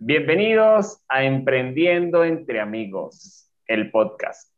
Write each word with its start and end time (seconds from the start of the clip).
Bienvenidos 0.00 1.02
a 1.08 1.24
Emprendiendo 1.24 2.22
entre 2.22 2.60
Amigos, 2.60 3.50
el 3.66 3.90
podcast. 3.90 4.54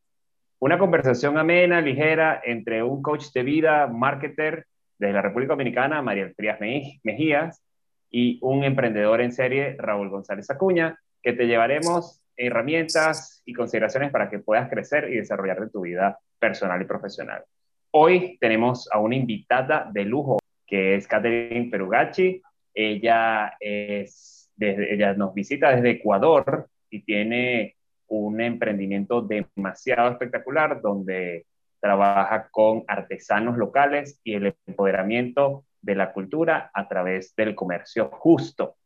Una 0.58 0.78
conversación 0.78 1.38
amena, 1.38 1.80
ligera, 1.80 2.42
entre 2.44 2.82
un 2.82 3.00
coach 3.00 3.32
de 3.32 3.42
vida, 3.42 3.86
marketer 3.86 4.66
de 4.98 5.14
la 5.14 5.22
República 5.22 5.54
Dominicana, 5.54 6.02
María 6.02 6.30
Frías 6.36 6.58
Mejías, 6.60 7.64
y 8.10 8.38
un 8.42 8.64
emprendedor 8.64 9.22
en 9.22 9.32
serie, 9.32 9.76
Raúl 9.78 10.10
González 10.10 10.50
Acuña, 10.50 10.98
que 11.22 11.32
te 11.32 11.46
llevaremos 11.46 12.20
herramientas 12.36 13.42
y 13.46 13.54
consideraciones 13.54 14.10
para 14.10 14.28
que 14.28 14.40
puedas 14.40 14.68
crecer 14.68 15.10
y 15.10 15.16
desarrollarte 15.16 15.70
tu 15.70 15.80
vida 15.80 16.18
personal 16.38 16.82
y 16.82 16.84
profesional. 16.84 17.44
Hoy 17.92 18.36
tenemos 18.42 18.90
a 18.92 18.98
una 18.98 19.16
invitada 19.16 19.88
de 19.90 20.04
lujo, 20.04 20.38
que 20.66 20.96
es 20.96 21.08
Catherine 21.08 21.70
Perugacci. 21.70 22.42
Ella 22.74 23.56
es 23.58 24.39
ella 24.60 25.14
nos 25.14 25.34
visita 25.34 25.74
desde 25.74 25.90
Ecuador 25.90 26.68
y 26.90 27.02
tiene 27.02 27.76
un 28.08 28.40
emprendimiento 28.40 29.22
demasiado 29.22 30.10
espectacular 30.10 30.80
donde 30.82 31.46
trabaja 31.80 32.48
con 32.50 32.84
artesanos 32.86 33.56
locales 33.56 34.20
y 34.22 34.34
el 34.34 34.54
empoderamiento 34.66 35.64
de 35.80 35.94
la 35.94 36.12
cultura 36.12 36.70
a 36.74 36.88
través 36.88 37.34
del 37.36 37.54
comercio 37.54 38.10
justo. 38.12 38.76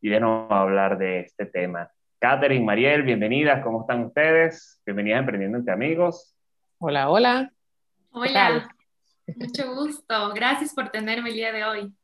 Y 0.00 0.10
de 0.10 0.20
nuevo 0.20 0.52
a 0.52 0.60
hablar 0.60 0.98
de 0.98 1.20
este 1.20 1.46
tema. 1.46 1.90
Catherine, 2.18 2.64
Mariel, 2.64 3.02
bienvenidas, 3.02 3.62
¿cómo 3.62 3.80
están 3.82 4.04
ustedes? 4.04 4.80
Bienvenidas 4.86 5.16
a 5.16 5.20
Emprendiendo 5.20 5.58
entre 5.58 5.74
Amigos. 5.74 6.34
Hola, 6.78 7.10
hola. 7.10 7.50
Hola, 8.10 8.68
mucho 9.36 9.74
gusto. 9.74 10.32
Gracias 10.34 10.74
por 10.74 10.90
tenerme 10.90 11.30
el 11.30 11.34
día 11.34 11.52
de 11.52 11.64
hoy. 11.64 11.94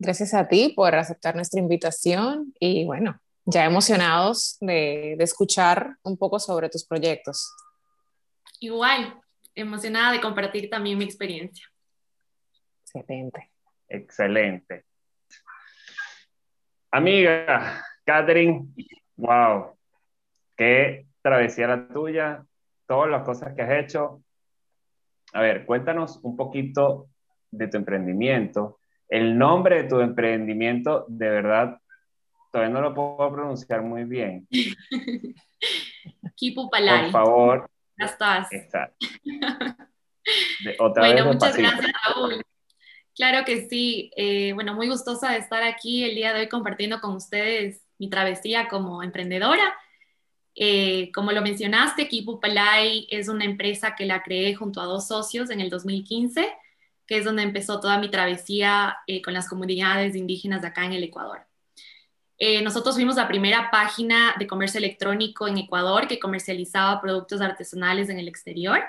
Gracias 0.00 0.32
a 0.32 0.46
ti 0.46 0.72
por 0.76 0.94
aceptar 0.94 1.34
nuestra 1.34 1.60
invitación 1.60 2.54
y 2.60 2.84
bueno, 2.84 3.20
ya 3.44 3.64
emocionados 3.64 4.56
de, 4.60 5.14
escuchar 5.14 5.96
un 6.02 6.16
poco 6.16 6.38
sobre 6.38 6.68
tus 6.68 6.86
proyectos. 6.86 7.52
Igual, 8.60 9.20
emocionada 9.56 10.12
de 10.12 10.20
compartir 10.20 10.70
también 10.70 10.98
mi 10.98 11.04
experiencia. 11.04 11.66
Excelente. 12.84 13.50
Excelente. 13.88 14.84
Amiga, 16.92 17.84
Catherine, 18.04 18.68
wow, 19.16 19.76
qué 20.56 21.06
travesía 21.22 21.66
la 21.66 21.88
tuya, 21.88 22.46
todas 22.86 23.10
las 23.10 23.24
cosas 23.24 23.54
que 23.54 23.62
has 23.62 23.84
hecho. 23.84 24.22
A 25.32 25.40
ver, 25.40 25.66
cuéntanos 25.66 26.20
un 26.22 26.36
poquito 26.36 27.08
de 27.50 27.66
tu 27.66 27.78
emprendimiento, 27.78 28.77
el 29.08 29.38
nombre 29.38 29.82
de 29.82 29.88
tu 29.88 30.00
emprendimiento, 30.00 31.06
de 31.08 31.28
verdad, 31.28 31.80
todavía 32.52 32.74
no 32.74 32.80
lo 32.80 32.94
puedo 32.94 33.32
pronunciar 33.32 33.82
muy 33.82 34.04
bien. 34.04 34.46
Kipupalai. 36.36 37.04
Por 37.04 37.12
favor. 37.12 37.70
Ya 37.98 38.06
estás. 38.06 38.48
bueno, 40.78 41.26
muchas 41.26 41.56
gracias, 41.56 41.92
Raúl. 42.06 42.42
Claro 43.14 43.44
que 43.44 43.68
sí. 43.68 44.12
Eh, 44.16 44.52
bueno, 44.52 44.74
muy 44.74 44.88
gustosa 44.88 45.32
de 45.32 45.38
estar 45.38 45.62
aquí 45.62 46.04
el 46.04 46.14
día 46.14 46.32
de 46.32 46.40
hoy 46.40 46.48
compartiendo 46.48 47.00
con 47.00 47.16
ustedes 47.16 47.82
mi 47.98 48.08
travesía 48.08 48.68
como 48.68 49.02
emprendedora. 49.02 49.74
Eh, 50.54 51.10
como 51.12 51.32
lo 51.32 51.42
mencionaste, 51.42 52.08
Kipupalai 52.08 53.06
es 53.10 53.28
una 53.28 53.44
empresa 53.44 53.94
que 53.96 54.06
la 54.06 54.22
creé 54.22 54.54
junto 54.54 54.80
a 54.80 54.84
dos 54.84 55.08
socios 55.08 55.50
en 55.50 55.60
el 55.60 55.70
2015 55.70 56.48
que 57.08 57.16
es 57.16 57.24
donde 57.24 57.42
empezó 57.42 57.80
toda 57.80 57.98
mi 57.98 58.10
travesía 58.10 58.98
eh, 59.06 59.22
con 59.22 59.32
las 59.32 59.48
comunidades 59.48 60.14
indígenas 60.14 60.60
de 60.60 60.68
acá 60.68 60.84
en 60.84 60.92
el 60.92 61.02
Ecuador. 61.02 61.40
Eh, 62.36 62.62
nosotros 62.62 62.94
fuimos 62.94 63.16
la 63.16 63.26
primera 63.26 63.70
página 63.70 64.36
de 64.38 64.46
comercio 64.46 64.78
electrónico 64.78 65.48
en 65.48 65.56
Ecuador 65.56 66.06
que 66.06 66.20
comercializaba 66.20 67.00
productos 67.00 67.40
artesanales 67.40 68.10
en 68.10 68.18
el 68.18 68.28
exterior. 68.28 68.80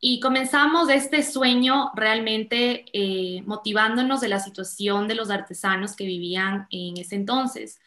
Y 0.00 0.20
comenzamos 0.20 0.88
este 0.88 1.22
sueño 1.22 1.90
realmente 1.94 2.86
eh, 2.94 3.42
motivándonos 3.44 4.22
de 4.22 4.28
la 4.28 4.40
situación 4.40 5.06
de 5.06 5.14
los 5.14 5.28
artesanos 5.30 5.94
que 5.94 6.04
vivían 6.04 6.66
en 6.70 6.96
ese 6.96 7.14
entonces. 7.14 7.78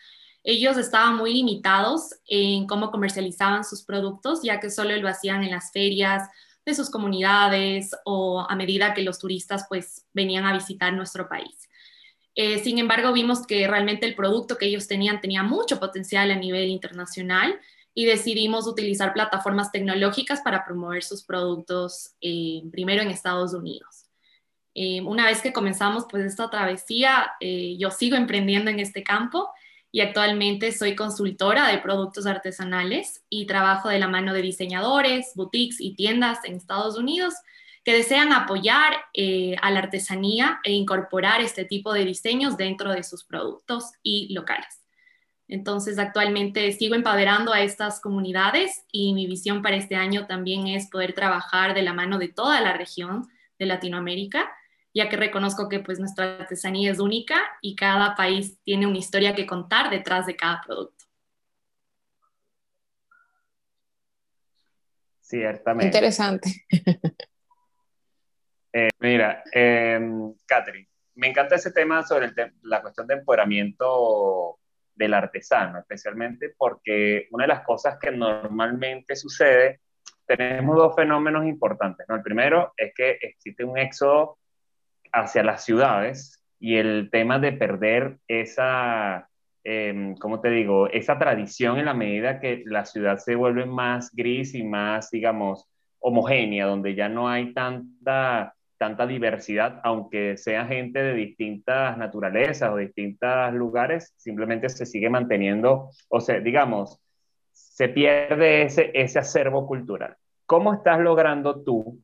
Ellos 0.44 0.78
estaban 0.78 1.18
muy 1.18 1.34
limitados 1.34 2.16
en 2.28 2.68
cómo 2.68 2.92
comercializaban 2.92 3.64
sus 3.64 3.82
productos, 3.82 4.42
ya 4.44 4.60
que 4.60 4.70
solo 4.70 4.96
lo 4.98 5.08
hacían 5.08 5.44
en 5.44 5.52
las 5.52 5.72
ferias 5.72 6.30
de 6.66 6.76
sus 6.76 6.90
comunidades 6.90 7.92
o 8.06 8.46
a 8.48 8.56
medida 8.56 8.94
que 8.94 9.02
los 9.02 9.20
turistas 9.20 9.66
pues 9.68 10.06
venían 10.14 10.46
a 10.46 10.54
visitar 10.54 10.94
nuestro 10.94 11.28
país. 11.28 11.68
Eh, 12.36 12.60
sin 12.60 12.78
embargo, 12.78 13.12
vimos 13.12 13.46
que 13.46 13.68
realmente 13.68 14.06
el 14.06 14.16
producto 14.16 14.58
que 14.58 14.68
ellos 14.68 14.88
tenían 14.88 15.20
tenía 15.20 15.44
mucho 15.44 15.80
potencial 15.80 16.32
a 16.32 16.36
nivel 16.36 16.70
internacional 16.70 17.60
y 17.94 18.06
decidimos 18.06 18.68
utilizar 18.68 19.14
plataformas 19.14 19.72
tecnológicas 19.72 20.42
para 20.42 20.64
promover 20.64 21.04
sus 21.04 21.24
productos 21.24 22.16
eh, 22.22 22.62
primero 22.72 23.02
en 23.02 23.10
Estados 23.10 23.54
Unidos. 23.54 24.06
Eh, 24.74 25.02
una 25.02 25.26
vez 25.26 25.42
que 25.42 25.52
comenzamos 25.52 26.06
pues 26.10 26.24
esta 26.24 26.50
travesía, 26.50 27.34
yo 27.78 27.92
sigo 27.92 28.16
emprendiendo 28.16 28.72
en 28.72 28.80
este 28.80 29.04
campo 29.04 29.50
y 29.92 30.00
actualmente 30.00 30.72
soy 30.72 30.96
consultora 30.96 31.68
de 31.68 31.80
productos 31.80 32.26
artesanales 32.26 33.24
y 33.30 33.46
trabajo 33.46 33.90
de 33.90 34.00
la 34.00 34.08
mano 34.08 34.34
de 34.34 34.42
diseñadores, 34.42 35.32
boutiques 35.36 35.82
y 35.82 35.96
tiendas 35.96 36.40
en 36.46 36.56
Estados 36.56 36.98
Unidos 36.98 37.34
que 37.84 37.94
desean 37.94 38.32
apoyar 38.32 38.94
eh, 39.14 39.56
a 39.62 39.72
la 39.72 39.80
artesanía 39.80 40.60
e 40.64 40.72
incorporar 40.72 41.42
este 41.42 41.66
tipo 41.66 41.94
de 41.94 42.06
diseños 42.06 42.56
dentro 42.56 42.92
de 42.92 43.04
sus 43.04 43.24
productos 43.24 43.92
y 44.04 44.34
locales. 44.34 44.82
Entonces, 45.48 46.00
actualmente 46.00 46.72
sigo 46.72 46.96
empoderando 46.96 47.52
a 47.52 47.62
estas 47.62 48.00
comunidades 48.00 48.86
y 48.92 49.14
mi 49.14 49.28
visión 49.28 49.62
para 49.62 49.76
este 49.76 49.96
año 49.96 50.26
también 50.26 50.68
es 50.68 50.90
poder 50.90 51.14
trabajar 51.14 51.74
de 51.74 51.82
la 51.82 51.92
mano 51.92 52.20
de 52.20 52.30
toda 52.30 52.62
la 52.62 52.72
región 52.72 53.28
de 53.60 53.66
Latinoamérica 53.66 54.50
ya 54.94 55.10
que 55.10 55.18
reconozco 55.18 55.70
que 55.70 55.80
pues 55.80 56.00
nuestra 56.00 56.38
artesanía 56.40 56.92
es 56.92 57.00
única 57.00 57.40
y 57.62 57.76
cada 57.76 58.16
país 58.16 58.60
tiene 58.64 58.88
una 58.88 58.98
historia 58.98 59.36
que 59.36 59.46
contar 59.46 59.90
detrás 59.90 60.26
de 60.26 60.36
cada 60.36 60.62
producto. 60.66 61.06
Ciertamente. 65.20 65.86
Interesante. 65.86 66.66
Eh, 68.74 68.88
mira, 69.00 69.44
em, 69.52 70.34
Catherine, 70.46 70.88
me 71.16 71.28
encanta 71.28 71.56
ese 71.56 71.74
tema 71.74 72.04
sobre 72.04 72.32
la 72.62 72.82
cuestión 72.82 73.06
de 73.06 73.16
empoderamiento 73.16 74.60
del 74.96 75.14
artesano, 75.14 75.80
especialmente 75.80 76.54
porque 76.58 77.28
una 77.32 77.44
de 77.44 77.50
las 77.50 77.66
cosas 77.66 77.98
que 78.00 78.12
normalmente 78.12 79.18
sucede, 79.18 79.82
tenemos 80.26 80.78
dos 80.78 80.96
fenómenos 80.96 81.46
importantes. 81.46 82.06
¿no? 82.08 82.16
El 82.16 82.22
primero 82.22 82.74
es 82.78 82.94
que 82.96 83.18
existe 83.22 83.66
un 83.66 83.78
éxodo 83.78 84.38
hacia 85.12 85.44
las 85.44 85.64
ciudades 85.64 86.44
y 86.60 86.76
el 86.76 87.10
tema 87.12 87.40
de 87.40 87.54
perder 87.54 88.18
esa, 88.28 89.28
eh, 89.64 90.14
¿cómo 90.20 90.40
te 90.42 90.50
digo?, 90.50 90.88
esa 90.88 91.18
tradición 91.18 91.80
en 91.80 91.86
la 91.86 91.94
medida 91.94 92.40
que 92.40 92.64
la 92.66 92.86
ciudad 92.86 93.18
se 93.18 93.36
vuelve 93.36 93.66
más 93.66 94.12
gris 94.14 94.54
y 94.54 94.64
más, 94.64 95.10
digamos, 95.10 95.68
homogénea, 96.00 96.66
donde 96.66 96.96
ya 96.96 97.10
no 97.10 97.30
hay 97.30 97.54
tanta, 97.54 98.54
tanta 98.78 99.08
diversidad, 99.08 99.80
aunque 99.84 100.38
sea 100.38 100.66
gente 100.66 101.02
de 101.02 101.14
distintas 101.14 101.98
naturalezas 101.98 102.72
o 102.72 102.78
distintos 102.78 103.54
lugares, 103.54 104.14
simplemente 104.18 104.70
se 104.70 104.86
sigue 104.86 105.10
manteniendo, 105.10 105.90
o 106.10 106.20
sea, 106.20 106.40
digamos, 106.40 107.00
se 107.52 107.90
pierde 107.90 108.64
ese, 108.64 108.92
ese 108.94 109.20
acervo 109.20 109.68
cultural. 109.68 110.16
¿Cómo 110.46 110.74
estás 110.74 111.00
logrando 111.00 111.64
tú 111.64 112.00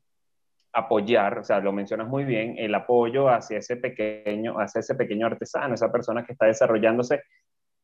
apoyar, 0.77 1.39
o 1.39 1.43
sea, 1.43 1.59
lo 1.59 1.73
mencionas 1.73 2.07
muy 2.07 2.23
bien, 2.23 2.55
el 2.57 2.73
apoyo 2.75 3.29
hacia 3.29 3.57
ese 3.57 3.77
pequeño, 3.77 4.59
hacia 4.59 4.79
ese 4.79 4.93
pequeño 4.93 5.25
artesano, 5.25 5.73
esa 5.73 5.91
persona 5.91 6.23
que 6.23 6.33
está 6.33 6.45
desarrollándose, 6.45 7.23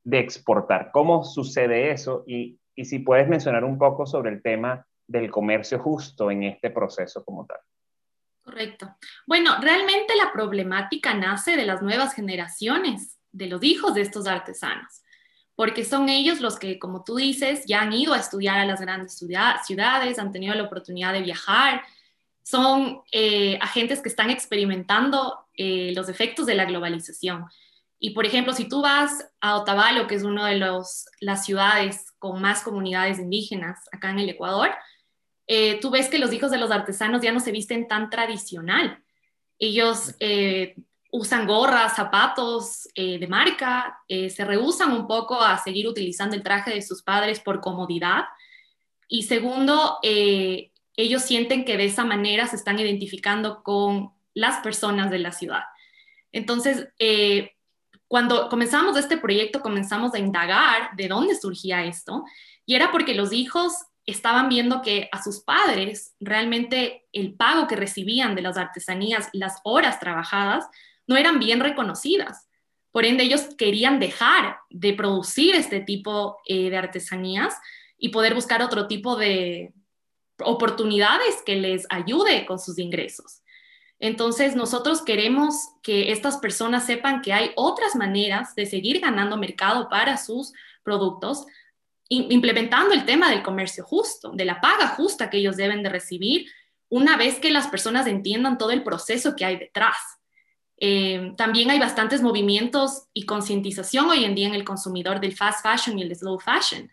de 0.03 0.19
exportar. 0.19 0.91
¿Cómo 0.91 1.23
sucede 1.23 1.89
eso? 1.89 2.23
Y, 2.27 2.59
y 2.75 2.85
si 2.85 2.99
puedes 2.99 3.27
mencionar 3.27 3.63
un 3.63 3.79
poco 3.79 4.05
sobre 4.05 4.31
el 4.31 4.43
tema 4.43 4.85
del 5.07 5.31
comercio 5.31 5.79
justo 5.79 6.29
en 6.29 6.43
este 6.43 6.69
proceso 6.69 7.25
como 7.25 7.47
tal. 7.47 7.57
Correcto. 8.43 8.95
Bueno, 9.25 9.59
realmente 9.59 10.15
la 10.15 10.31
problemática 10.31 11.15
nace 11.15 11.55
de 11.55 11.65
las 11.65 11.81
nuevas 11.81 12.13
generaciones, 12.13 13.17
de 13.31 13.47
los 13.47 13.63
hijos 13.63 13.95
de 13.95 14.01
estos 14.01 14.27
artesanos, 14.27 15.01
porque 15.55 15.83
son 15.83 16.09
ellos 16.09 16.41
los 16.41 16.59
que, 16.59 16.77
como 16.77 17.03
tú 17.03 17.15
dices, 17.15 17.65
ya 17.65 17.81
han 17.81 17.93
ido 17.93 18.13
a 18.13 18.19
estudiar 18.19 18.59
a 18.59 18.65
las 18.65 18.81
grandes 18.81 19.17
ciudades, 19.17 20.19
han 20.19 20.31
tenido 20.31 20.53
la 20.53 20.63
oportunidad 20.63 21.13
de 21.13 21.21
viajar, 21.21 21.81
son 22.43 23.01
eh, 23.11 23.57
agentes 23.61 24.01
que 24.01 24.09
están 24.09 24.29
experimentando 24.29 25.47
eh, 25.55 25.93
los 25.95 26.09
efectos 26.09 26.45
de 26.45 26.55
la 26.55 26.65
globalización. 26.65 27.45
Y 27.99 28.09
por 28.09 28.25
ejemplo, 28.25 28.53
si 28.53 28.67
tú 28.67 28.81
vas 28.81 29.25
a 29.39 29.55
Otavalo, 29.55 30.07
que 30.07 30.15
es 30.15 30.23
una 30.23 30.49
de 30.49 30.57
las 31.21 31.45
ciudades 31.45 32.11
con 32.19 32.41
más 32.41 32.61
comunidades 32.61 33.17
indígenas 33.17 33.79
acá 33.93 34.09
en 34.09 34.19
el 34.19 34.29
Ecuador, 34.29 34.71
eh, 35.47 35.79
tú 35.79 35.89
ves 35.89 36.09
que 36.09 36.19
los 36.19 36.33
hijos 36.33 36.51
de 36.51 36.57
los 36.57 36.69
artesanos 36.69 37.21
ya 37.21 37.31
no 37.31 37.39
se 37.39 37.53
visten 37.53 37.87
tan 37.87 38.09
tradicional. 38.09 39.01
Ellos 39.57 40.15
usan 41.11 41.47
gorras, 41.47 41.95
zapatos 41.95 42.89
de 42.95 43.27
marca, 43.29 43.99
se 44.09 44.43
rehusan 44.43 44.91
un 44.91 45.07
poco 45.07 45.39
a 45.39 45.57
seguir 45.57 45.87
utilizando 45.87 46.35
el 46.35 46.43
traje 46.43 46.71
de 46.71 46.81
sus 46.81 47.03
padres 47.03 47.39
por 47.39 47.61
comodidad. 47.61 48.23
Y 49.07 49.23
segundo, 49.23 49.99
ellos 50.95 51.23
sienten 51.23 51.65
que 51.65 51.77
de 51.77 51.85
esa 51.85 52.05
manera 52.05 52.47
se 52.47 52.55
están 52.55 52.79
identificando 52.79 53.63
con 53.63 54.11
las 54.33 54.59
personas 54.59 55.09
de 55.11 55.19
la 55.19 55.31
ciudad. 55.31 55.63
Entonces, 56.31 56.87
cuando 58.07 58.49
comenzamos 58.49 58.97
este 58.97 59.17
proyecto, 59.17 59.61
comenzamos 59.61 60.13
a 60.13 60.19
indagar 60.19 60.95
de 60.95 61.07
dónde 61.07 61.35
surgía 61.35 61.85
esto, 61.85 62.23
y 62.65 62.75
era 62.75 62.91
porque 62.91 63.13
los 63.13 63.33
hijos 63.33 63.73
estaban 64.05 64.49
viendo 64.49 64.81
que 64.81 65.09
a 65.11 65.21
sus 65.21 65.41
padres 65.41 66.13
realmente 66.19 67.05
el 67.13 67.35
pago 67.35 67.67
que 67.67 67.75
recibían 67.75 68.35
de 68.35 68.41
las 68.41 68.57
artesanías, 68.57 69.29
las 69.33 69.59
horas 69.63 69.99
trabajadas, 69.99 70.67
no 71.07 71.15
eran 71.15 71.39
bien 71.39 71.59
reconocidas. 71.59 72.49
Por 72.91 73.05
ende, 73.05 73.23
ellos 73.23 73.47
querían 73.57 73.99
dejar 73.99 74.57
de 74.69 74.93
producir 74.93 75.55
este 75.55 75.79
tipo 75.79 76.37
eh, 76.45 76.69
de 76.69 76.77
artesanías 76.77 77.55
y 77.97 78.09
poder 78.09 78.35
buscar 78.35 78.61
otro 78.61 78.87
tipo 78.87 79.15
de 79.15 79.73
oportunidades 80.39 81.41
que 81.45 81.55
les 81.55 81.85
ayude 81.89 82.45
con 82.45 82.59
sus 82.59 82.79
ingresos. 82.79 83.41
Entonces, 83.99 84.55
nosotros 84.55 85.01
queremos 85.01 85.55
que 85.81 86.11
estas 86.11 86.37
personas 86.37 86.85
sepan 86.85 87.21
que 87.21 87.31
hay 87.31 87.51
otras 87.55 87.95
maneras 87.95 88.53
de 88.55 88.65
seguir 88.65 88.99
ganando 88.99 89.37
mercado 89.37 89.87
para 89.87 90.17
sus 90.17 90.51
productos, 90.83 91.45
implementando 92.09 92.93
el 92.93 93.05
tema 93.05 93.29
del 93.29 93.43
comercio 93.43 93.83
justo, 93.83 94.31
de 94.31 94.45
la 94.45 94.59
paga 94.59 94.89
justa 94.89 95.29
que 95.29 95.37
ellos 95.37 95.55
deben 95.55 95.83
de 95.83 95.89
recibir 95.89 96.47
una 96.89 97.17
vez 97.17 97.39
que 97.39 97.49
las 97.49 97.67
personas 97.67 98.05
entiendan 98.05 98.57
todo 98.57 98.71
el 98.71 98.83
proceso 98.83 99.35
que 99.35 99.45
hay 99.45 99.57
detrás. 99.57 99.97
Eh, 100.77 101.33
también 101.37 101.71
hay 101.71 101.79
bastantes 101.79 102.21
movimientos 102.21 103.05
y 103.13 103.25
concientización 103.25 104.09
hoy 104.09 104.25
en 104.25 104.35
día 104.35 104.47
en 104.47 104.53
el 104.53 104.65
consumidor 104.65 105.19
del 105.19 105.35
fast 105.35 105.65
fashion 105.65 105.97
y 105.97 106.03
el 106.03 106.15
slow 106.15 106.39
fashion. 106.39 106.91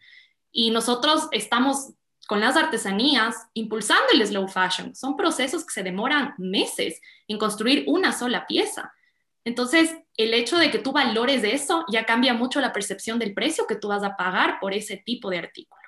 Y 0.53 0.71
nosotros 0.71 1.29
estamos 1.33 1.91
con 2.31 2.39
las 2.39 2.57
artesanías 2.57 3.49
impulsando 3.55 4.05
el 4.13 4.25
slow 4.25 4.47
fashion. 4.47 4.95
Son 4.95 5.17
procesos 5.17 5.65
que 5.65 5.73
se 5.73 5.83
demoran 5.83 6.33
meses 6.39 7.01
en 7.27 7.39
construir 7.39 7.83
una 7.89 8.13
sola 8.13 8.47
pieza. 8.47 8.95
Entonces, 9.45 9.97
el 10.17 10.33
hecho 10.33 10.57
de 10.57 10.71
que 10.71 10.79
tú 10.79 10.93
valores 10.93 11.43
eso 11.43 11.85
ya 11.91 12.07
cambia 12.07 12.33
mucho 12.33 12.61
la 12.61 12.73
percepción 12.73 13.19
del 13.19 13.35
precio 13.35 13.67
que 13.67 13.75
tú 13.75 13.89
vas 13.89 14.05
a 14.05 14.17
pagar 14.17 14.61
por 14.61 14.73
ese 14.75 14.97
tipo 14.97 15.29
de 15.29 15.39
artículo. 15.39 15.83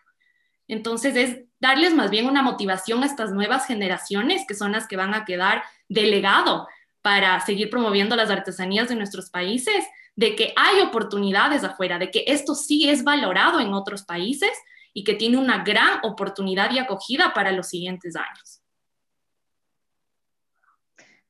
Entonces, 0.67 1.15
es 1.15 1.45
darles 1.61 1.95
más 1.95 2.11
bien 2.11 2.27
una 2.27 2.43
motivación 2.43 3.05
a 3.05 3.07
estas 3.07 3.31
nuevas 3.31 3.69
generaciones 3.69 4.45
que 4.45 4.55
son 4.55 4.73
las 4.73 4.89
que 4.89 4.97
van 4.97 5.15
a 5.15 5.25
quedar 5.25 5.63
delegado 5.89 6.67
para 7.03 7.39
seguir 7.47 7.71
promoviendo 7.71 8.17
las 8.17 8.31
artesanías 8.31 8.89
de 8.89 8.97
nuestros 8.97 9.31
países, 9.31 9.85
de 10.17 10.35
que 10.35 10.53
hay 10.57 10.81
oportunidades 10.81 11.63
afuera, 11.63 12.01
de 12.01 12.11
que 12.11 12.25
esto 12.27 12.57
sí 12.57 12.91
es 12.91 13.05
valorado 13.05 13.61
en 13.61 13.75
otros 13.75 14.03
países 14.03 14.51
y 14.93 15.05
que 15.05 15.15
tiene 15.15 15.39
una 15.39 15.65
gran 15.65 16.01
oportunidad 16.03 16.71
y 16.71 16.79
acogida 16.79 17.33
para 17.35 17.53
los 17.53 17.69
siguientes 17.69 18.17
años. 18.17 18.63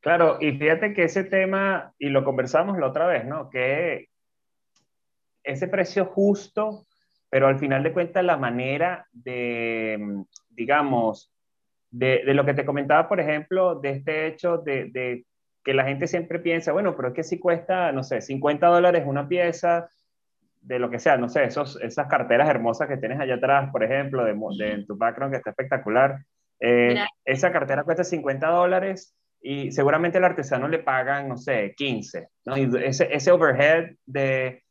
Claro, 0.00 0.38
y 0.41 0.50
fíjate 0.53 0.94
que 0.94 1.05
ese 1.05 1.23
tema, 1.23 1.94
y 1.97 2.09
lo 2.09 2.25
conversamos 2.25 2.76
la 2.76 2.88
otra 2.88 3.06
vez, 3.06 3.25
¿no? 3.25 3.49
Que 3.49 4.09
ese 5.44 5.69
precio 5.69 6.06
justo, 6.06 6.87
pero 7.31 7.47
al 7.47 7.59
final 7.59 7.85
de 7.85 7.93
cuentas 7.93 8.25
la 8.25 8.37
manera 8.37 9.06
de, 9.12 10.25
digamos, 10.50 11.32
de, 11.91 12.23
lo 12.35 12.44
que 12.44 12.55
te 12.55 12.65
comentaba, 12.65 13.08
por 13.08 13.20
ejemplo, 13.20 13.76
de 13.76 13.91
este 13.91 14.26
hecho 14.26 14.58
de, 14.58 15.25
que 15.62 15.75
la 15.75 15.85
gente 15.85 16.08
siempre 16.08 16.41
piensa, 16.41 16.73
bueno, 16.73 16.97
pero 16.97 17.08
es 17.08 17.15
que 17.15 17.23
si 17.23 17.38
cuesta, 17.38 17.93
no 17.93 18.03
sé, 18.03 18.20
50 18.20 18.67
dólares 18.67 19.05
una 19.06 19.29
pieza, 19.29 19.88
de 20.62 20.79
lo 20.79 20.91
que 20.91 20.99
sea, 20.99 21.17
no 21.17 21.29
sé, 21.29 21.44
esos, 21.44 21.81
esas 21.82 22.06
carteras 22.06 22.49
hermosas 22.49 22.88
que 22.88 22.97
tienes 22.97 23.20
allá 23.20 23.35
atrás, 23.35 23.70
por 23.70 23.82
ejemplo, 23.82 24.25
de, 24.25 24.32
en 24.70 24.87
tu 24.87 24.97
background 24.97 25.32
que 25.32 25.38
está 25.38 25.50
espectacular, 25.50 26.19
eh, 26.61 27.05
esa 27.25 27.50
cartera 27.50 27.82
cuesta 27.82 28.05
50 28.05 28.47
dólares 28.49 29.17
y 29.41 29.73
seguramente 29.73 30.19
el 30.19 30.25
artesano 30.25 30.69
le 30.69 30.79
pagan, 30.79 31.29
no 31.29 31.37
sé, 31.37 31.75
15, 31.76 32.29
¿no? 32.44 32.56
Y 32.56 32.70
ese, 32.85 33.12
ese 33.12 33.32
overhead 33.32 33.91
de 34.06 34.62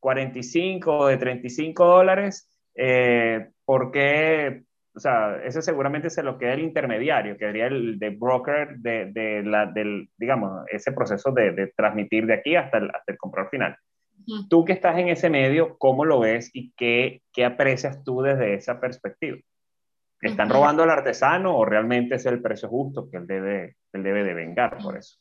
45 0.00 0.96
o 0.96 1.06
de 1.08 1.18
35 1.18 1.84
dólares, 1.84 2.48
eh, 2.74 3.48
porque, 3.66 4.62
o 4.94 5.00
sea, 5.00 5.36
ese 5.44 5.60
seguramente 5.60 6.08
se 6.08 6.22
lo 6.22 6.38
queda 6.38 6.54
el 6.54 6.62
intermediario, 6.62 7.36
que 7.36 7.44
sería 7.44 7.66
el 7.66 7.98
de 7.98 8.10
broker 8.10 8.78
de, 8.78 9.12
de 9.12 9.42
la, 9.42 9.66
del, 9.66 10.08
digamos, 10.16 10.64
ese 10.68 10.92
proceso 10.92 11.30
de, 11.32 11.52
de, 11.52 11.66
transmitir 11.76 12.24
de 12.24 12.34
aquí 12.34 12.56
hasta 12.56 12.78
el, 12.78 12.86
hasta 12.86 13.12
el 13.12 13.18
comprador 13.18 13.50
final. 13.50 13.76
Tú 14.48 14.64
que 14.64 14.72
estás 14.72 14.98
en 14.98 15.08
ese 15.08 15.30
medio, 15.30 15.78
¿cómo 15.78 16.04
lo 16.04 16.20
ves 16.20 16.50
y 16.52 16.72
qué, 16.76 17.22
qué 17.32 17.44
aprecias 17.44 18.04
tú 18.04 18.20
desde 18.20 18.54
esa 18.54 18.78
perspectiva? 18.78 19.38
¿Están 20.20 20.50
robando 20.50 20.82
al 20.82 20.90
artesano 20.90 21.56
o 21.56 21.64
realmente 21.64 22.16
es 22.16 22.26
el 22.26 22.42
precio 22.42 22.68
justo 22.68 23.08
que 23.08 23.18
él 23.18 23.26
debe, 23.26 23.76
él 23.92 24.02
debe 24.02 24.24
de 24.24 24.34
vengar 24.34 24.78
por 24.78 24.98
eso? 24.98 25.18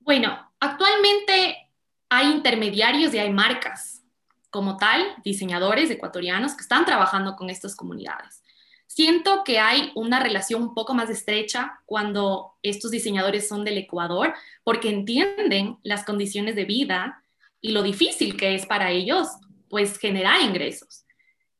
Bueno, 0.00 0.50
actualmente 0.58 1.68
hay 2.08 2.32
intermediarios 2.32 3.14
y 3.14 3.18
hay 3.18 3.32
marcas 3.32 4.02
como 4.50 4.76
tal, 4.76 5.02
diseñadores 5.24 5.90
ecuatorianos 5.90 6.56
que 6.56 6.62
están 6.62 6.84
trabajando 6.84 7.36
con 7.36 7.50
estas 7.50 7.76
comunidades. 7.76 8.42
Siento 8.86 9.44
que 9.44 9.60
hay 9.60 9.92
una 9.94 10.18
relación 10.18 10.62
un 10.62 10.74
poco 10.74 10.94
más 10.94 11.08
estrecha 11.10 11.78
cuando 11.86 12.54
estos 12.62 12.90
diseñadores 12.90 13.46
son 13.46 13.64
del 13.64 13.78
Ecuador, 13.78 14.34
porque 14.64 14.90
entienden 14.90 15.78
las 15.84 16.04
condiciones 16.04 16.56
de 16.56 16.64
vida 16.64 17.22
y 17.60 17.72
lo 17.72 17.82
difícil 17.82 18.36
que 18.36 18.54
es 18.54 18.66
para 18.66 18.90
ellos, 18.90 19.28
pues, 19.68 19.98
generar 19.98 20.40
ingresos. 20.40 21.04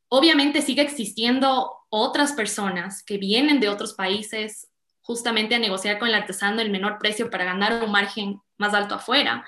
Obviamente 0.08 0.62
sigue 0.62 0.82
existiendo 0.82 1.72
otras 1.88 2.32
personas 2.32 3.02
que 3.02 3.18
vienen 3.18 3.60
de 3.60 3.68
otros 3.68 3.94
países 3.94 4.68
justamente 5.02 5.54
a 5.54 5.58
negociar 5.58 5.98
con 5.98 6.08
el 6.08 6.14
artesano 6.14 6.60
el 6.60 6.70
menor 6.70 6.98
precio 6.98 7.30
para 7.30 7.44
ganar 7.44 7.84
un 7.84 7.90
margen 7.90 8.40
más 8.58 8.74
alto 8.74 8.94
afuera. 8.96 9.46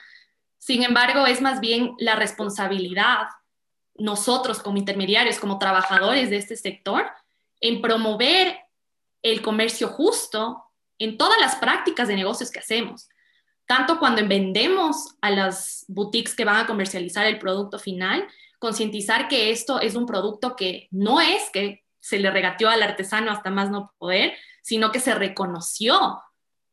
Sin 0.59 0.83
embargo, 0.83 1.27
es 1.27 1.41
más 1.41 1.61
bien 1.61 1.95
la 1.99 2.17
responsabilidad 2.17 3.29
nosotros 3.95 4.61
como 4.61 4.79
intermediarios, 4.79 5.39
como 5.39 5.59
trabajadores 5.59 6.31
de 6.31 6.37
este 6.37 6.57
sector, 6.57 7.11
en 7.61 7.81
promover 7.81 8.59
el 9.23 9.43
comercio 9.43 9.89
justo 9.89 10.65
en 10.99 11.17
todas 11.17 11.39
las 11.41 11.57
prácticas 11.57 12.09
de 12.09 12.17
negocios 12.17 12.51
que 12.51 12.59
hacemos. 12.59 13.09
Tanto 13.73 13.99
cuando 13.99 14.21
vendemos 14.29 15.15
a 15.23 15.31
las 15.31 15.87
boutiques 15.89 16.35
que 16.35 16.45
van 16.45 16.57
a 16.57 16.67
comercializar 16.67 17.25
el 17.25 17.39
producto 17.39 17.79
final, 17.79 18.29
concientizar 18.59 19.29
que 19.29 19.51
esto 19.51 19.81
es 19.81 19.95
un 19.95 20.05
producto 20.05 20.57
que 20.57 20.89
no 20.91 21.23
es 21.23 21.49
que 21.51 21.83
se 21.99 22.19
le 22.19 22.31
regateó 22.31 22.69
al 22.69 22.83
artesano 22.83 23.31
hasta 23.31 23.49
más 23.49 23.71
no 23.71 23.95
poder, 23.97 24.35
sino 24.63 24.93
que 24.93 25.01
se 25.01 25.15
reconoció 25.15 26.21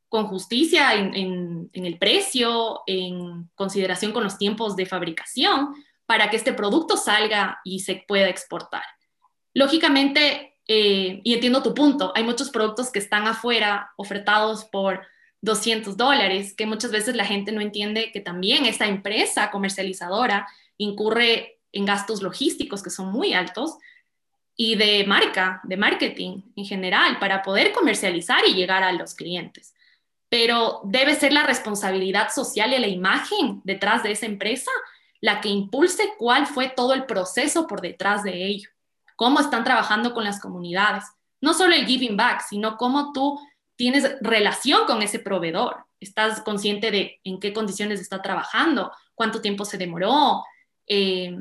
con 0.09 0.27
justicia 0.27 0.93
en, 0.93 1.69
el 1.71 1.97
precio, 1.97 2.81
en 2.85 3.49
consideración 3.55 4.11
con 4.11 4.25
los 4.25 4.37
tiempos 4.37 4.75
de 4.75 4.85
fabricación, 4.85 5.73
para 6.05 6.29
que 6.29 6.35
este 6.35 6.51
producto 6.51 6.97
salga 6.97 7.61
y 7.63 7.79
se 7.79 8.03
pueda 8.09 8.27
exportar. 8.27 8.83
Lógicamente, 9.53 10.57
eh, 10.67 11.21
y 11.23 11.33
entiendo 11.33 11.63
tu 11.63 11.73
punto, 11.73 12.11
hay 12.13 12.25
muchos 12.25 12.49
productos 12.49 12.91
que 12.91 12.99
están 12.99 13.25
afuera 13.25 13.93
ofertados 13.95 14.65
por 14.65 14.99
200 15.41 15.95
dólares, 15.95 16.53
que 16.53 16.65
muchas 16.65 16.91
veces 16.91 17.15
la 17.15 17.25
gente 17.25 17.51
no 17.51 17.61
entiende 17.61 18.11
que 18.11 18.19
también 18.19 18.65
esta 18.65 18.87
empresa 18.87 19.51
comercializadora 19.51 20.47
incurre 20.77 21.59
en 21.71 21.85
gastos 21.85 22.21
logísticos 22.21 22.83
que 22.83 22.89
son 22.89 23.11
muy 23.11 23.33
altos 23.33 23.77
y 24.55 24.75
de 24.75 25.05
marca, 25.07 25.61
de 25.63 25.77
marketing 25.77 26.41
en 26.55 26.65
general, 26.65 27.19
para 27.19 27.41
poder 27.41 27.71
comercializar 27.71 28.41
y 28.47 28.53
llegar 28.53 28.83
a 28.83 28.91
los 28.91 29.15
clientes. 29.15 29.73
Pero 30.27 30.81
debe 30.83 31.15
ser 31.15 31.31
la 31.31 31.43
responsabilidad 31.43 32.29
social 32.31 32.73
y 32.73 32.79
la 32.79 32.87
imagen 32.87 33.61
detrás 33.63 34.03
de 34.03 34.11
esa 34.11 34.25
empresa 34.25 34.71
la 35.21 35.41
que 35.41 35.49
impulse 35.49 36.13
cuál 36.17 36.47
fue 36.47 36.69
todo 36.69 36.93
el 36.93 37.05
proceso 37.05 37.67
por 37.67 37.81
detrás 37.81 38.23
de 38.23 38.45
ello, 38.45 38.69
cómo 39.15 39.39
están 39.39 39.63
trabajando 39.63 40.13
con 40.13 40.23
las 40.23 40.39
comunidades, 40.39 41.03
no 41.41 41.53
solo 41.53 41.75
el 41.75 41.85
giving 41.85 42.17
back, 42.17 42.45
sino 42.47 42.77
cómo 42.77 43.11
tú 43.11 43.39
tienes 43.79 44.17
relación 44.19 44.85
con 44.87 45.01
ese 45.01 45.19
proveedor, 45.19 45.85
estás 46.01 46.41
consciente 46.41 46.91
de 46.91 47.21
en 47.23 47.39
qué 47.39 47.53
condiciones 47.53 48.01
está 48.01 48.21
trabajando, 48.21 48.91
cuánto 49.15 49.39
tiempo 49.39 49.63
se 49.63 49.77
demoró, 49.77 50.43
eh, 50.85 51.33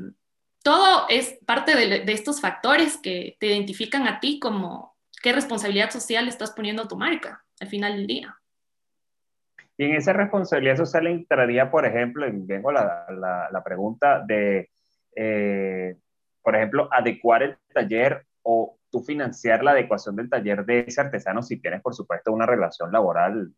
todo 0.63 1.05
es 1.09 1.37
parte 1.45 1.75
de, 1.75 2.09
estos 2.13 2.39
factores 2.39 2.95
que 2.95 3.35
te 3.41 3.47
identifican 3.47 4.07
a 4.07 4.21
ti 4.21 4.39
como 4.39 4.95
qué 5.21 5.33
responsabilidad 5.33 5.89
social 5.89 6.29
estás 6.29 6.51
poniendo 6.51 6.83
a 6.83 6.87
tu 6.87 6.95
marca 6.95 7.43
al 7.59 7.67
final 7.67 7.97
del 7.97 8.07
día. 8.07 8.39
Y 9.75 9.83
en 9.83 9.95
esa 9.95 10.13
responsabilidad 10.13 10.77
social 10.77 11.07
entraría, 11.07 11.69
por 11.69 11.85
ejemplo, 11.85 12.25
y 12.25 12.31
vengo 12.31 12.71
la, 12.71 13.05
la, 13.51 13.63
pregunta 13.65 14.23
de, 14.25 14.69
eh, 15.13 15.97
por 16.41 16.55
ejemplo, 16.55 16.87
adecuar 16.89 17.43
el 17.43 17.57
taller 17.73 18.25
o 18.43 18.78
tú 18.91 19.03
financiar 19.03 19.63
la 19.63 19.71
adecuación 19.71 20.15
del 20.15 20.29
taller 20.29 20.65
de 20.65 20.85
ese 20.87 21.01
artesano 21.01 21.41
si 21.41 21.61
tienes, 21.61 21.81
por 21.81 21.93
supuesto, 21.93 22.31
una 22.31 22.45
relación 22.45 22.91
laboral 22.91 23.53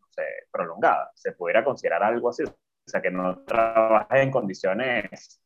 prolongada. 0.50 1.10
Se 1.14 1.32
pudiera 1.32 1.64
considerar 1.64 2.02
algo 2.02 2.30
así. 2.30 2.44
O 2.44 2.90
sea, 2.90 3.00
que 3.00 3.10
no 3.10 3.38
trabajes 3.44 4.22
en 4.22 4.30
condiciones, 4.30 5.40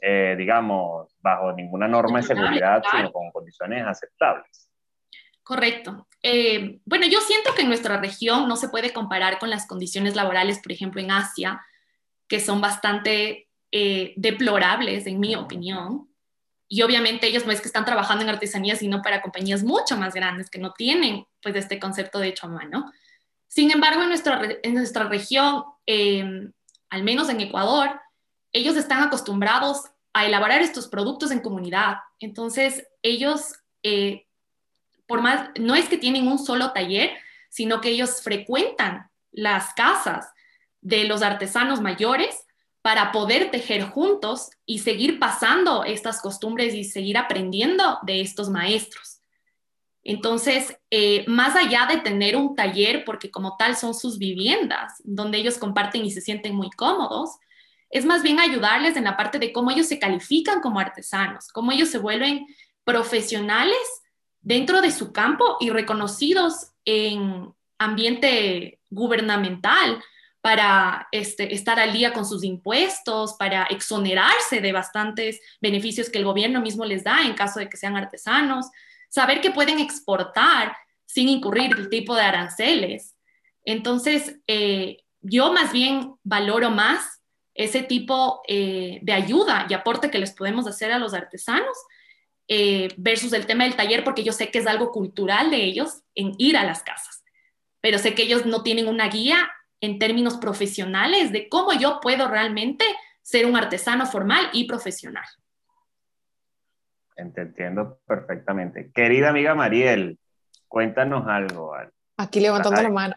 eh, 0.00 0.34
digamos, 0.36 1.16
bajo 1.20 1.52
ninguna 1.52 1.86
norma 1.86 2.18
de 2.18 2.26
seguridad, 2.26 2.82
sino 2.90 3.12
con 3.12 3.30
condiciones 3.30 3.86
aceptables. 3.86 4.68
Correcto. 5.42 6.06
Eh, 6.22 6.80
bueno, 6.84 7.06
yo 7.06 7.20
siento 7.20 7.54
que 7.54 7.62
en 7.62 7.68
nuestra 7.68 7.98
región 8.00 8.48
no 8.48 8.56
se 8.56 8.68
puede 8.68 8.92
comparar 8.92 9.38
con 9.38 9.50
las 9.50 9.66
condiciones 9.66 10.14
laborales, 10.16 10.60
por 10.60 10.72
ejemplo, 10.72 11.00
en 11.00 11.10
Asia, 11.10 11.60
que 12.28 12.40
son 12.40 12.60
bastante 12.60 13.48
eh, 13.72 14.12
deplorables, 14.16 15.06
en 15.06 15.20
mi 15.20 15.34
opinión. 15.34 16.09
Y 16.72 16.82
obviamente 16.82 17.26
ellos 17.26 17.44
no 17.44 17.50
es 17.50 17.60
que 17.60 17.66
están 17.66 17.84
trabajando 17.84 18.22
en 18.22 18.30
artesanía, 18.30 18.76
sino 18.76 19.02
para 19.02 19.22
compañías 19.22 19.64
mucho 19.64 19.96
más 19.96 20.14
grandes 20.14 20.48
que 20.48 20.60
no 20.60 20.72
tienen 20.72 21.26
pues 21.42 21.56
este 21.56 21.80
concepto 21.80 22.20
de 22.20 22.28
hecho 22.28 22.46
a 22.46 22.50
mano. 22.50 22.92
Sin 23.48 23.72
embargo, 23.72 24.02
en 24.02 24.08
nuestra, 24.08 24.40
en 24.62 24.74
nuestra 24.74 25.08
región, 25.08 25.64
em, 25.84 26.52
al 26.88 27.02
menos 27.02 27.28
en 27.28 27.40
Ecuador, 27.40 28.00
ellos 28.52 28.76
están 28.76 29.02
acostumbrados 29.02 29.82
a 30.12 30.26
elaborar 30.26 30.62
estos 30.62 30.86
productos 30.86 31.32
en 31.32 31.40
comunidad. 31.40 31.96
Entonces, 32.20 32.86
ellos, 33.02 33.52
eh, 33.82 34.28
por 35.08 35.22
más, 35.22 35.50
no 35.58 35.74
es 35.74 35.88
que 35.88 35.98
tienen 35.98 36.28
un 36.28 36.38
solo 36.38 36.72
taller, 36.72 37.10
sino 37.48 37.80
que 37.80 37.88
ellos 37.88 38.22
frecuentan 38.22 39.10
las 39.32 39.74
casas 39.74 40.28
de 40.80 41.02
los 41.02 41.22
artesanos 41.22 41.80
mayores 41.80 42.46
para 42.82 43.12
poder 43.12 43.50
tejer 43.50 43.82
juntos 43.82 44.50
y 44.64 44.78
seguir 44.78 45.18
pasando 45.18 45.84
estas 45.84 46.20
costumbres 46.20 46.74
y 46.74 46.84
seguir 46.84 47.18
aprendiendo 47.18 47.98
de 48.02 48.20
estos 48.20 48.48
maestros. 48.48 49.20
Entonces, 50.02 50.78
eh, 50.90 51.24
más 51.28 51.56
allá 51.56 51.86
de 51.86 51.98
tener 51.98 52.36
un 52.36 52.56
taller, 52.56 53.04
porque 53.04 53.30
como 53.30 53.56
tal 53.58 53.76
son 53.76 53.94
sus 53.94 54.18
viviendas, 54.18 54.94
donde 55.04 55.38
ellos 55.38 55.58
comparten 55.58 56.04
y 56.04 56.10
se 56.10 56.22
sienten 56.22 56.54
muy 56.54 56.70
cómodos, 56.70 57.36
es 57.90 58.06
más 58.06 58.22
bien 58.22 58.40
ayudarles 58.40 58.96
en 58.96 59.04
la 59.04 59.16
parte 59.16 59.38
de 59.38 59.52
cómo 59.52 59.70
ellos 59.70 59.88
se 59.88 59.98
califican 59.98 60.60
como 60.60 60.80
artesanos, 60.80 61.48
cómo 61.48 61.72
ellos 61.72 61.90
se 61.90 61.98
vuelven 61.98 62.46
profesionales 62.84 63.76
dentro 64.40 64.80
de 64.80 64.90
su 64.90 65.12
campo 65.12 65.58
y 65.60 65.70
reconocidos 65.70 66.72
en 66.84 67.52
ambiente 67.78 68.80
gubernamental 68.88 70.02
para 70.40 71.08
este, 71.12 71.54
estar 71.54 71.78
al 71.78 71.92
día 71.92 72.12
con 72.12 72.24
sus 72.24 72.44
impuestos, 72.44 73.34
para 73.34 73.64
exonerarse 73.64 74.60
de 74.60 74.72
bastantes 74.72 75.40
beneficios 75.60 76.08
que 76.08 76.18
el 76.18 76.24
gobierno 76.24 76.60
mismo 76.60 76.84
les 76.84 77.04
da 77.04 77.22
en 77.22 77.34
caso 77.34 77.60
de 77.60 77.68
que 77.68 77.76
sean 77.76 77.96
artesanos, 77.96 78.66
saber 79.08 79.40
que 79.40 79.50
pueden 79.50 79.78
exportar 79.78 80.76
sin 81.04 81.28
incurrir 81.28 81.72
el 81.76 81.90
tipo 81.90 82.14
de 82.14 82.22
aranceles. 82.22 83.16
Entonces, 83.64 84.36
eh, 84.46 84.98
yo 85.20 85.52
más 85.52 85.72
bien 85.72 86.14
valoro 86.22 86.70
más 86.70 87.20
ese 87.54 87.82
tipo 87.82 88.40
eh, 88.48 89.00
de 89.02 89.12
ayuda 89.12 89.66
y 89.68 89.74
aporte 89.74 90.10
que 90.10 90.18
les 90.18 90.32
podemos 90.32 90.66
hacer 90.66 90.92
a 90.92 90.98
los 90.98 91.12
artesanos 91.12 91.76
eh, 92.48 92.88
versus 92.96 93.32
el 93.32 93.46
tema 93.46 93.64
del 93.64 93.76
taller, 93.76 94.02
porque 94.04 94.24
yo 94.24 94.32
sé 94.32 94.50
que 94.50 94.58
es 94.58 94.66
algo 94.66 94.90
cultural 94.90 95.50
de 95.50 95.62
ellos 95.62 96.02
en 96.14 96.32
ir 96.38 96.56
a 96.56 96.64
las 96.64 96.82
casas, 96.82 97.22
pero 97.80 97.98
sé 97.98 98.14
que 98.14 98.22
ellos 98.22 98.46
no 98.46 98.62
tienen 98.62 98.88
una 98.88 99.08
guía 99.08 99.50
en 99.80 99.98
términos 99.98 100.36
profesionales 100.36 101.32
de 101.32 101.48
cómo 101.48 101.72
yo 101.72 102.00
puedo 102.00 102.28
realmente 102.28 102.84
ser 103.22 103.46
un 103.46 103.56
artesano 103.56 104.06
formal 104.06 104.48
y 104.52 104.64
profesional. 104.66 105.24
entiendo 107.16 108.00
perfectamente. 108.06 108.90
Querida 108.92 109.28
amiga 109.30 109.54
Mariel, 109.54 110.18
cuéntanos 110.68 111.26
algo. 111.26 111.72
Aquí 112.16 112.40
levantando 112.40 112.82
la 112.82 112.90
mano. 112.90 113.16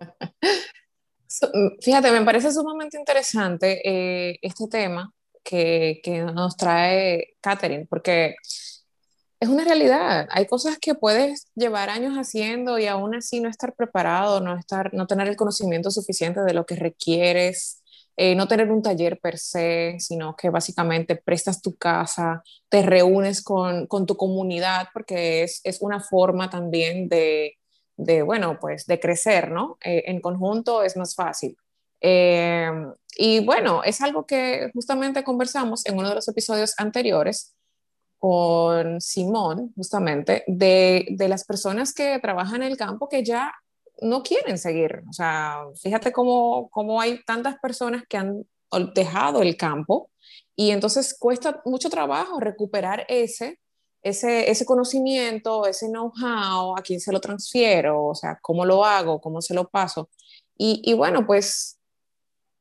Fíjate, 1.80 2.10
me 2.12 2.24
parece 2.24 2.52
sumamente 2.52 2.96
interesante 2.96 3.80
eh, 3.84 4.38
este 4.40 4.68
tema 4.68 5.12
que, 5.42 6.00
que, 6.02 6.22
nos 6.22 6.56
trae 6.56 7.34
Catherine, 7.40 7.86
porque 7.88 8.36
es 9.40 9.48
una 9.48 9.64
realidad. 9.64 10.28
Hay 10.30 10.46
cosas 10.46 10.78
que 10.78 10.94
puedes 10.94 11.48
llevar 11.54 11.90
años 11.90 12.14
haciendo 12.14 12.78
y 12.78 12.86
aún 12.86 13.14
así 13.14 13.40
no 13.40 13.48
estar 13.48 13.74
preparado, 13.74 14.40
no, 14.40 14.56
estar, 14.56 14.92
no 14.94 15.06
tener 15.06 15.28
el 15.28 15.36
conocimiento 15.36 15.90
suficiente 15.90 16.40
de 16.40 16.54
lo 16.54 16.66
que 16.66 16.76
requieres, 16.76 17.82
eh, 18.16 18.34
no 18.36 18.46
tener 18.46 18.70
un 18.70 18.82
taller 18.82 19.18
per 19.20 19.38
se, 19.38 19.96
sino 19.98 20.36
que 20.36 20.50
básicamente 20.50 21.16
prestas 21.16 21.60
tu 21.60 21.76
casa, 21.76 22.42
te 22.68 22.82
reúnes 22.82 23.42
con, 23.42 23.86
con 23.86 24.06
tu 24.06 24.16
comunidad, 24.16 24.88
porque 24.92 25.42
es, 25.42 25.60
es, 25.64 25.80
una 25.82 26.00
forma 26.00 26.48
también 26.48 27.08
de, 27.08 27.58
de, 27.96 28.22
bueno, 28.22 28.58
pues 28.60 28.86
de 28.86 29.00
crecer, 29.00 29.50
¿no? 29.50 29.78
Eh, 29.84 30.04
en 30.06 30.20
conjunto 30.20 30.82
es 30.84 30.96
más 30.96 31.14
fácil. 31.16 31.56
Eh, 32.00 32.70
y 33.16 33.44
bueno, 33.44 33.82
es 33.84 34.00
algo 34.00 34.26
que 34.26 34.70
justamente 34.74 35.24
conversamos 35.24 35.84
en 35.86 35.98
uno 35.98 36.08
de 36.10 36.16
los 36.16 36.28
episodios 36.28 36.74
anteriores 36.78 37.54
con 38.24 39.02
Simón, 39.02 39.74
justamente, 39.76 40.44
de, 40.46 41.06
de, 41.10 41.28
las 41.28 41.44
personas 41.44 41.92
que 41.92 42.18
trabajan 42.20 42.62
en 42.62 42.70
el 42.70 42.78
campo 42.78 43.06
que 43.06 43.22
ya 43.22 43.52
no 44.00 44.22
quieren 44.22 44.56
seguir. 44.56 45.02
O 45.10 45.12
sea, 45.12 45.58
fíjate 45.82 46.10
cómo, 46.10 46.70
cómo 46.70 47.02
hay 47.02 47.22
tantas 47.26 47.58
personas 47.58 48.04
que 48.08 48.16
han 48.16 48.46
dejado 48.94 49.42
el 49.42 49.58
campo 49.58 50.10
y 50.56 50.70
entonces 50.70 51.14
cuesta 51.18 51.60
mucho 51.66 51.90
trabajo 51.90 52.40
recuperar 52.40 53.04
ese, 53.10 53.60
ese, 54.02 54.50
ese 54.50 54.64
conocimiento, 54.64 55.66
ese 55.66 55.88
know-how, 55.88 56.78
a 56.78 56.80
quién 56.80 57.00
se 57.00 57.12
lo 57.12 57.20
transfiero, 57.20 58.06
o 58.06 58.14
sea, 58.14 58.38
cómo 58.40 58.64
lo 58.64 58.86
hago, 58.86 59.20
cómo 59.20 59.42
se 59.42 59.52
lo 59.52 59.68
paso. 59.68 60.08
Y, 60.56 60.80
y 60.82 60.94
bueno, 60.94 61.26
pues 61.26 61.78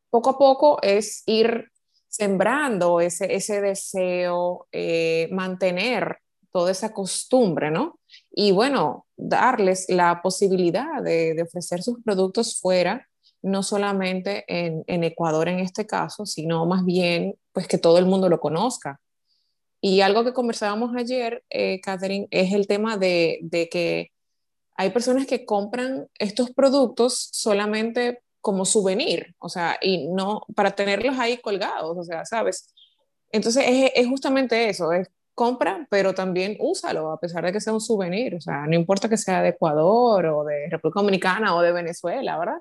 poco 0.09 0.31
a 0.31 0.37
poco 0.37 0.81
es 0.81 1.23
ir 1.25 1.71
sembrando 2.13 3.01
ese, 3.01 3.33
ese 3.33 3.59
deseo, 3.59 4.67
eh, 4.71 5.27
mantener 5.31 6.19
toda 6.51 6.71
esa 6.71 6.93
costumbre, 6.93 7.71
¿no? 7.71 7.99
Y 8.29 8.51
bueno, 8.51 9.07
darles 9.17 9.87
la 9.89 10.21
posibilidad 10.21 11.01
de, 11.01 11.41
ofrecer 11.41 11.81
sus 11.81 12.03
productos 12.03 12.59
fuera, 12.59 13.07
no 13.41 13.63
solamente 13.63 14.45
en, 14.47 14.83
en, 14.85 15.03
Ecuador 15.03 15.47
en 15.49 15.59
este 15.59 15.87
caso, 15.87 16.27
sino 16.27 16.67
más 16.67 16.85
bien, 16.85 17.33
pues 17.51 17.67
que 17.67 17.79
todo 17.79 17.97
el 17.97 18.05
mundo 18.05 18.29
lo 18.29 18.39
conozca. 18.39 19.01
Y 19.81 20.01
algo 20.01 20.23
que 20.23 20.33
conversábamos 20.33 20.95
ayer, 20.95 21.43
eh, 21.49 21.81
Catherine, 21.81 22.27
es 22.29 22.53
el 22.53 22.67
tema 22.67 22.95
de, 22.95 23.39
de 23.41 23.69
que 23.69 24.11
hay 24.75 24.91
personas 24.91 25.25
que 25.25 25.45
compran 25.45 26.07
estos 26.19 26.51
productos 26.51 27.29
solamente 27.31 28.22
como 28.43 28.65
souvenir, 28.65 29.33
o 29.39 29.47
sea, 29.47 29.77
y 29.81 30.09
no 30.09 30.41
para 30.53 30.71
tenerlos 30.71 31.17
ahí 31.17 31.37
colgados, 31.37 31.97
o 31.97 32.03
sea, 32.03 32.25
¿sabes? 32.25 32.75
Entonces 33.31 33.63
es, 33.65 33.91
es, 33.95 34.05
justamente 34.05 34.67
eso, 34.67 34.91
es 34.91 35.07
compra, 35.33 35.87
pero 35.89 36.13
también 36.13 36.57
úsalo, 36.59 37.13
a 37.13 37.19
pesar 37.21 37.45
de 37.45 37.53
que 37.53 37.61
sea 37.61 37.71
un 37.71 37.79
souvenir, 37.79 38.35
o 38.35 38.41
sea, 38.41 38.67
no 38.67 38.75
importa 38.75 39.07
que 39.07 39.15
sea 39.15 39.41
de 39.41 39.49
Ecuador 39.49 40.25
o 40.25 40.43
de 40.43 40.67
República 40.69 40.99
Dominicana 40.99 41.55
o 41.55 41.61
de 41.61 41.71
Venezuela, 41.71 42.37
¿verdad? 42.37 42.57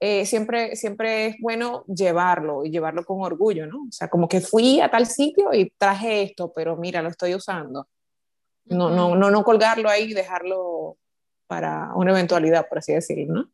Eh, 0.00 0.26
siempre, 0.26 0.76
siempre 0.76 1.28
es 1.28 1.36
bueno 1.40 1.84
llevarlo 1.86 2.66
y 2.66 2.70
llevarlo 2.70 3.02
con 3.06 3.22
orgullo, 3.22 3.66
¿no? 3.66 3.84
O 3.88 3.92
sea, 3.92 4.08
como 4.08 4.28
que 4.28 4.42
fui 4.42 4.80
a 4.80 4.90
tal 4.90 5.06
sitio 5.06 5.54
y 5.54 5.70
traje 5.78 6.24
esto, 6.24 6.52
pero 6.54 6.76
mira, 6.76 7.00
lo 7.00 7.08
estoy 7.08 7.34
usando. 7.34 7.88
No, 8.66 8.90
no, 8.90 9.14
no, 9.14 9.30
no 9.30 9.42
colgarlo 9.44 9.88
ahí 9.88 10.10
y 10.10 10.14
dejarlo 10.14 10.98
para 11.46 11.94
una 11.94 12.10
eventualidad, 12.10 12.68
por 12.68 12.78
así 12.78 12.92
decirlo, 12.92 13.32
¿no? 13.32 13.50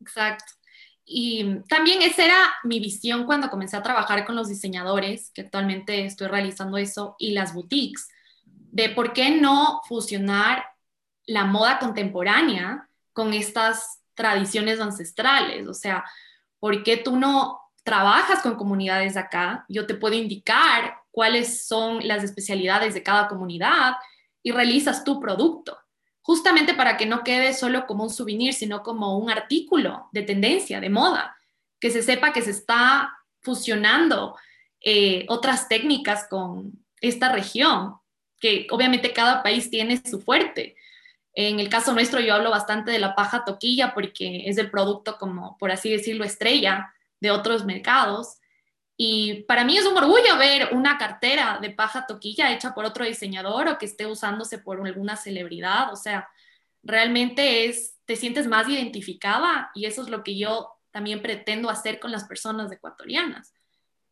Exacto. 0.00 0.44
Y 1.04 1.60
también 1.68 2.02
esa 2.02 2.24
era 2.24 2.54
mi 2.64 2.80
visión 2.80 3.24
cuando 3.24 3.50
comencé 3.50 3.76
a 3.76 3.82
trabajar 3.82 4.24
con 4.24 4.36
los 4.36 4.48
diseñadores, 4.48 5.30
que 5.34 5.42
actualmente 5.42 6.06
estoy 6.06 6.28
realizando 6.28 6.78
eso, 6.78 7.14
y 7.18 7.32
las 7.32 7.54
boutiques, 7.54 8.08
de 8.46 8.88
por 8.88 9.12
qué 9.12 9.30
no 9.30 9.80
fusionar 9.86 10.64
la 11.26 11.44
moda 11.44 11.78
contemporánea 11.78 12.88
con 13.12 13.34
estas 13.34 14.00
tradiciones 14.14 14.80
ancestrales. 14.80 15.68
O 15.68 15.74
sea, 15.74 16.04
¿por 16.58 16.82
qué 16.82 16.96
tú 16.96 17.16
no 17.16 17.60
trabajas 17.82 18.40
con 18.40 18.56
comunidades 18.56 19.14
de 19.14 19.20
acá? 19.20 19.64
Yo 19.68 19.86
te 19.86 19.94
puedo 19.94 20.14
indicar 20.14 20.98
cuáles 21.10 21.66
son 21.66 22.06
las 22.06 22.24
especialidades 22.24 22.94
de 22.94 23.02
cada 23.02 23.28
comunidad 23.28 23.94
y 24.42 24.52
realizas 24.52 25.04
tu 25.04 25.20
producto 25.20 25.76
justamente 26.24 26.72
para 26.72 26.96
que 26.96 27.04
no 27.04 27.22
quede 27.22 27.52
solo 27.52 27.86
como 27.86 28.02
un 28.02 28.10
souvenir, 28.10 28.54
sino 28.54 28.82
como 28.82 29.18
un 29.18 29.30
artículo 29.30 30.08
de 30.10 30.22
tendencia, 30.22 30.80
de 30.80 30.88
moda, 30.88 31.36
que 31.78 31.90
se 31.90 32.02
sepa 32.02 32.32
que 32.32 32.40
se 32.40 32.50
está 32.50 33.12
fusionando 33.42 34.34
eh, 34.80 35.26
otras 35.28 35.68
técnicas 35.68 36.26
con 36.30 36.72
esta 37.02 37.30
región, 37.30 37.96
que 38.40 38.66
obviamente 38.70 39.12
cada 39.12 39.42
país 39.42 39.68
tiene 39.68 40.00
su 40.02 40.18
fuerte. 40.18 40.76
En 41.34 41.60
el 41.60 41.68
caso 41.68 41.92
nuestro 41.92 42.20
yo 42.20 42.34
hablo 42.34 42.48
bastante 42.48 42.90
de 42.90 43.00
la 43.00 43.14
paja 43.14 43.44
toquilla 43.44 43.92
porque 43.92 44.44
es 44.46 44.56
el 44.56 44.70
producto 44.70 45.18
como, 45.18 45.58
por 45.58 45.70
así 45.70 45.90
decirlo, 45.90 46.24
estrella 46.24 46.94
de 47.20 47.32
otros 47.32 47.66
mercados. 47.66 48.38
Y 48.96 49.42
para 49.44 49.64
mí 49.64 49.76
es 49.76 49.86
un 49.86 49.96
orgullo 49.96 50.38
ver 50.38 50.68
una 50.72 50.98
cartera 50.98 51.58
de 51.60 51.70
paja 51.70 52.06
toquilla 52.06 52.52
hecha 52.52 52.74
por 52.74 52.84
otro 52.84 53.04
diseñador 53.04 53.68
o 53.68 53.78
que 53.78 53.86
esté 53.86 54.06
usándose 54.06 54.58
por 54.58 54.84
alguna 54.86 55.16
celebridad. 55.16 55.92
O 55.92 55.96
sea, 55.96 56.28
realmente 56.82 57.66
es, 57.66 57.96
te 58.04 58.14
sientes 58.14 58.46
más 58.46 58.68
identificada 58.68 59.70
y 59.74 59.86
eso 59.86 60.02
es 60.02 60.08
lo 60.08 60.22
que 60.22 60.38
yo 60.38 60.70
también 60.92 61.22
pretendo 61.22 61.70
hacer 61.70 61.98
con 61.98 62.12
las 62.12 62.24
personas 62.24 62.70
ecuatorianas, 62.70 63.52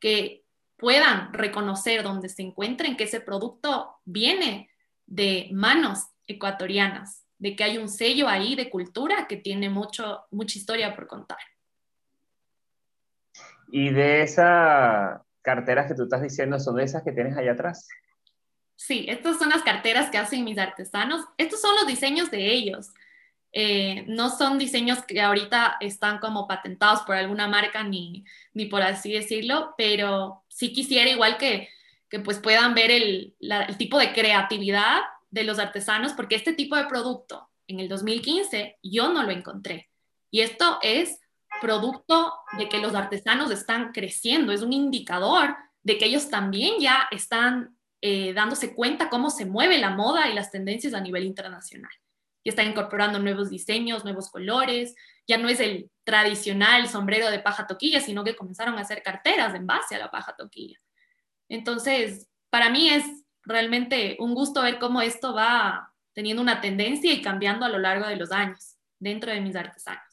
que 0.01 0.45
puedan 0.77 1.33
reconocer 1.33 2.03
donde 2.03 2.29
se 2.29 2.43
encuentren 2.43 2.97
que 2.97 3.05
ese 3.05 3.21
producto 3.21 4.01
viene 4.05 4.69
de 5.07 5.49
manos 5.53 6.07
ecuatorianas, 6.27 7.25
de 7.39 7.55
que 7.55 7.63
hay 7.63 7.79
un 7.79 7.89
sello 7.89 8.29
ahí 8.29 8.57
de 8.57 8.69
cultura 8.69 9.29
que 9.29 9.37
tiene 9.37 9.69
mucho, 9.71 10.25
mucha 10.33 10.59
historia 10.59 10.97
por 10.97 11.07
contar. 11.07 11.39
Y 13.75 13.89
de 13.89 14.21
esas 14.21 15.23
carteras 15.41 15.87
que 15.87 15.95
tú 15.95 16.03
estás 16.03 16.21
diciendo, 16.21 16.61
¿son 16.61 16.77
de 16.77 16.85
esas 16.85 17.03
que 17.03 17.11
tienes 17.11 17.39
allá 17.39 17.53
atrás? 17.53 17.89
Sí, 18.77 19.07
estas 19.09 19.39
son 19.39 19.49
las 19.49 19.63
carteras 19.63 20.11
que 20.11 20.19
hacen 20.19 20.45
mis 20.45 20.59
artesanos. 20.59 21.25
Estos 21.39 21.63
son 21.63 21.75
los 21.77 21.87
diseños 21.87 22.31
de 22.31 22.53
ellos. 22.53 22.91
Eh, 23.51 24.05
no 24.09 24.29
son 24.29 24.59
diseños 24.59 25.03
que 25.07 25.23
ahorita 25.23 25.79
están 25.81 26.19
como 26.19 26.47
patentados 26.47 27.01
por 27.01 27.17
alguna 27.17 27.49
marca 27.49 27.83
ni, 27.83 28.27
ni 28.53 28.67
por 28.67 28.83
así 28.83 29.15
decirlo, 29.15 29.75
pero 29.79 30.45
sí 30.49 30.75
quisiera 30.75 31.09
igual 31.09 31.39
que, 31.39 31.71
que 32.11 32.21
pues 32.21 32.41
puedan 32.41 32.75
ver 32.75 32.91
el, 32.91 33.35
el 33.41 33.77
tipo 33.79 33.99
de 33.99 34.13
creatividad 34.13 35.01
de 35.31 35.45
los 35.45 35.59
artesanos, 35.59 36.13
porque 36.13 36.35
este 36.35 36.53
tipo 36.53 36.77
de 36.77 36.85
producto 36.85 37.49
en 37.69 37.81
el 37.81 37.89
2015 37.89 38.77
yo 38.83 39.11
no 39.15 39.23
lo 39.23 39.31
encontré. 39.31 39.89
Y 40.31 40.43
esto 40.43 40.79
es 40.83 41.22
producto 41.63 42.35
de 42.59 42.69
que 42.69 42.79
los 42.79 42.95
artesanos 42.95 43.53
están 43.53 43.93
creciendo, 43.93 44.53
es 44.53 44.63
un 44.63 44.73
indicador 44.73 45.57
de 45.85 45.97
que 45.97 46.07
ellos 46.07 46.29
también 46.29 46.81
ya 46.81 47.07
están 47.13 47.79
eh, 48.01 48.35
dándose 48.35 48.75
cuenta 48.75 49.09
cómo 49.09 49.31
se 49.31 49.47
mueve 49.47 49.79
la 49.79 49.91
moda 49.91 50.29
y 50.29 50.35
las 50.35 50.51
tendencias 50.51 50.93
a 50.93 51.01
nivel 51.01 51.25
internacional. 51.25 51.93
Y 52.43 52.49
están 52.49 52.67
incorporando 52.67 53.21
nuevos 53.21 53.49
diseños, 53.49 54.03
nuevos 54.03 54.29
colores, 54.29 54.97
ya 55.29 55.39
no 55.39 55.49
es 55.49 55.61
el 55.61 55.89
tradicional 56.03 56.89
sombrero 56.89 57.31
de 57.31 57.39
paja 57.39 57.69
toquilla, 57.69 58.01
sino 58.01 58.25
que 58.25 58.35
comenzaron 58.35 58.77
a 58.77 58.81
hacer 58.81 59.05
carteras 59.05 59.55
en 59.55 59.65
base 59.65 59.95
a 59.95 59.99
la 59.99 60.11
paja 60.11 60.35
toquilla. 60.37 60.79
Entonces, 61.49 62.29
para 62.51 62.71
mí 62.71 62.91
es 62.91 63.05
realmente 63.45 64.17
un 64.19 64.35
gusto 64.35 64.63
ver 64.63 64.81
cómo 64.81 65.01
esto 65.01 65.33
va 65.33 65.95
teniendo 66.13 66.43
una 66.43 66.61
tendencia 66.61 67.13
y 67.13 67.23
cambiando 67.23 67.65
a 67.65 67.69
lo 67.69 67.79
largo 67.79 68.09
de 68.09 68.17
los 68.17 68.33
años 68.33 68.77
dentro 68.99 69.31
de 69.31 69.41
mis 69.41 69.55
artesanos. 69.55 70.12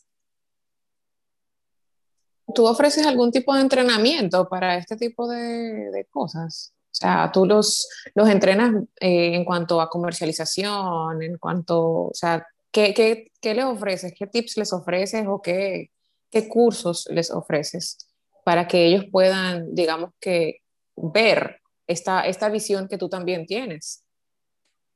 ¿Tú 2.54 2.66
ofreces 2.66 3.06
algún 3.06 3.32
tipo 3.32 3.54
de 3.54 3.62
entrenamiento 3.62 4.48
para 4.48 4.78
este 4.78 4.96
tipo 4.96 5.28
de, 5.28 6.08
cosas? 6.10 6.74
O 6.86 6.96
sea, 7.00 7.32
tú 7.32 7.46
los, 7.46 7.88
los 8.16 8.28
entrenas 8.30 8.74
eh, 9.00 9.36
en 9.36 9.46
cuanto 9.46 9.80
a 9.80 9.90
comercialización, 9.90 11.22
en 11.22 11.38
cuanto, 11.38 12.06
o 12.06 12.14
sea, 12.14 12.46
¿qué, 12.72 12.94
qué, 12.94 13.32
qué 13.42 13.54
les 13.54 13.66
ofreces? 13.66 14.14
¿Qué 14.18 14.28
tips 14.28 14.58
les 14.58 14.74
ofreces 14.74 15.26
o 15.28 15.42
qué, 15.42 15.92
qué 16.32 16.48
cursos 16.48 17.08
les 17.12 17.32
ofreces 17.32 17.98
para 18.44 18.68
que 18.68 18.86
ellos 18.86 19.06
puedan, 19.12 19.74
digamos 19.76 20.12
que, 20.20 20.62
ver 20.96 21.62
esta, 21.88 22.22
esta 22.22 22.50
visión 22.50 22.88
que 22.88 22.98
tú 22.98 23.10
también 23.10 23.46
tienes? 23.46 24.04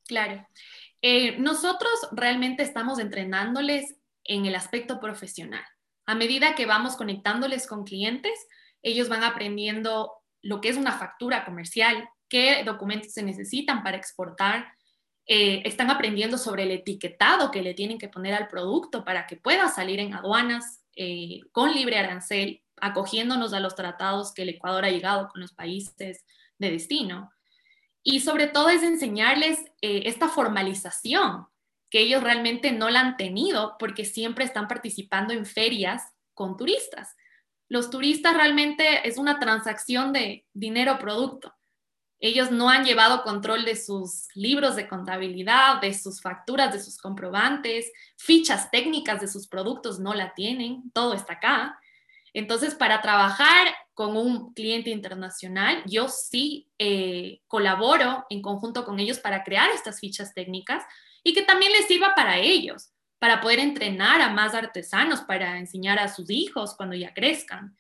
Claro. 0.06 0.46
Eh, 1.02 1.38
nosotros 1.38 1.92
realmente 2.12 2.64
estamos 2.64 3.00
entrenándoles 3.00 3.96
en 4.24 4.46
el 4.46 4.56
aspecto 4.56 5.00
profesional. 5.00 5.64
A 6.06 6.16
medida 6.16 6.56
que 6.56 6.66
vamos 6.66 6.96
conectándoles 6.96 7.68
con 7.68 7.84
clientes, 7.84 8.34
ellos 8.82 9.10
van 9.10 9.24
aprendiendo 9.24 10.12
lo 10.42 10.60
que 10.60 10.70
es 10.70 10.78
una 10.78 10.92
factura 10.92 11.46
comercial, 11.46 12.10
qué 12.28 12.64
documentos 12.66 13.14
se 13.14 13.24
necesitan 13.24 13.84
para 13.84 13.98
exportar, 13.98 14.68
eh, 15.26 15.62
están 15.66 15.90
aprendiendo 15.90 16.38
sobre 16.38 16.64
el 16.64 16.72
etiquetado 16.72 17.50
que 17.50 17.62
le 17.62 17.74
tienen 17.74 17.98
que 17.98 18.10
poner 18.10 18.34
al 18.34 18.50
producto 18.50 19.06
para 19.06 19.26
que 19.26 19.38
pueda 19.38 19.70
salir 19.70 20.00
en 20.00 20.14
aduanas 20.14 20.84
eh, 20.98 21.40
con 21.54 21.74
libre 21.74 21.98
arancel, 21.98 22.62
acogiéndonos 22.82 23.54
a 23.54 23.62
los 23.62 23.76
tratados 23.76 24.34
que 24.34 24.42
el 24.42 24.50
Ecuador 24.50 24.84
ha 24.84 24.90
llegado 24.90 25.30
con 25.30 25.40
los 25.40 25.54
países 25.54 26.26
de 26.58 26.72
destino. 26.72 27.32
Y 28.04 28.20
sobre 28.20 28.48
todo 28.48 28.70
es 28.70 28.84
enseñarles 28.84 29.60
eh, 29.82 30.04
esta 30.06 30.28
formalización 30.28 31.48
que 31.94 32.00
ellos 32.00 32.24
realmente 32.24 32.72
no 32.72 32.90
la 32.90 33.02
han 33.02 33.18
tenido 33.18 33.76
porque 33.78 34.04
siempre 34.04 34.46
están 34.46 34.68
participando 34.68 35.32
en 35.32 35.46
ferias 35.46 36.02
con 36.34 36.58
turistas. 36.58 37.16
Los 37.70 37.92
turistas 37.92 38.36
realmente 38.36 39.08
es 39.08 39.20
una 39.20 39.38
transacción 39.40 40.12
de 40.12 40.44
dinero-producto. 40.54 41.54
Ellos 42.20 42.50
no 42.50 42.72
han 42.72 42.84
llevado 42.84 43.22
control 43.22 43.64
de 43.64 43.76
sus 43.76 44.26
libros 44.34 44.76
de 44.76 44.88
contabilidad, 44.88 45.82
de 45.82 45.94
sus 45.94 46.20
facturas, 46.20 46.74
de 46.74 46.80
sus 46.80 46.98
comprobantes, 46.98 47.92
fichas 48.18 48.72
técnicas 48.72 49.22
de 49.22 49.28
sus 49.28 49.48
productos 49.48 50.00
no 50.00 50.16
la 50.16 50.34
tienen, 50.34 50.90
todo 50.94 51.14
está 51.14 51.34
acá. 51.34 51.80
Entonces, 52.34 52.74
para 52.74 53.04
trabajar 53.04 53.68
con 53.94 54.18
un 54.18 54.52
cliente 54.56 54.90
internacional, 54.90 55.84
yo 55.86 56.08
sí 56.08 56.72
eh, 56.80 57.42
colaboro 57.46 58.26
en 58.32 58.42
conjunto 58.42 58.84
con 58.84 59.00
ellos 59.00 59.20
para 59.20 59.44
crear 59.44 59.70
estas 59.70 60.00
fichas 60.00 60.34
técnicas, 60.34 60.84
y 61.24 61.34
que 61.34 61.44
también 61.44 61.72
les 61.72 61.88
sirva 61.88 62.14
para 62.16 62.38
ellos, 62.38 62.92
para 63.20 63.42
poder 63.42 63.60
entrenar 63.60 64.22
a 64.22 64.30
más 64.30 64.54
artesanos, 64.54 65.22
para 65.22 65.58
enseñar 65.58 66.00
a 66.00 66.10
sus 66.10 66.30
hijos 66.30 66.76
cuando 66.76 66.96
ya 66.96 67.14
crezcan. 67.14 67.76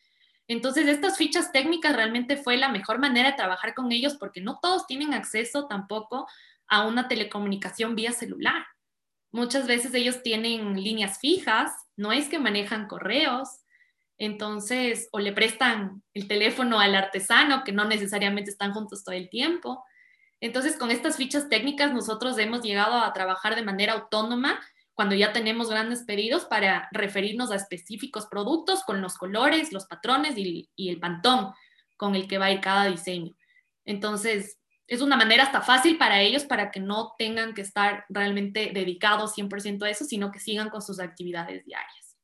Entonces, 0.47 0.88
estas 0.88 1.17
fichas 1.17 1.51
técnicas 1.51 1.95
realmente 1.95 2.38
fue 2.38 2.58
la 2.58 2.69
mejor 2.69 2.99
manera 2.99 3.32
de 3.32 3.38
trabajar 3.38 3.73
con 3.73 3.91
ellos 3.91 4.15
porque 4.19 4.41
no 4.41 4.60
todos 4.62 4.88
tienen 4.88 5.13
acceso 5.13 5.67
tampoco 5.67 6.27
a 6.67 6.86
una 6.88 7.08
telecomunicación 7.08 7.95
vía 7.95 8.12
celular. 8.12 8.65
Muchas 9.32 9.67
veces 9.67 9.93
ellos 9.93 10.21
tienen 10.21 10.82
líneas 10.82 11.19
fijas, 11.19 11.71
no 11.95 12.12
es 12.12 12.29
que 12.29 12.39
manejan 12.39 12.88
correos, 12.88 13.49
entonces, 14.17 15.10
o 15.12 15.19
le 15.19 15.34
prestan 15.34 16.03
el 16.13 16.27
teléfono 16.27 16.79
al 16.79 16.95
artesano, 16.95 17.63
que 17.63 17.71
no 17.71 17.86
necesariamente 17.86 18.51
están 18.51 18.73
juntos 18.73 19.03
todo 19.03 19.15
el 19.15 19.29
tiempo. 19.29 19.84
Entonces, 20.43 20.75
con 20.75 20.91
estas 20.91 21.15
fichas 21.15 21.47
técnicas 21.47 21.93
nosotros 21.93 22.38
hemos 22.38 22.62
llegado 22.63 22.97
a 22.97 23.13
trabajar 23.13 23.56
de 23.56 23.63
manera 23.63 23.93
autónoma 23.93 24.60
cuando 24.93 25.15
ya 25.15 25.32
tenemos 25.32 25.69
grandes 25.69 26.03
pedidos 26.03 26.43
para 26.43 26.89
referirnos 26.91 27.49
a 27.49 27.56
específicos 27.56 28.27
productos 28.27 28.84
con 28.84 29.01
los 29.01 29.17
colores, 29.17 29.71
los 29.71 29.86
patrones 29.86 30.34
y, 30.36 30.69
el 30.75 30.99
pantón 30.99 31.53
con 31.95 32.15
el 32.15 32.27
que 32.27 32.39
va 32.39 32.47
a 32.47 32.51
ir 32.51 32.60
cada 32.60 32.88
diseño. 32.88 33.34
Entonces, 33.86 34.60
es 34.86 35.01
una 35.01 35.15
manera 35.15 35.43
hasta 35.43 35.62
fácil 35.62 35.97
para 35.97 36.19
ellos 36.19 36.43
para 36.43 36.71
que 36.71 36.82
no 36.82 37.13
tengan 37.17 37.53
que 37.53 37.62
estar 37.62 38.03
realmente 38.10 38.71
dedicados 38.73 39.38
100% 39.38 39.84
a 39.84 39.89
eso, 39.89 40.03
sino 40.03 40.29
que 40.29 40.39
sigan 40.39 40.69
con 40.69 40.82
sus 40.82 40.99
actividades 40.99 41.63
diarias. 41.63 42.17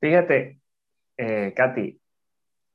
Fíjate, 0.00 0.60
eh, 1.16 1.54
Katy, 1.56 2.00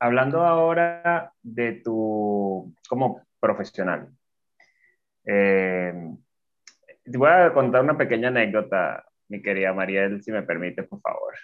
hablando 0.04 0.42
ahora 0.44 1.32
de 1.42 1.80
tu 1.82 2.74
como 2.86 3.22
profesional, 3.40 4.10
eh, 5.24 5.94
te 7.04 7.16
voy 7.16 7.30
a 7.30 7.54
contar 7.54 7.82
una 7.82 7.96
pequeña 7.96 8.28
anécdota, 8.28 9.02
mi 9.28 9.40
querida 9.40 9.72
Mariel, 9.72 10.22
si 10.22 10.30
me 10.30 10.42
permite, 10.42 10.82
por 10.82 11.00
favor. 11.00 11.34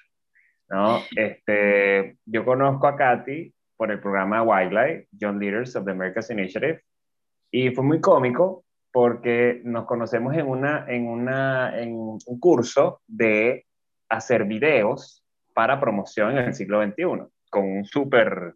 ¿No? 0.69 1.01
Este, 1.17 2.19
yo 2.27 2.45
conozco 2.45 2.87
a 2.87 2.97
Katy 2.97 3.53
por 3.79 3.91
el 3.91 3.99
programa 3.99 4.43
Wildlife, 4.43 5.09
Young 5.13 5.39
Leaders 5.39 5.75
of 5.75 5.87
the 5.87 5.93
Americas 5.93 6.31
Initiative, 6.31 6.83
y 7.51 7.71
fue 7.71 7.83
muy 7.83 8.01
cómico 8.01 8.65
porque 8.93 9.63
nos 9.65 9.87
conocemos 9.87 10.37
en, 10.37 10.47
una, 10.47 10.85
en, 10.87 11.09
una, 11.09 11.81
en 11.81 11.95
un 11.95 12.39
curso 12.39 13.01
de 13.07 13.65
hacer 14.11 14.45
videos 14.45 15.25
para 15.55 15.81
promoción 15.81 16.37
en 16.37 16.45
el 16.45 16.55
siglo 16.55 16.85
XXI 16.85 17.31
con 17.51 17.65
un 17.65 17.85
súper 17.85 18.55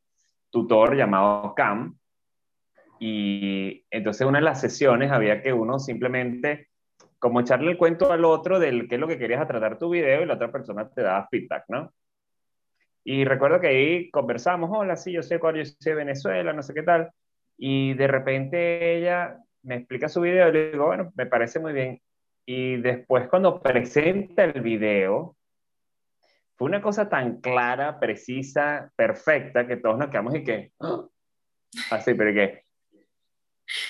tutor 0.50 0.96
llamado 0.96 1.54
Cam. 1.54 1.98
Y 3.00 3.84
entonces 3.90 4.26
una 4.26 4.38
de 4.38 4.44
las 4.44 4.60
sesiones 4.60 5.10
había 5.10 5.42
que 5.42 5.52
uno 5.52 5.78
simplemente 5.78 6.68
como 7.18 7.40
echarle 7.40 7.72
el 7.72 7.78
cuento 7.78 8.12
al 8.12 8.24
otro 8.24 8.58
del 8.58 8.86
qué 8.88 8.94
es 8.96 9.00
lo 9.00 9.08
que 9.08 9.18
querías 9.18 9.40
a 9.40 9.46
tratar 9.46 9.78
tu 9.78 9.90
video 9.90 10.22
y 10.22 10.26
la 10.26 10.34
otra 10.34 10.52
persona 10.52 10.88
te 10.88 11.02
daba 11.02 11.26
feedback, 11.30 11.64
¿no? 11.68 11.92
Y 13.02 13.24
recuerdo 13.24 13.60
que 13.60 13.68
ahí 13.68 14.10
conversamos, 14.10 14.70
hola, 14.72 14.96
sí, 14.96 15.12
yo 15.12 15.22
sé 15.22 15.38
cuál, 15.38 15.56
yo 15.56 15.70
de 15.78 15.94
Venezuela, 15.94 16.52
no 16.52 16.62
sé 16.62 16.72
qué 16.72 16.82
tal. 16.82 17.10
Y 17.58 17.94
de 17.94 18.06
repente 18.06 18.96
ella 18.96 19.38
me 19.62 19.76
explica 19.76 20.08
su 20.08 20.20
video 20.20 20.48
y 20.48 20.52
le 20.52 20.70
digo, 20.72 20.86
bueno, 20.86 21.12
me 21.14 21.26
parece 21.26 21.60
muy 21.60 21.72
bien. 21.72 22.00
Y 22.46 22.76
después 22.76 23.28
cuando 23.28 23.60
presenta 23.60 24.44
el 24.44 24.60
video, 24.60 25.36
fue 26.56 26.68
una 26.68 26.80
cosa 26.80 27.08
tan 27.08 27.40
clara, 27.40 27.98
precisa, 27.98 28.92
perfecta, 28.96 29.66
que 29.66 29.76
todos 29.76 29.98
nos 29.98 30.08
quedamos 30.08 30.34
y 30.34 30.44
que, 30.44 30.72
¡ah! 30.80 31.04
así, 31.90 32.14
pero 32.14 32.32
que, 32.32 32.64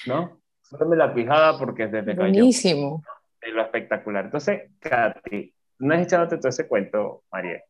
¿no? 0.06 0.40
Solo 0.62 0.94
la 0.94 1.12
pijada 1.14 1.58
porque 1.58 1.86
desde 1.86 2.14
Buenísimo. 2.14 3.02
De 3.40 3.50
lo 3.50 3.62
espectacular. 3.62 4.24
Entonces, 4.24 4.70
Katy, 4.78 5.54
no 5.80 5.94
has 5.94 6.02
echándote 6.02 6.38
todo 6.38 6.48
ese 6.48 6.66
cuento, 6.66 7.24
María. 7.30 7.62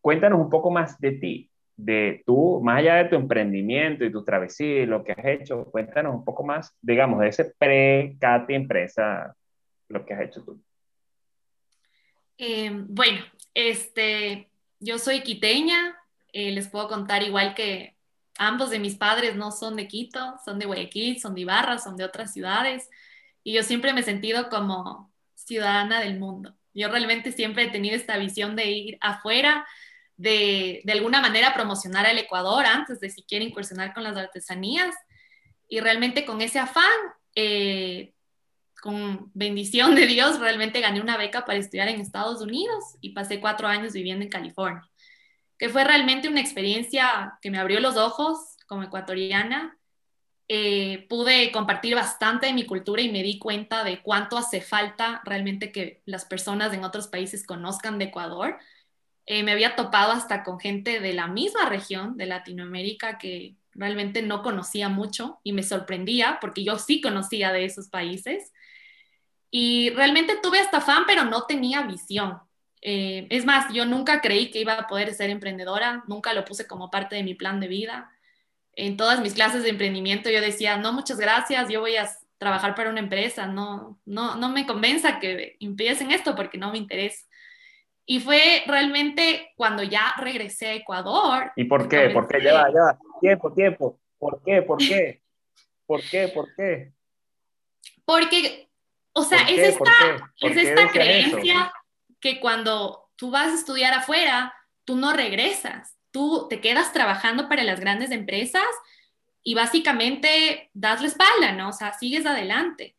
cuéntanos 0.00 0.40
un 0.40 0.50
poco 0.50 0.70
más 0.70 0.98
de 0.98 1.12
ti, 1.12 1.50
de 1.76 2.22
tú, 2.26 2.60
más 2.62 2.80
allá 2.80 2.96
de 2.96 3.04
tu 3.04 3.16
emprendimiento 3.16 4.04
y 4.04 4.10
tu 4.10 4.24
travesía 4.24 4.82
y 4.82 4.86
lo 4.86 5.04
que 5.04 5.12
has 5.12 5.24
hecho, 5.24 5.66
cuéntanos 5.66 6.14
un 6.14 6.24
poco 6.24 6.42
más, 6.42 6.76
digamos, 6.80 7.20
de 7.20 7.28
ese 7.28 7.54
pre-Cati 7.56 8.54
empresa, 8.54 9.34
lo 9.88 10.04
que 10.04 10.14
has 10.14 10.22
hecho 10.22 10.44
tú. 10.44 10.60
Eh, 12.38 12.70
bueno, 12.72 13.20
este, 13.54 14.50
yo 14.80 14.98
soy 14.98 15.22
quiteña, 15.22 15.96
eh, 16.32 16.50
les 16.52 16.68
puedo 16.68 16.88
contar 16.88 17.22
igual 17.22 17.54
que 17.54 17.96
ambos 18.38 18.70
de 18.70 18.78
mis 18.78 18.96
padres 18.96 19.36
no 19.36 19.50
son 19.52 19.76
de 19.76 19.86
Quito, 19.88 20.36
son 20.44 20.58
de 20.58 20.66
Guayaquil, 20.66 21.20
son 21.20 21.34
de 21.34 21.42
Ibarra, 21.42 21.78
son 21.78 21.96
de 21.96 22.04
otras 22.04 22.32
ciudades, 22.32 22.88
y 23.44 23.52
yo 23.52 23.62
siempre 23.62 23.92
me 23.92 24.00
he 24.00 24.04
sentido 24.04 24.48
como 24.48 25.12
ciudadana 25.34 26.00
del 26.00 26.18
mundo. 26.18 26.54
Yo 26.74 26.88
realmente 26.88 27.32
siempre 27.32 27.64
he 27.64 27.70
tenido 27.70 27.96
esta 27.96 28.16
visión 28.16 28.56
de 28.56 28.70
ir 28.70 28.98
afuera, 29.00 29.66
de, 30.16 30.82
de 30.84 30.92
alguna 30.92 31.20
manera 31.20 31.52
promocionar 31.52 32.06
al 32.06 32.18
Ecuador 32.18 32.64
antes 32.64 33.00
de 33.00 33.10
siquiera 33.10 33.44
incursionar 33.44 33.92
con 33.92 34.04
las 34.04 34.16
artesanías, 34.16 34.94
y 35.68 35.80
realmente 35.80 36.24
con 36.24 36.42
ese 36.42 36.58
afán 36.58 36.84
eh, 37.34 38.12
con 38.82 39.30
bendición 39.32 39.94
de 39.94 40.08
Dios, 40.08 40.40
realmente 40.40 40.80
gané 40.80 41.00
una 41.00 41.16
beca 41.16 41.44
para 41.44 41.56
estudiar 41.56 41.86
en 41.86 42.00
Estados 42.00 42.42
Unidos 42.42 42.82
y 43.00 43.10
pasé 43.10 43.38
cuatro 43.38 43.68
años 43.68 43.92
viviendo 43.92 44.24
en 44.24 44.28
California, 44.28 44.82
que 45.56 45.68
fue 45.68 45.84
realmente 45.84 46.28
una 46.28 46.40
experiencia 46.40 47.38
que 47.40 47.52
me 47.52 47.58
abrió 47.58 47.78
los 47.78 47.96
ojos 47.96 48.56
como 48.66 48.82
ecuatoriana. 48.82 49.78
Eh, 50.48 51.06
pude 51.08 51.52
compartir 51.52 51.94
bastante 51.94 52.46
de 52.46 52.54
mi 52.54 52.66
cultura 52.66 53.00
y 53.00 53.12
me 53.12 53.22
di 53.22 53.38
cuenta 53.38 53.84
de 53.84 54.02
cuánto 54.02 54.36
hace 54.36 54.60
falta 54.60 55.22
realmente 55.24 55.70
que 55.70 56.02
las 56.04 56.24
personas 56.24 56.74
en 56.74 56.82
otros 56.82 57.06
países 57.06 57.46
conozcan 57.46 58.00
de 58.00 58.06
Ecuador. 58.06 58.58
Eh, 59.26 59.44
me 59.44 59.52
había 59.52 59.76
topado 59.76 60.10
hasta 60.10 60.42
con 60.42 60.58
gente 60.58 60.98
de 60.98 61.12
la 61.12 61.28
misma 61.28 61.68
región 61.68 62.16
de 62.16 62.26
Latinoamérica 62.26 63.16
que 63.18 63.54
realmente 63.74 64.22
no 64.22 64.42
conocía 64.42 64.88
mucho 64.88 65.38
y 65.44 65.52
me 65.52 65.62
sorprendía 65.62 66.38
porque 66.40 66.64
yo 66.64 66.80
sí 66.80 67.00
conocía 67.00 67.52
de 67.52 67.64
esos 67.64 67.88
países 67.88 68.52
y 69.54 69.90
realmente 69.90 70.38
tuve 70.42 70.58
hasta 70.58 70.80
fan, 70.80 71.04
pero 71.06 71.26
no 71.26 71.42
tenía 71.42 71.82
visión. 71.82 72.40
Eh, 72.80 73.26
es 73.28 73.44
más, 73.44 73.70
yo 73.72 73.84
nunca 73.84 74.22
creí 74.22 74.50
que 74.50 74.60
iba 74.60 74.72
a 74.72 74.86
poder 74.86 75.12
ser 75.12 75.28
emprendedora, 75.28 76.02
nunca 76.08 76.32
lo 76.32 76.46
puse 76.46 76.66
como 76.66 76.90
parte 76.90 77.16
de 77.16 77.22
mi 77.22 77.34
plan 77.34 77.60
de 77.60 77.68
vida. 77.68 78.10
En 78.74 78.96
todas 78.96 79.20
mis 79.20 79.34
clases 79.34 79.62
de 79.62 79.68
emprendimiento 79.68 80.30
yo 80.30 80.40
decía, 80.40 80.78
no, 80.78 80.94
muchas 80.94 81.18
gracias, 81.18 81.68
yo 81.68 81.80
voy 81.80 81.96
a 81.96 82.08
trabajar 82.38 82.74
para 82.74 82.88
una 82.88 83.00
empresa, 83.00 83.46
no, 83.46 84.00
no, 84.06 84.36
no 84.36 84.48
me 84.48 84.66
convenza 84.66 85.20
que 85.20 85.58
empiecen 85.60 86.12
esto 86.12 86.34
porque 86.34 86.56
no 86.56 86.72
me 86.72 86.78
interesa. 86.78 87.26
Y 88.06 88.20
fue 88.20 88.62
realmente 88.66 89.52
cuando 89.54 89.82
ya 89.82 90.14
regresé 90.18 90.68
a 90.68 90.74
Ecuador. 90.74 91.52
¿Y 91.56 91.64
por 91.64 91.90
qué? 91.90 92.08
¿Por 92.08 92.26
qué? 92.26 92.38
Lleva, 92.38 92.68
lleva. 92.68 92.98
Tiempo, 93.20 93.52
tiempo. 93.52 94.00
¿Por 94.18 94.42
qué? 94.42 94.62
¿Por 94.62 94.78
qué? 94.78 95.20
¿Por 95.84 96.00
qué? 96.00 96.28
¿Por 96.28 96.54
qué? 96.54 96.92
Porque 98.06 98.71
o 99.12 99.24
sea, 99.24 99.42
es 99.42 99.74
esta, 99.74 100.32
es 100.40 100.56
esta 100.56 100.90
creencia 100.90 101.72
que 102.20 102.40
cuando 102.40 103.10
tú 103.16 103.30
vas 103.30 103.48
a 103.48 103.54
estudiar 103.54 103.92
afuera, 103.92 104.54
tú 104.84 104.96
no 104.96 105.12
regresas, 105.12 105.96
tú 106.10 106.46
te 106.48 106.60
quedas 106.60 106.92
trabajando 106.92 107.48
para 107.48 107.62
las 107.62 107.80
grandes 107.80 108.10
empresas 108.10 108.66
y 109.42 109.54
básicamente 109.54 110.70
das 110.72 111.00
la 111.00 111.08
espalda, 111.08 111.52
¿no? 111.52 111.70
O 111.70 111.72
sea, 111.72 111.92
sigues 111.92 112.26
adelante. 112.26 112.96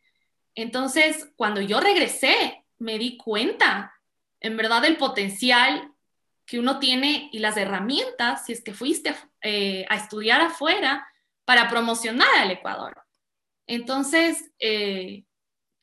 Entonces, 0.56 1.30
cuando 1.36 1.62
yo 1.62 1.80
regresé, 1.80 2.63
me 2.78 2.99
di 2.99 3.17
cuenta, 3.17 3.93
en 4.39 4.58
verdad, 4.58 4.82
del 4.82 4.97
potencial 4.97 5.91
que 6.45 6.60
uno 6.60 6.80
tiene 6.80 7.30
y 7.32 7.39
las 7.39 7.58
herramientas, 7.58 8.45
si 8.45 8.54
es 8.54 8.62
que 8.62 8.73
fuiste 8.73 9.15
eh, 9.41 9.86
a 9.89 9.95
estudiar 9.95 10.41
afuera, 10.41 11.08
para 11.45 11.69
promocionar 11.69 12.28
al 12.36 12.52
Ecuador. 12.52 13.04
Entonces, 13.67 14.52
eh, 14.60 15.23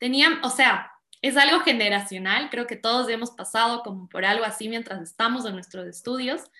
tenían, 0.00 0.42
o 0.42 0.50
sea, 0.50 0.90
es 1.22 1.36
algo 1.36 1.60
generacional, 1.60 2.48
creo 2.50 2.66
que 2.66 2.76
todos 2.76 3.08
hemos 3.10 3.30
pasado 3.30 3.82
como 3.82 4.08
por 4.08 4.24
algo 4.24 4.44
así 4.44 4.68
mientras 4.68 5.00
estamos 5.02 5.44
en 5.44 5.52
nuestros 5.52 5.86
estudios 5.86 6.50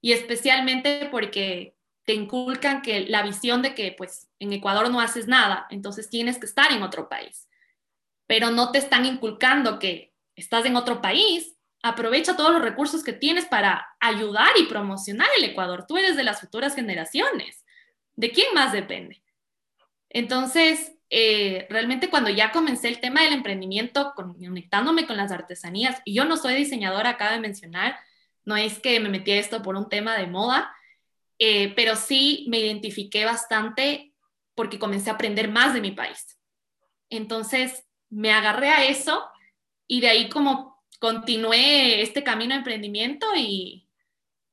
y 0.00 0.12
especialmente 0.12 1.08
porque 1.10 1.76
te 2.04 2.14
inculcan 2.14 2.80
que 2.80 3.00
la 3.00 3.22
visión 3.22 3.62
de 3.62 3.74
que 3.74 3.94
pues 3.96 4.28
en 4.38 4.52
Ecuador 4.52 4.90
no 4.90 5.00
haces 5.00 5.28
nada, 5.28 5.66
entonces 5.70 6.08
tienes 6.08 6.38
que 6.38 6.46
estar 6.46 6.72
en 6.72 6.82
otro 6.82 7.08
país, 7.08 7.48
pero 8.26 8.50
no 8.50 8.72
te 8.72 8.78
están 8.78 9.04
inculcando 9.04 9.78
que 9.78 10.14
estás 10.34 10.64
en 10.64 10.76
otro 10.76 11.02
país, 11.02 11.54
aprovecha 11.82 12.36
todos 12.36 12.52
los 12.52 12.62
recursos 12.62 13.04
que 13.04 13.12
tienes 13.12 13.44
para 13.44 13.86
ayudar 14.00 14.50
y 14.58 14.64
promocionar 14.64 15.28
el 15.36 15.44
Ecuador, 15.44 15.84
tú 15.86 15.98
eres 15.98 16.16
de 16.16 16.24
las 16.24 16.40
futuras 16.40 16.74
generaciones, 16.74 17.64
¿de 18.14 18.30
quién 18.30 18.54
más 18.54 18.72
depende? 18.72 19.22
Entonces, 20.08 20.95
eh, 21.08 21.66
realmente 21.70 22.10
cuando 22.10 22.30
ya 22.30 22.50
comencé 22.50 22.88
el 22.88 23.00
tema 23.00 23.22
del 23.22 23.32
emprendimiento, 23.32 24.12
conectándome 24.14 25.06
con 25.06 25.16
las 25.16 25.32
artesanías, 25.32 26.00
y 26.04 26.14
yo 26.14 26.24
no 26.24 26.36
soy 26.36 26.54
diseñadora, 26.54 27.10
acabo 27.10 27.32
de 27.34 27.40
mencionar, 27.40 27.96
no 28.44 28.56
es 28.56 28.78
que 28.78 29.00
me 29.00 29.08
metí 29.08 29.32
a 29.32 29.38
esto 29.38 29.62
por 29.62 29.76
un 29.76 29.88
tema 29.88 30.16
de 30.16 30.26
moda, 30.26 30.74
eh, 31.38 31.74
pero 31.74 31.96
sí 31.96 32.46
me 32.48 32.58
identifiqué 32.58 33.24
bastante 33.24 34.14
porque 34.54 34.78
comencé 34.78 35.10
a 35.10 35.14
aprender 35.14 35.48
más 35.48 35.74
de 35.74 35.80
mi 35.80 35.92
país. 35.92 36.38
Entonces 37.10 37.84
me 38.08 38.32
agarré 38.32 38.70
a 38.70 38.84
eso 38.86 39.28
y 39.86 40.00
de 40.00 40.08
ahí 40.08 40.28
como 40.28 40.82
continué 40.98 42.02
este 42.02 42.24
camino 42.24 42.54
de 42.54 42.58
emprendimiento 42.58 43.26
y 43.36 43.88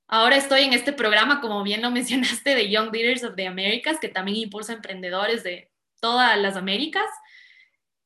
ahora 0.08 0.36
estoy 0.36 0.64
en 0.64 0.74
este 0.74 0.94
programa, 0.94 1.42
como 1.42 1.64
bien 1.64 1.82
lo 1.82 1.90
mencionaste, 1.92 2.56
de 2.56 2.70
Young 2.70 2.92
Leaders 2.92 3.24
of 3.24 3.36
the 3.36 3.48
Americas, 3.48 4.00
que 4.00 4.10
también 4.10 4.38
impulsa 4.38 4.74
emprendedores 4.74 5.44
de 5.44 5.73
todas 6.04 6.38
las 6.38 6.58
Américas. 6.58 7.10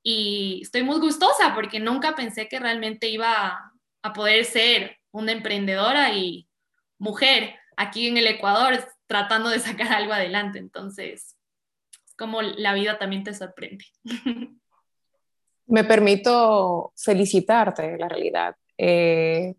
Y 0.03 0.59
estoy 0.61 0.83
muy 0.83 0.99
gustosa 0.99 1.55
porque 1.55 1.79
nunca 1.79 2.15
pensé 2.15 2.47
que 2.47 2.59
realmente 2.59 3.09
iba 3.09 3.73
a 4.03 4.13
poder 4.13 4.45
ser 4.45 4.99
una 5.11 5.31
emprendedora 5.31 6.13
y 6.13 6.47
mujer 6.99 7.55
aquí 7.75 8.07
en 8.07 8.17
el 8.17 8.27
Ecuador 8.27 8.87
tratando 9.07 9.49
de 9.49 9.59
sacar 9.59 9.91
algo 9.91 10.13
adelante. 10.13 10.59
Entonces, 10.59 11.35
es 12.05 12.15
como 12.15 12.43
la 12.43 12.75
vida 12.75 12.99
también 12.99 13.23
te 13.23 13.33
sorprende. 13.33 13.85
Me 15.65 15.83
permito 15.83 16.93
felicitarte, 16.95 17.97
la 17.97 18.07
realidad. 18.07 18.55
Eh, 18.77 19.55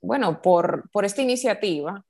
bueno, 0.00 0.42
por, 0.42 0.90
por 0.90 1.04
esta 1.04 1.22
iniciativa, 1.22 2.04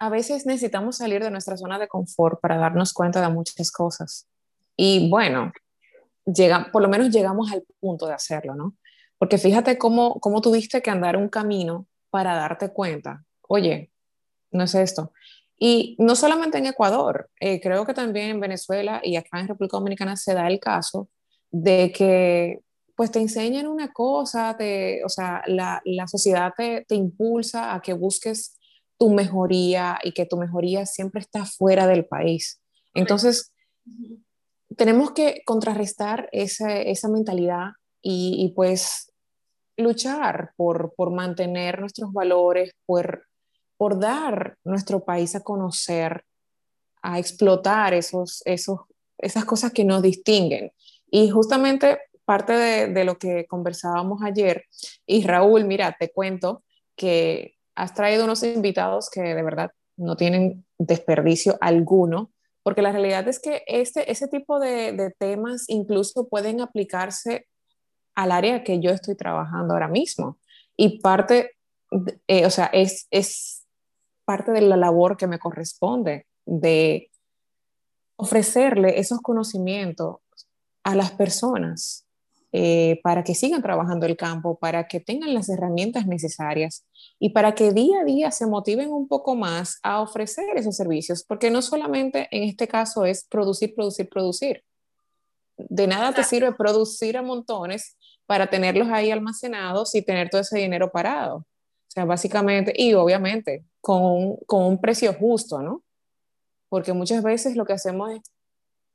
a 0.00 0.08
veces 0.08 0.46
necesitamos 0.46 0.96
salir 0.96 1.22
de 1.22 1.30
nuestra 1.30 1.56
zona 1.56 1.78
de 1.78 1.86
confort 1.86 2.40
para 2.40 2.58
darnos 2.58 2.92
cuenta 2.92 3.22
de 3.22 3.28
muchas 3.28 3.70
cosas. 3.70 4.26
Y 4.80 5.10
bueno, 5.10 5.52
llega, 6.24 6.68
por 6.70 6.82
lo 6.82 6.88
menos 6.88 7.10
llegamos 7.10 7.50
al 7.50 7.64
punto 7.80 8.06
de 8.06 8.14
hacerlo, 8.14 8.54
¿no? 8.54 8.76
Porque 9.18 9.36
fíjate 9.36 9.76
cómo, 9.76 10.20
cómo 10.20 10.40
tuviste 10.40 10.80
que 10.80 10.90
andar 10.90 11.16
un 11.16 11.28
camino 11.28 11.88
para 12.10 12.36
darte 12.36 12.72
cuenta, 12.72 13.24
oye, 13.48 13.90
no 14.52 14.62
es 14.62 14.74
esto. 14.76 15.12
Y 15.58 15.96
no 15.98 16.14
solamente 16.14 16.58
en 16.58 16.66
Ecuador, 16.66 17.28
eh, 17.40 17.60
creo 17.60 17.84
que 17.84 17.92
también 17.92 18.30
en 18.30 18.40
Venezuela 18.40 19.00
y 19.02 19.16
acá 19.16 19.40
en 19.40 19.48
República 19.48 19.78
Dominicana 19.78 20.16
se 20.16 20.32
da 20.32 20.46
el 20.46 20.60
caso 20.60 21.08
de 21.50 21.90
que 21.90 22.60
pues 22.94 23.10
te 23.10 23.20
enseñan 23.20 23.66
una 23.66 23.92
cosa, 23.92 24.56
te, 24.56 25.04
o 25.04 25.08
sea, 25.08 25.42
la, 25.46 25.82
la 25.84 26.06
sociedad 26.06 26.52
te, 26.56 26.84
te, 26.86 26.94
impulsa 26.94 27.74
a 27.74 27.80
que 27.80 27.94
busques 27.94 28.56
tu 28.96 29.10
mejoría 29.10 29.98
y 30.04 30.12
que 30.12 30.26
tu 30.26 30.36
mejoría 30.36 30.86
siempre 30.86 31.20
está 31.20 31.44
fuera 31.44 31.88
del 31.88 32.06
país. 32.06 32.60
Entonces, 32.94 33.52
tenemos 34.78 35.10
que 35.10 35.42
contrarrestar 35.44 36.28
esa, 36.30 36.80
esa 36.80 37.08
mentalidad 37.08 37.72
y, 38.00 38.36
y, 38.38 38.54
pues 38.54 39.12
luchar 39.76 40.52
por, 40.56 40.94
por 40.94 41.10
mantener 41.10 41.80
nuestros 41.80 42.12
valores, 42.12 42.72
por, 42.86 43.26
por 43.76 43.98
dar 43.98 44.56
nuestro 44.64 45.04
país 45.04 45.34
a 45.34 45.42
conocer, 45.42 46.24
a 47.02 47.18
explotar 47.18 47.92
esos, 47.92 48.40
esos, 48.44 48.80
esas 49.18 49.44
cosas 49.44 49.72
que 49.72 49.84
nos 49.84 50.00
distinguen. 50.00 50.72
Y 51.10 51.28
justamente 51.28 51.98
parte 52.24 52.52
de, 52.52 52.86
de, 52.88 53.04
lo 53.04 53.18
que 53.18 53.46
conversábamos 53.46 54.22
ayer, 54.22 54.64
y 55.06 55.24
Raúl, 55.24 55.64
mira, 55.64 55.96
te 55.98 56.12
cuento 56.12 56.62
que 56.94 57.56
has 57.74 57.94
traído 57.94 58.24
unos 58.24 58.44
invitados 58.44 59.10
que 59.10 59.22
de 59.22 59.42
verdad 59.42 59.72
no 59.96 60.16
tienen 60.16 60.64
desperdicio 60.78 61.58
alguno 61.60 62.30
porque 62.68 62.82
la 62.82 62.92
realidad 62.92 63.26
es 63.28 63.40
que 63.40 63.62
este, 63.66 64.12
ese 64.12 64.28
tipo 64.28 64.60
de, 64.60 65.14
temas 65.18 65.64
incluso 65.68 66.28
pueden 66.28 66.60
aplicarse 66.60 67.48
al 68.14 68.30
área 68.30 68.62
que 68.62 68.78
yo 68.78 68.90
estoy 68.90 69.16
trabajando 69.16 69.72
ahora 69.72 69.88
mismo. 69.88 70.38
Y 70.76 71.00
parte, 71.00 71.56
eh, 72.26 72.44
o 72.44 72.50
sea, 72.50 72.66
es, 72.66 73.06
es 73.10 73.64
parte 74.26 74.52
de 74.52 74.60
la 74.60 74.76
labor 74.76 75.16
que 75.16 75.26
me 75.26 75.38
corresponde 75.38 76.26
de 76.44 77.10
ofrecerle 78.16 78.98
esos 79.00 79.22
conocimientos 79.22 80.16
a 80.84 80.94
las 80.94 81.12
personas 81.12 82.06
eh, 82.52 83.00
para 83.02 83.24
que 83.24 83.34
sigan 83.34 83.60
trabajando 83.60 84.06
el 84.06 84.16
campo, 84.16 84.58
para 84.58 84.88
que 84.88 85.00
tengan 85.00 85.34
las 85.34 85.50
herramientas 85.50 86.06
necesarias 86.06 86.86
y 87.18 87.30
para 87.30 87.54
que 87.54 87.72
día 87.72 88.00
a 88.00 88.04
día 88.04 88.30
se 88.30 88.46
motiven 88.46 88.90
un 88.90 89.06
poco 89.06 89.36
más 89.36 89.78
a 89.82 90.00
ofrecer 90.00 90.56
esos 90.56 90.74
servicios, 90.74 91.24
porque 91.24 91.50
no 91.50 91.60
solamente 91.60 92.26
en 92.30 92.44
este 92.44 92.66
caso 92.66 93.04
es 93.04 93.24
producir, 93.24 93.74
producir, 93.74 94.08
producir. 94.08 94.64
De 95.58 95.86
nada 95.86 96.14
te 96.14 96.24
sirve 96.24 96.52
producir 96.54 97.18
a 97.18 97.22
montones 97.22 97.98
para 98.24 98.48
tenerlos 98.48 98.88
ahí 98.88 99.10
almacenados 99.10 99.94
y 99.94 100.02
tener 100.02 100.30
todo 100.30 100.40
ese 100.40 100.58
dinero 100.58 100.90
parado. 100.90 101.36
O 101.36 101.90
sea, 101.90 102.06
básicamente, 102.06 102.72
y 102.74 102.94
obviamente 102.94 103.64
con 103.80 104.02
un, 104.02 104.36
con 104.46 104.64
un 104.64 104.80
precio 104.80 105.12
justo, 105.12 105.60
¿no? 105.60 105.82
Porque 106.70 106.94
muchas 106.94 107.22
veces 107.22 107.56
lo 107.56 107.66
que 107.66 107.74
hacemos 107.74 108.10
es, 108.12 108.20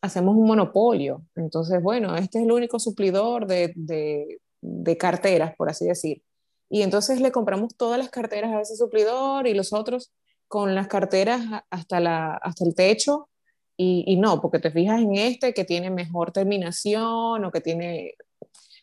hacemos 0.04 0.36
un 0.36 0.46
monopolio. 0.46 1.24
Entonces, 1.36 1.82
bueno, 1.82 2.16
este 2.18 2.40
es 2.40 2.44
el 2.44 2.52
único 2.52 2.78
suplidor 2.78 3.48
de, 3.48 3.74
de, 3.76 4.98
carteras, 4.98 5.56
por 5.56 5.70
así 5.70 5.86
decir. 5.86 6.22
Y 6.70 6.82
entonces 6.82 7.22
le 7.22 7.32
compramos 7.32 7.78
todas 7.78 7.98
las 7.98 8.10
carteras 8.10 8.52
a 8.52 8.62
ese 8.62 8.76
suplidor 8.76 9.48
y 9.48 9.54
los 9.54 9.72
otros 9.72 10.12
con 10.50 10.76
las 10.76 10.88
carteras 10.90 11.42
hasta, 11.70 12.02
la, 12.02 12.34
hasta 12.34 12.66
el 12.66 12.76
techo. 12.76 13.30
Y, 13.78 14.18
no, 14.18 14.42
porque 14.42 14.60
te 14.60 14.72
fijas 14.72 15.02
en 15.02 15.16
este 15.16 15.54
que 15.54 15.66
tiene 15.66 15.90
mejor 15.90 16.32
terminación 16.32 17.44
o 17.44 17.52
que 17.52 17.62
tiene 17.62 18.16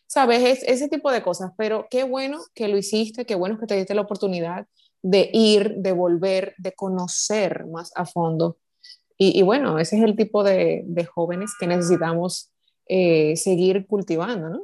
¿sabes? 0.06 0.42
Es, 0.42 0.62
ese 0.64 0.88
tipo 0.88 1.12
de 1.12 1.22
cosas, 1.22 1.52
pero 1.56 1.86
qué 1.90 2.02
bueno 2.02 2.40
que 2.54 2.66
lo 2.68 2.76
hiciste, 2.76 3.26
qué 3.26 3.34
bueno 3.34 3.58
que 3.58 3.66
te 3.66 3.76
diste 3.76 3.94
la 3.94 4.02
oportunidad 4.02 4.66
de 5.02 5.30
ir, 5.32 5.76
de 5.76 5.92
volver, 5.92 6.54
de 6.58 6.72
conocer 6.72 7.66
más 7.66 7.92
a 7.94 8.06
fondo. 8.06 8.58
Y, 9.22 9.42
bueno, 9.42 9.78
ese 9.78 9.98
es 9.98 10.02
el 10.02 10.16
tipo 10.16 10.42
de, 10.42 10.82
de 10.86 11.04
jóvenes 11.04 11.52
que 11.60 11.66
necesitamos 11.66 12.50
eh, 12.86 13.36
seguir 13.36 13.86
cultivando, 13.86 14.48
¿no? 14.48 14.62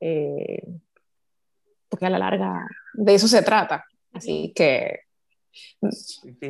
Eh, 0.00 0.62
porque 1.88 2.04
a 2.04 2.10
la 2.10 2.18
larga 2.18 2.68
de 2.92 3.14
eso 3.14 3.26
se 3.26 3.40
trata. 3.40 3.86
Así 4.12 4.52
que 4.54 5.00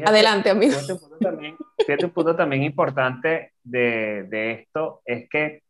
adelante, 0.05 0.51
amigo. 0.51 0.73
Fíjate 0.73 0.93
un 0.95 0.99
punto 0.99 1.19
también, 1.21 1.57
un 2.03 2.11
punto 2.11 2.35
también 2.37 2.63
importante 2.65 3.53
de, 3.63 4.25
de 4.25 4.51
esto, 4.51 5.03
es 5.05 5.29
que 5.29 5.63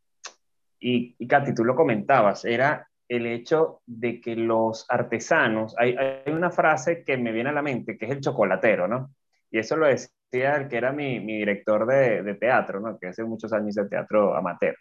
y, 0.81 1.15
y 1.19 1.27
Katy, 1.27 1.55
tú 1.55 1.63
lo 1.63 1.77
comentabas, 1.77 2.47
era 2.47 2.89
el 3.07 3.27
hecho 3.27 3.83
de 3.85 4.21
que 4.21 4.35
los 4.35 4.87
artesanos, 4.89 5.75
hay, 5.79 5.95
hay, 5.95 6.33
una 6.33 6.51
frase 6.51 7.05
que 7.05 7.19
me 7.19 7.33
viene 7.33 7.51
a 7.51 7.53
la 7.53 7.63
mente, 7.63 7.99
que 7.99 8.07
es 8.07 8.13
el 8.13 8.21
chocolatero, 8.21 8.89
¿no? 8.89 9.15
Y 9.51 9.59
eso 9.59 9.77
lo 9.77 9.87
decía 9.87 10.16
el 10.31 10.69
que 10.69 10.77
era 10.77 10.93
mi, 10.93 11.21
mi 11.21 11.39
director 11.39 11.87
de, 11.87 12.23
de, 12.23 12.35
teatro, 12.35 12.81
¿no? 12.81 12.99
Que 12.99 13.09
hace 13.09 13.25
muchos 13.25 13.53
años 13.53 13.75
de 13.75 13.89
teatro 13.89 14.37
amateur. 14.37 14.77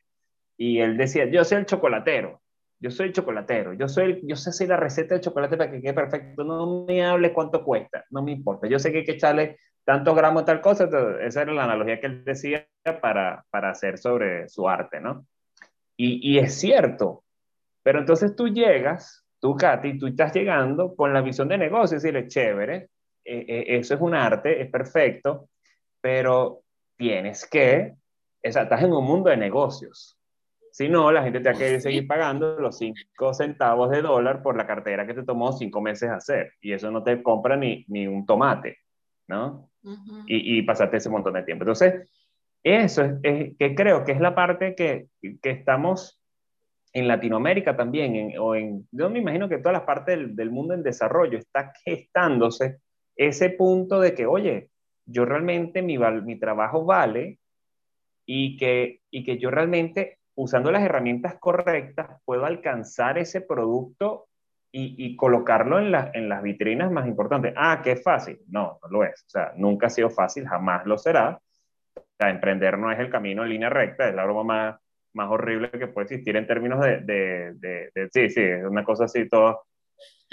Y 0.57 0.79
él 0.79 0.97
decía, 0.97 1.25
yo 1.25 1.43
soy 1.43 1.59
el 1.59 1.65
chocolatero, 1.65 2.41
yo 2.79 2.91
soy 2.91 3.07
el 3.07 3.13
chocolatero, 3.13 3.73
yo, 3.73 3.87
soy 3.87 4.21
yo 4.23 4.35
sé 4.35 4.49
hacer 4.49 4.69
la 4.69 4.77
receta 4.77 5.15
de 5.15 5.21
chocolate 5.21 5.57
para 5.57 5.71
que 5.71 5.81
quede 5.81 5.93
perfecto, 5.93 6.43
no 6.43 6.85
me 6.85 7.05
hable 7.05 7.33
cuánto 7.33 7.63
cuesta, 7.63 8.05
no 8.09 8.21
me 8.21 8.31
importa, 8.31 8.67
yo 8.67 8.79
sé 8.79 8.91
que 8.91 8.99
hay 8.99 9.05
que 9.05 9.13
echarle 9.13 9.59
tantos 9.83 10.15
gramos 10.15 10.45
tal 10.45 10.61
cosa, 10.61 10.89
esa 11.21 11.41
era 11.41 11.53
la 11.53 11.65
analogía 11.65 11.99
que 11.99 12.07
él 12.07 12.25
decía 12.25 12.67
para, 13.01 13.45
para 13.49 13.69
hacer 13.69 13.97
sobre 13.97 14.49
su 14.49 14.67
arte, 14.67 14.99
¿no? 14.99 15.25
Y, 15.97 16.37
es 16.39 16.59
cierto, 16.59 17.23
pero 17.81 17.99
entonces 17.99 18.35
tú 18.35 18.49
llegas, 18.49 19.25
tú, 19.39 19.55
Katy, 19.55 19.97
tú 19.97 20.07
estás 20.07 20.33
llegando 20.33 20.93
con 20.93 21.13
la 21.13 21.21
visión 21.21 21.47
de 21.47 21.57
negocio, 21.57 21.95
es 21.95 22.03
decir, 22.03 22.27
chévere, 22.27 22.89
eh, 23.25 23.45
eh, 23.47 23.65
eso 23.79 23.95
es 23.95 24.01
un 24.01 24.13
arte, 24.13 24.61
es 24.61 24.69
perfecto, 24.69 25.49
pero 25.99 26.61
tienes 26.95 27.47
que, 27.49 27.95
estás 28.41 28.83
en 28.83 28.93
un 28.93 29.03
mundo 29.03 29.29
de 29.29 29.37
negocios. 29.37 30.17
Si 30.71 30.87
no, 30.89 31.11
la 31.11 31.23
gente 31.23 31.39
te 31.39 31.49
va 31.49 31.55
a 31.55 31.57
querer 31.57 31.81
seguir 31.81 32.05
pagando 32.05 32.59
los 32.59 32.77
5 32.77 33.33
centavos 33.33 33.89
de 33.89 34.01
dólar 34.01 34.43
por 34.43 34.57
la 34.57 34.67
cartera 34.67 35.07
que 35.07 35.13
te 35.13 35.23
tomó 35.23 35.51
5 35.53 35.81
meses 35.81 36.09
hacer. 36.09 36.51
Y 36.61 36.73
eso 36.73 36.91
no 36.91 37.01
te 37.01 37.23
compra 37.23 37.55
ni, 37.55 37.85
ni 37.87 38.07
un 38.07 38.25
tomate, 38.25 38.79
¿no? 39.27 39.71
y, 40.27 40.57
y 40.57 40.61
pasaste 40.63 40.97
ese 40.97 41.09
montón 41.09 41.33
de 41.33 41.43
tiempo. 41.43 41.63
Entonces, 41.63 42.09
eso 42.61 43.03
es, 43.23 43.55
que 43.57 43.75
creo 43.75 44.03
que 44.03 44.11
es 44.11 44.19
la 44.19 44.35
parte 44.35 44.75
que, 44.75 45.07
que 45.21 45.49
estamos 45.49 46.19
en 46.93 47.07
Latinoamérica 47.07 47.75
también, 47.75 48.33
o 48.39 48.55
en, 48.55 48.87
yo 48.91 49.09
me 49.09 49.19
imagino 49.19 49.49
que 49.49 49.57
todas 49.57 49.73
las 49.73 49.83
partes 49.83 50.17
del, 50.17 50.35
del, 50.35 50.49
mundo 50.49 50.73
en 50.73 50.81
desarrollo 50.81 51.37
está 51.37 51.73
gestándose 51.83 52.79
ese 53.15 53.49
punto 53.49 53.99
de 53.99 54.13
que, 54.13 54.25
oye, 54.25 54.69
yo 55.05 55.25
realmente 55.25 55.81
mi, 55.81 55.97
mi 55.97 56.39
trabajo 56.39 56.85
vale 56.85 57.39
y 58.25 58.57
que, 58.57 59.01
y 59.11 59.23
que 59.23 59.37
yo 59.37 59.51
realmente 59.51 60.19
usando 60.35 60.71
las 60.71 60.83
herramientas 60.83 61.35
correctas 61.39 62.21
puedo 62.25 62.45
alcanzar 62.45 63.17
ese 63.17 63.41
producto 63.41 64.27
y, 64.71 64.95
y 64.97 65.15
colocarlo 65.15 65.79
en, 65.79 65.91
la, 65.91 66.11
en 66.13 66.27
las 66.27 66.43
vitrinas 66.43 66.91
más 66.91 67.07
importantes. 67.07 67.53
Ah, 67.55 67.81
qué 67.83 67.95
fácil. 67.95 68.39
No, 68.47 68.79
no 68.81 68.89
lo 68.89 69.03
es. 69.05 69.23
O 69.27 69.29
sea, 69.29 69.53
nunca 69.55 69.87
ha 69.87 69.89
sido 69.89 70.09
fácil, 70.09 70.47
jamás 70.47 70.85
lo 70.85 70.97
será 70.97 71.39
sea, 72.17 72.29
emprender 72.29 72.77
no 72.77 72.91
es 72.91 72.99
el 72.99 73.09
camino 73.09 73.43
en 73.43 73.49
línea 73.49 73.69
recta, 73.69 74.07
es 74.07 74.15
la 74.15 74.23
broma 74.23 74.43
más, 74.43 74.79
más 75.13 75.29
horrible 75.29 75.69
que 75.71 75.87
puede 75.87 76.05
existir 76.05 76.35
en 76.35 76.47
términos 76.47 76.79
de, 76.81 76.99
de, 77.01 77.89
de, 77.93 78.09
sí, 78.11 78.29
sí, 78.29 78.41
es 78.41 78.65
una 78.65 78.83
cosa 78.83 79.05
así 79.05 79.27
toda, 79.27 79.59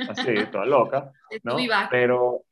así, 0.09 0.35
toda 0.51 0.67
loca, 0.67 1.13
¿no? 1.43 1.57
Pero 1.91 2.43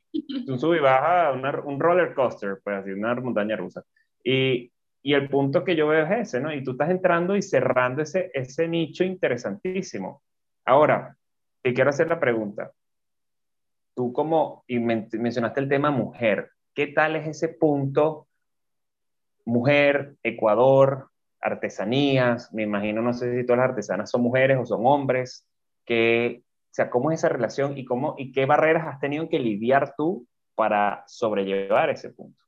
tú 0.45 0.57
sub 0.57 0.75
y 0.75 0.79
baja, 0.79 1.31
un 1.31 1.79
roller 1.79 2.13
coaster, 2.13 2.59
pues 2.63 2.77
así, 2.77 2.91
una 2.91 3.15
montaña 3.15 3.55
rusa. 3.55 3.83
Y, 4.23 4.71
y 5.01 5.13
el 5.13 5.29
punto 5.29 5.63
que 5.63 5.75
yo 5.75 5.87
veo 5.87 6.05
es 6.05 6.27
ese, 6.27 6.39
¿no? 6.39 6.53
Y 6.53 6.63
tú 6.63 6.71
estás 6.71 6.89
entrando 6.89 7.35
y 7.35 7.41
cerrando 7.41 8.01
ese, 8.01 8.31
ese 8.33 8.67
nicho 8.67 9.03
interesantísimo. 9.03 10.21
Ahora, 10.65 11.17
te 11.61 11.73
quiero 11.73 11.89
hacer 11.89 12.07
la 12.07 12.19
pregunta. 12.19 12.71
Tú 13.95 14.13
como, 14.13 14.63
y 14.67 14.79
mencionaste 14.79 15.59
el 15.59 15.69
tema 15.69 15.91
mujer, 15.91 16.51
¿qué 16.73 16.87
tal 16.87 17.15
es 17.15 17.27
ese 17.27 17.49
punto 17.49 18.27
mujer, 19.45 20.15
Ecuador, 20.23 21.09
artesanías, 21.39 22.53
me 22.53 22.63
imagino, 22.63 23.01
no 23.01 23.13
sé 23.13 23.35
si 23.35 23.45
todas 23.45 23.59
las 23.59 23.69
artesanas 23.69 24.09
son 24.09 24.21
mujeres 24.21 24.57
o 24.59 24.65
son 24.65 24.85
hombres, 24.85 25.47
que, 25.85 26.43
o 26.71 26.73
sea, 26.73 26.89
¿cómo 26.89 27.11
es 27.11 27.19
esa 27.19 27.27
relación 27.27 27.77
y, 27.77 27.83
cómo, 27.83 28.15
y 28.17 28.31
qué 28.31 28.45
barreras 28.45 28.87
has 28.87 28.99
tenido 29.01 29.27
que 29.27 29.39
lidiar 29.39 29.93
tú 29.97 30.25
para 30.55 31.03
sobrellevar 31.05 31.89
ese 31.89 32.11
punto? 32.11 32.41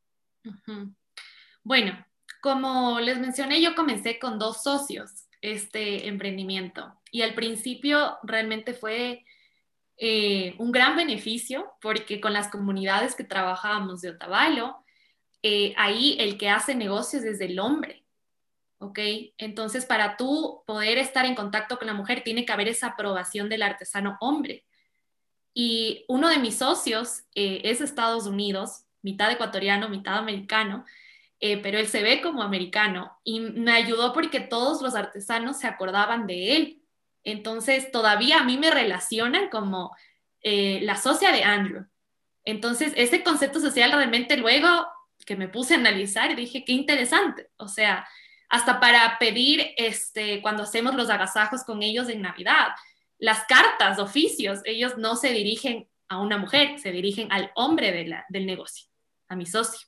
Bueno, 1.62 2.06
como 2.42 3.02
les 3.02 3.20
mencioné, 3.20 3.62
yo 3.62 3.76
comencé 3.76 4.20
con 4.20 4.40
dos 4.40 4.64
socios 4.64 5.28
este 5.42 6.08
emprendimiento 6.08 6.94
y 7.12 7.24
al 7.24 7.34
principio 7.34 8.18
realmente 8.24 8.74
fue 8.74 9.26
eh, 9.98 10.56
un 10.58 10.72
gran 10.72 10.96
beneficio 10.96 11.74
porque 11.82 12.22
con 12.22 12.32
las 12.32 12.48
comunidades 12.48 13.16
que 13.16 13.26
trabajábamos 13.26 14.00
de 14.00 14.12
Otavalo, 14.12 14.86
eh, 15.42 15.74
ahí 15.76 16.16
el 16.18 16.38
que 16.38 16.50
hace 16.50 16.76
negocios 16.76 17.26
es 17.26 17.42
el 17.42 17.60
hombre. 17.60 18.03
¿Ok? 18.84 19.00
Entonces, 19.38 19.86
para 19.86 20.18
tú 20.18 20.62
poder 20.68 20.98
estar 20.98 21.26
en 21.26 21.36
contacto 21.36 21.78
con 21.78 21.88
la 21.88 21.94
mujer, 21.94 22.22
tiene 22.22 22.46
que 22.46 22.52
haber 22.52 22.68
esa 22.68 22.88
aprobación 22.88 23.48
del 23.48 23.62
artesano 23.62 24.18
hombre. 24.20 24.66
Y 25.54 26.04
uno 26.10 26.28
de 26.28 26.38
mis 26.38 26.58
socios 26.58 27.24
eh, 27.34 27.62
es 27.64 27.80
Estados 27.80 28.28
Unidos, 28.28 28.84
mitad 29.02 29.32
ecuatoriano, 29.32 29.88
mitad 29.88 30.18
americano, 30.18 30.84
eh, 31.40 31.60
pero 31.60 31.78
él 31.78 31.88
se 31.88 32.04
ve 32.04 32.22
como 32.22 32.44
americano 32.44 33.18
y 33.24 33.40
me 33.40 33.72
ayudó 33.72 34.12
porque 34.12 34.42
todos 34.42 34.82
los 34.82 34.96
artesanos 34.96 35.60
se 35.60 35.68
acordaban 35.68 36.28
de 36.28 36.58
él. 36.58 36.84
Entonces, 37.24 37.90
todavía 37.90 38.42
a 38.42 38.44
mí 38.44 38.58
me 38.58 38.70
relacionan 38.70 39.50
como 39.50 39.96
la 40.44 40.98
socia 40.98 41.32
de 41.32 41.46
Andrew. 41.46 41.86
Entonces, 42.44 42.92
ese 42.98 43.24
concepto 43.24 43.62
social 43.62 43.94
realmente 43.94 44.36
luego 44.36 44.68
que 45.26 45.38
me 45.38 45.48
puse 45.48 45.74
a 45.74 45.78
analizar 45.78 46.36
dije, 46.36 46.66
qué 46.66 46.74
interesante. 46.74 47.50
O 47.56 47.70
sea, 47.70 48.06
hasta 48.54 48.80
para 48.80 49.18
pedir, 49.18 49.74
este, 49.78 50.40
cuando 50.44 50.62
hacemos 50.62 50.94
los 50.94 51.10
agasajos 51.10 51.64
con 51.64 51.82
ellos 51.82 52.08
en 52.08 52.22
Navidad, 52.22 52.68
las 53.18 53.46
cartas, 53.46 53.98
oficios, 53.98 54.60
ellos 54.64 54.96
no 54.96 55.16
se 55.16 55.34
dirigen 55.34 55.90
a 56.08 56.20
una 56.20 56.38
mujer, 56.38 56.78
se 56.78 56.92
dirigen 56.92 57.32
al 57.32 57.50
hombre 57.56 57.92
de 57.92 58.16
del 58.30 58.46
negocio, 58.46 58.88
a 59.28 59.36
mi 59.36 59.48
socio. 59.48 59.88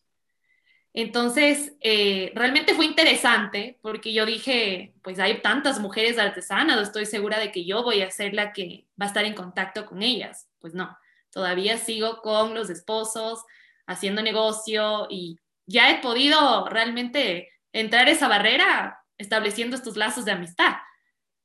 Entonces, 0.93 1.73
eh, 1.80 2.32
realmente 2.34 2.73
fue 2.73 2.86
interesante 2.86 3.78
porque 3.84 4.13
yo 4.13 4.25
dije, 4.25 4.95
pues 5.04 5.19
hay 5.19 5.43
tantas 5.43 5.80
mujeres 5.80 6.17
artesanas, 6.17 6.82
estoy 6.82 7.06
segura 7.06 7.38
de 7.38 7.51
que 7.51 7.65
yo 7.65 7.84
voy 7.84 8.01
a 8.01 8.10
ser 8.10 8.34
la 8.34 8.51
que 8.51 8.88
va 8.99 9.06
a 9.06 9.10
estar 9.10 9.25
en 9.25 9.36
contacto 9.36 9.86
con 9.86 10.01
ellas. 10.01 10.49
Pues 10.58 10.73
no, 10.73 10.97
todavía 11.30 11.78
sigo 11.78 12.19
con 12.23 12.56
los 12.56 12.71
esposos, 12.71 13.43
haciendo 13.86 14.23
negocio 14.23 15.06
y 15.12 15.38
ya 15.67 15.91
he 15.91 16.01
podido 16.01 16.67
realmente 16.67 17.51
entrar 17.75 18.07
esa 18.07 18.29
barrera 18.29 19.03
estableciendo 19.17 19.75
estos 19.75 19.97
lazos 19.97 20.23
de 20.23 20.31
amistad. 20.31 20.75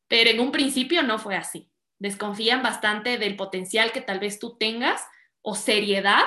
Pero 0.08 0.30
en 0.30 0.40
un 0.40 0.52
principio 0.52 1.02
no 1.02 1.18
fue 1.18 1.36
así. 1.36 1.70
Desconfían 1.98 2.62
bastante 2.62 3.18
del 3.18 3.36
potencial 3.36 3.90
que 3.90 4.00
tal 4.00 4.20
vez 4.20 4.38
tú 4.38 4.56
tengas 4.56 5.02
o 5.42 5.56
seriedad 5.56 6.22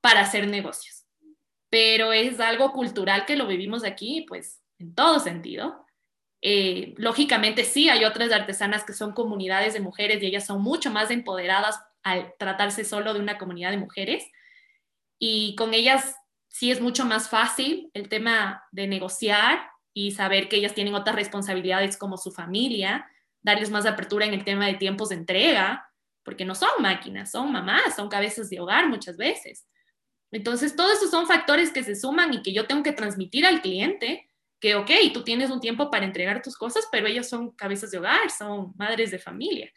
para 0.00 0.20
hacer 0.20 0.46
negocios. 0.46 1.04
Pero 1.68 2.12
es 2.12 2.38
algo 2.38 2.72
cultural 2.72 3.26
que 3.26 3.36
lo 3.36 3.48
vivimos 3.48 3.84
aquí, 3.84 4.24
pues, 4.28 4.62
en 4.78 4.94
todo 4.94 5.18
sentido. 5.18 5.84
Eh, 6.40 6.94
lógicamente 6.96 7.64
sí, 7.64 7.88
hay 7.88 8.04
otras 8.04 8.30
artesanas 8.30 8.84
que 8.84 8.92
son 8.92 9.12
comunidades 9.12 9.74
de 9.74 9.80
mujeres 9.80 10.22
y 10.22 10.26
ellas 10.26 10.46
son 10.46 10.62
mucho 10.62 10.90
más 10.90 11.10
empoderadas 11.10 11.80
al 12.04 12.34
tratarse 12.38 12.84
solo 12.84 13.14
de 13.14 13.20
una 13.20 13.36
comunidad 13.36 13.72
de 13.72 13.78
mujeres. 13.78 14.24
Y 15.18 15.56
con 15.56 15.74
ellas 15.74 16.14
sí 16.54 16.70
es 16.70 16.80
mucho 16.80 17.04
más 17.04 17.28
fácil 17.28 17.90
el 17.94 18.08
tema 18.08 18.62
de 18.70 18.86
negociar 18.86 19.70
y 19.92 20.12
saber 20.12 20.48
que 20.48 20.54
ellas 20.54 20.72
tienen 20.72 20.94
otras 20.94 21.16
responsabilidades 21.16 21.96
como 21.96 22.16
su 22.16 22.30
familia, 22.30 23.10
darles 23.42 23.72
más 23.72 23.86
apertura 23.86 24.24
en 24.24 24.34
el 24.34 24.44
tema 24.44 24.66
de 24.66 24.74
tiempos 24.74 25.08
de 25.08 25.16
entrega, 25.16 25.90
porque 26.22 26.44
no 26.44 26.54
son 26.54 26.70
máquinas, 26.78 27.32
son 27.32 27.50
mamás, 27.50 27.96
son 27.96 28.08
cabezas 28.08 28.50
de 28.50 28.60
hogar 28.60 28.88
muchas 28.88 29.16
veces. 29.16 29.66
Entonces, 30.30 30.76
todos 30.76 30.92
esos 30.92 31.10
son 31.10 31.26
factores 31.26 31.72
que 31.72 31.82
se 31.82 31.96
suman 31.96 32.32
y 32.32 32.42
que 32.42 32.52
yo 32.52 32.68
tengo 32.68 32.84
que 32.84 32.92
transmitir 32.92 33.44
al 33.46 33.60
cliente 33.60 34.30
que, 34.60 34.76
ok, 34.76 34.90
tú 35.12 35.24
tienes 35.24 35.50
un 35.50 35.60
tiempo 35.60 35.90
para 35.90 36.04
entregar 36.04 36.40
tus 36.40 36.56
cosas, 36.56 36.86
pero 36.92 37.08
ellas 37.08 37.28
son 37.28 37.50
cabezas 37.50 37.90
de 37.90 37.98
hogar, 37.98 38.30
son 38.30 38.72
madres 38.76 39.10
de 39.10 39.18
familia. 39.18 39.72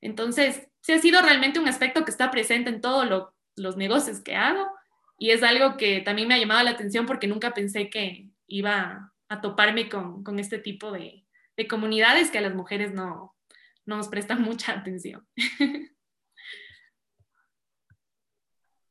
Entonces, 0.00 0.68
sí 0.80 0.92
ha 0.92 0.98
sido 1.00 1.20
realmente 1.20 1.60
un 1.60 1.68
aspecto 1.68 2.02
que 2.06 2.10
está 2.10 2.30
presente 2.30 2.70
en 2.70 2.80
todos 2.80 3.30
los 3.56 3.76
negocios 3.76 4.20
que 4.20 4.34
hago 4.34 4.77
y 5.18 5.30
es 5.30 5.42
algo 5.42 5.76
que 5.76 6.00
también 6.00 6.28
me 6.28 6.34
ha 6.34 6.38
llamado 6.38 6.62
la 6.62 6.70
atención 6.70 7.04
porque 7.04 7.26
nunca 7.26 7.52
pensé 7.52 7.90
que 7.90 8.30
iba 8.46 9.12
a 9.28 9.40
toparme 9.40 9.88
con, 9.88 10.22
con 10.22 10.38
este 10.38 10.58
tipo 10.58 10.92
de, 10.92 11.26
de, 11.56 11.68
comunidades 11.68 12.30
que 12.30 12.38
a 12.38 12.40
las 12.40 12.54
mujeres 12.54 12.94
no, 12.94 13.36
no 13.84 13.96
nos 13.96 14.08
prestan 14.08 14.40
mucha 14.42 14.72
atención. 14.72 15.26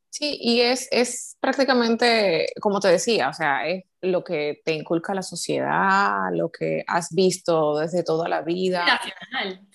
Sí, 0.09 0.37
y 0.41 0.61
es, 0.61 0.87
es 0.91 1.37
prácticamente, 1.39 2.47
como 2.59 2.79
te 2.79 2.87
decía, 2.87 3.29
o 3.29 3.33
sea, 3.33 3.67
es 3.67 3.85
lo 4.01 4.23
que 4.23 4.61
te 4.65 4.73
inculca 4.73 5.13
la 5.13 5.21
sociedad, 5.21 6.31
lo 6.33 6.51
que 6.51 6.83
has 6.87 7.13
visto 7.13 7.77
desde 7.77 8.03
toda 8.03 8.27
la 8.27 8.41
vida. 8.41 8.99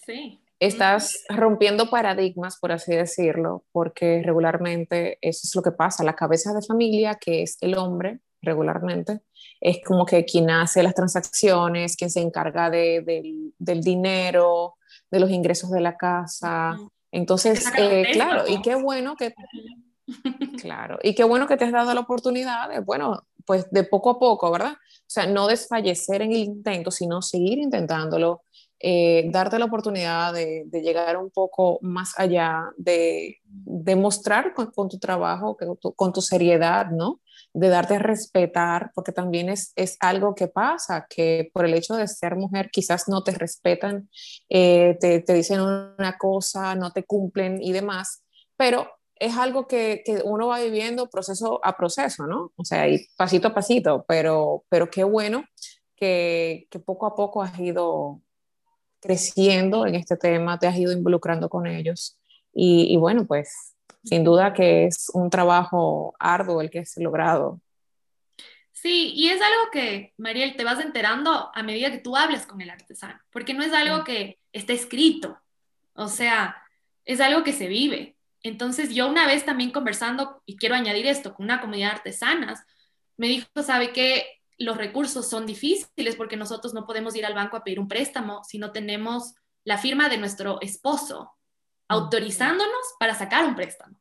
sí. 0.05 0.42
Estás 0.63 1.25
rompiendo 1.29 1.91
paradigmas, 1.91 2.57
por 2.57 2.71
así 2.71 2.95
decirlo, 2.95 3.65
porque 3.73 4.23
regularmente 4.25 5.19
eso 5.21 5.41
es 5.43 5.57
lo 5.57 5.61
que 5.61 5.73
pasa. 5.73 6.05
La 6.05 6.15
cabeza 6.15 6.53
de 6.53 6.63
familia, 6.63 7.17
que 7.17 7.43
es 7.43 7.59
el 7.63 7.77
hombre, 7.77 8.21
regularmente, 8.41 9.23
es 9.61 9.79
como 9.85 10.07
que 10.07 10.25
quien 10.25 10.51
hace 10.51 10.85
las 10.85 10.95
transacciones, 10.95 11.97
quien 11.97 12.11
se 12.11 12.21
encarga 12.21 12.71
de, 12.71 13.03
del 13.59 13.81
dinero, 13.81 14.75
de 15.11 15.19
los 15.19 15.31
ingresos 15.31 15.69
de 15.73 15.81
la 15.81 15.97
casa. 15.97 16.79
Entonces, 17.11 17.67
eh, 17.77 18.11
claro, 18.13 18.45
y 18.47 18.63
qué 18.63 18.77
bueno 18.77 19.17
que... 19.17 19.35
Claro, 20.63 20.99
y 21.03 21.17
qué 21.17 21.25
bueno 21.25 21.49
que 21.49 21.57
te 21.57 21.65
has 21.65 21.73
dado 21.73 21.93
la 21.93 22.01
oportunidad 22.01 22.69
de, 22.69 22.79
bueno, 22.81 23.27
pues 23.45 23.69
de 23.73 23.83
poco 23.83 24.11
a 24.11 24.19
poco, 24.21 24.49
¿verdad? 24.53 24.75
O 24.75 25.09
sea, 25.09 25.27
no 25.27 25.49
desfallecer 25.49 26.23
en 26.23 26.31
el 26.31 26.39
intento, 26.39 26.93
sino 26.93 27.21
seguir 27.21 27.59
intentándolo, 27.59 28.43
eh, 28.85 29.29
darte 29.31 29.61
la 29.61 29.67
oportunidad 29.67 30.35
de, 30.35 30.67
llegar 30.73 31.17
un 31.17 31.31
poco 31.31 31.79
más 31.83 32.19
allá, 32.19 32.65
de, 32.77 33.39
demostrar 33.45 34.55
con, 34.55 34.89
tu 34.89 34.99
trabajo, 34.99 35.57
con 35.95 36.13
tu 36.13 36.21
seriedad, 36.21 36.91
¿no? 36.91 37.21
De 37.55 37.69
darte 37.69 37.95
a 37.95 37.99
respetar, 38.01 38.91
porque 38.93 39.13
también 39.13 39.49
es, 39.49 39.73
es, 39.77 39.97
algo 40.01 40.35
que 40.35 40.49
pasa, 40.49 41.07
que 41.09 41.49
por 41.53 41.65
el 41.65 41.75
hecho 41.75 41.95
de 41.95 42.09
ser 42.09 42.35
mujer 42.35 42.71
quizás 42.73 43.09
no 43.09 43.23
te 43.23 43.31
respetan, 43.31 44.11
eh, 44.49 44.97
te, 45.01 45.21
te 45.21 45.33
dicen 45.33 45.61
una 45.61 46.19
cosa, 46.19 46.75
no 46.75 46.91
te 46.91 47.05
cumplen 47.05 47.63
y 47.63 47.71
demás, 47.71 48.25
pero 48.57 48.89
es 49.15 49.37
algo 49.37 49.69
que, 49.69 50.03
que, 50.05 50.23
uno 50.25 50.49
va 50.49 50.59
viviendo 50.59 51.09
proceso 51.09 51.61
a 51.63 51.77
proceso, 51.77 52.27
¿no? 52.27 52.53
O 52.57 52.65
sea, 52.65 52.89
y 52.89 53.07
pasito 53.17 53.47
a 53.47 53.55
pasito, 53.55 54.05
pero, 54.09 54.65
pero 54.69 54.91
qué 54.91 55.05
bueno 55.05 55.45
que, 55.95 56.67
que 56.69 56.81
poco 56.81 57.07
a 57.07 57.15
poco 57.15 57.45
has 57.45 57.57
ido 57.61 58.21
creciendo 59.03 59.87
en 59.87 59.97
este 59.97 60.17
tema, 60.17 60.59
te 60.59 60.67
has 60.67 60.77
ido 60.77 60.93
involucrando 60.93 61.51
con 61.51 61.67
ellos. 61.67 62.19
Y, 62.55 62.93
y 62.93 62.97
bueno, 62.97 63.27
pues 63.27 63.75
sin 64.05 64.25
duda 64.25 64.53
que 64.53 64.87
es 64.87 65.11
un 65.13 65.31
trabajo 65.31 66.15
arduo 66.19 66.61
el 66.61 66.71
que 66.71 66.81
has 66.81 66.97
logrado. 66.97 67.61
Sí, 68.73 69.13
y 69.15 69.29
es 69.29 69.41
algo 69.41 69.71
que, 69.71 70.13
Mariel, 70.17 70.57
te 70.57 70.65
vas 70.65 70.81
enterando 70.81 71.51
a 71.55 71.63
medida 71.63 71.93
que 71.93 71.99
tú 71.99 72.17
hables 72.17 72.47
con 72.47 72.61
el 72.61 72.71
artesano, 72.71 73.21
porque 73.31 73.55
no 73.55 73.63
es 73.63 73.73
algo 73.73 74.03
que 74.03 74.41
está 74.53 74.73
escrito, 74.73 75.39
o 75.95 76.09
sea, 76.09 76.57
es 77.05 77.21
algo 77.21 77.45
que 77.45 77.53
se 77.53 77.69
vive. 77.69 78.17
Entonces 78.43 78.93
yo 78.93 79.09
una 79.09 79.27
vez 79.27 79.45
también 79.45 79.71
conversando, 79.71 80.43
y 80.47 80.57
quiero 80.57 80.75
añadir 80.75 81.07
esto, 81.07 81.33
con 81.33 81.45
una 81.45 81.61
comunidad 81.61 81.91
de 81.91 81.97
artesanas, 81.97 82.65
me 83.17 83.29
dijo, 83.29 83.47
¿sabe 83.63 83.93
qué? 83.93 84.42
Los 84.63 84.77
recursos 84.77 85.29
son 85.29 85.47
difíciles 85.47 86.17
porque 86.17 86.37
nosotros 86.37 86.75
no 86.75 86.87
podemos 86.87 87.15
ir 87.17 87.27
al 87.27 87.35
banco 87.35 87.57
a 87.57 87.65
pedir 87.65 87.81
un 87.81 87.89
préstamo 87.89 88.43
si 88.45 88.59
no 88.59 88.73
tenemos 88.73 89.35
la 89.65 89.79
firma 89.79 90.09
de 90.09 90.19
nuestro 90.19 90.61
esposo 90.61 91.33
autorizándonos 91.89 92.95
para 92.99 93.15
sacar 93.15 93.45
un 93.45 93.55
préstamo. 93.55 93.97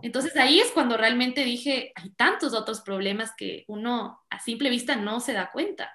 Entonces 0.00 0.34
ahí 0.36 0.60
es 0.60 0.70
cuando 0.70 0.96
realmente 0.96 1.44
dije, 1.44 1.92
hay 1.94 2.10
tantos 2.10 2.54
otros 2.54 2.80
problemas 2.80 3.32
que 3.36 3.64
uno 3.68 4.22
a 4.30 4.40
simple 4.40 4.70
vista 4.70 4.96
no 4.96 5.20
se 5.20 5.34
da 5.34 5.50
cuenta, 5.50 5.92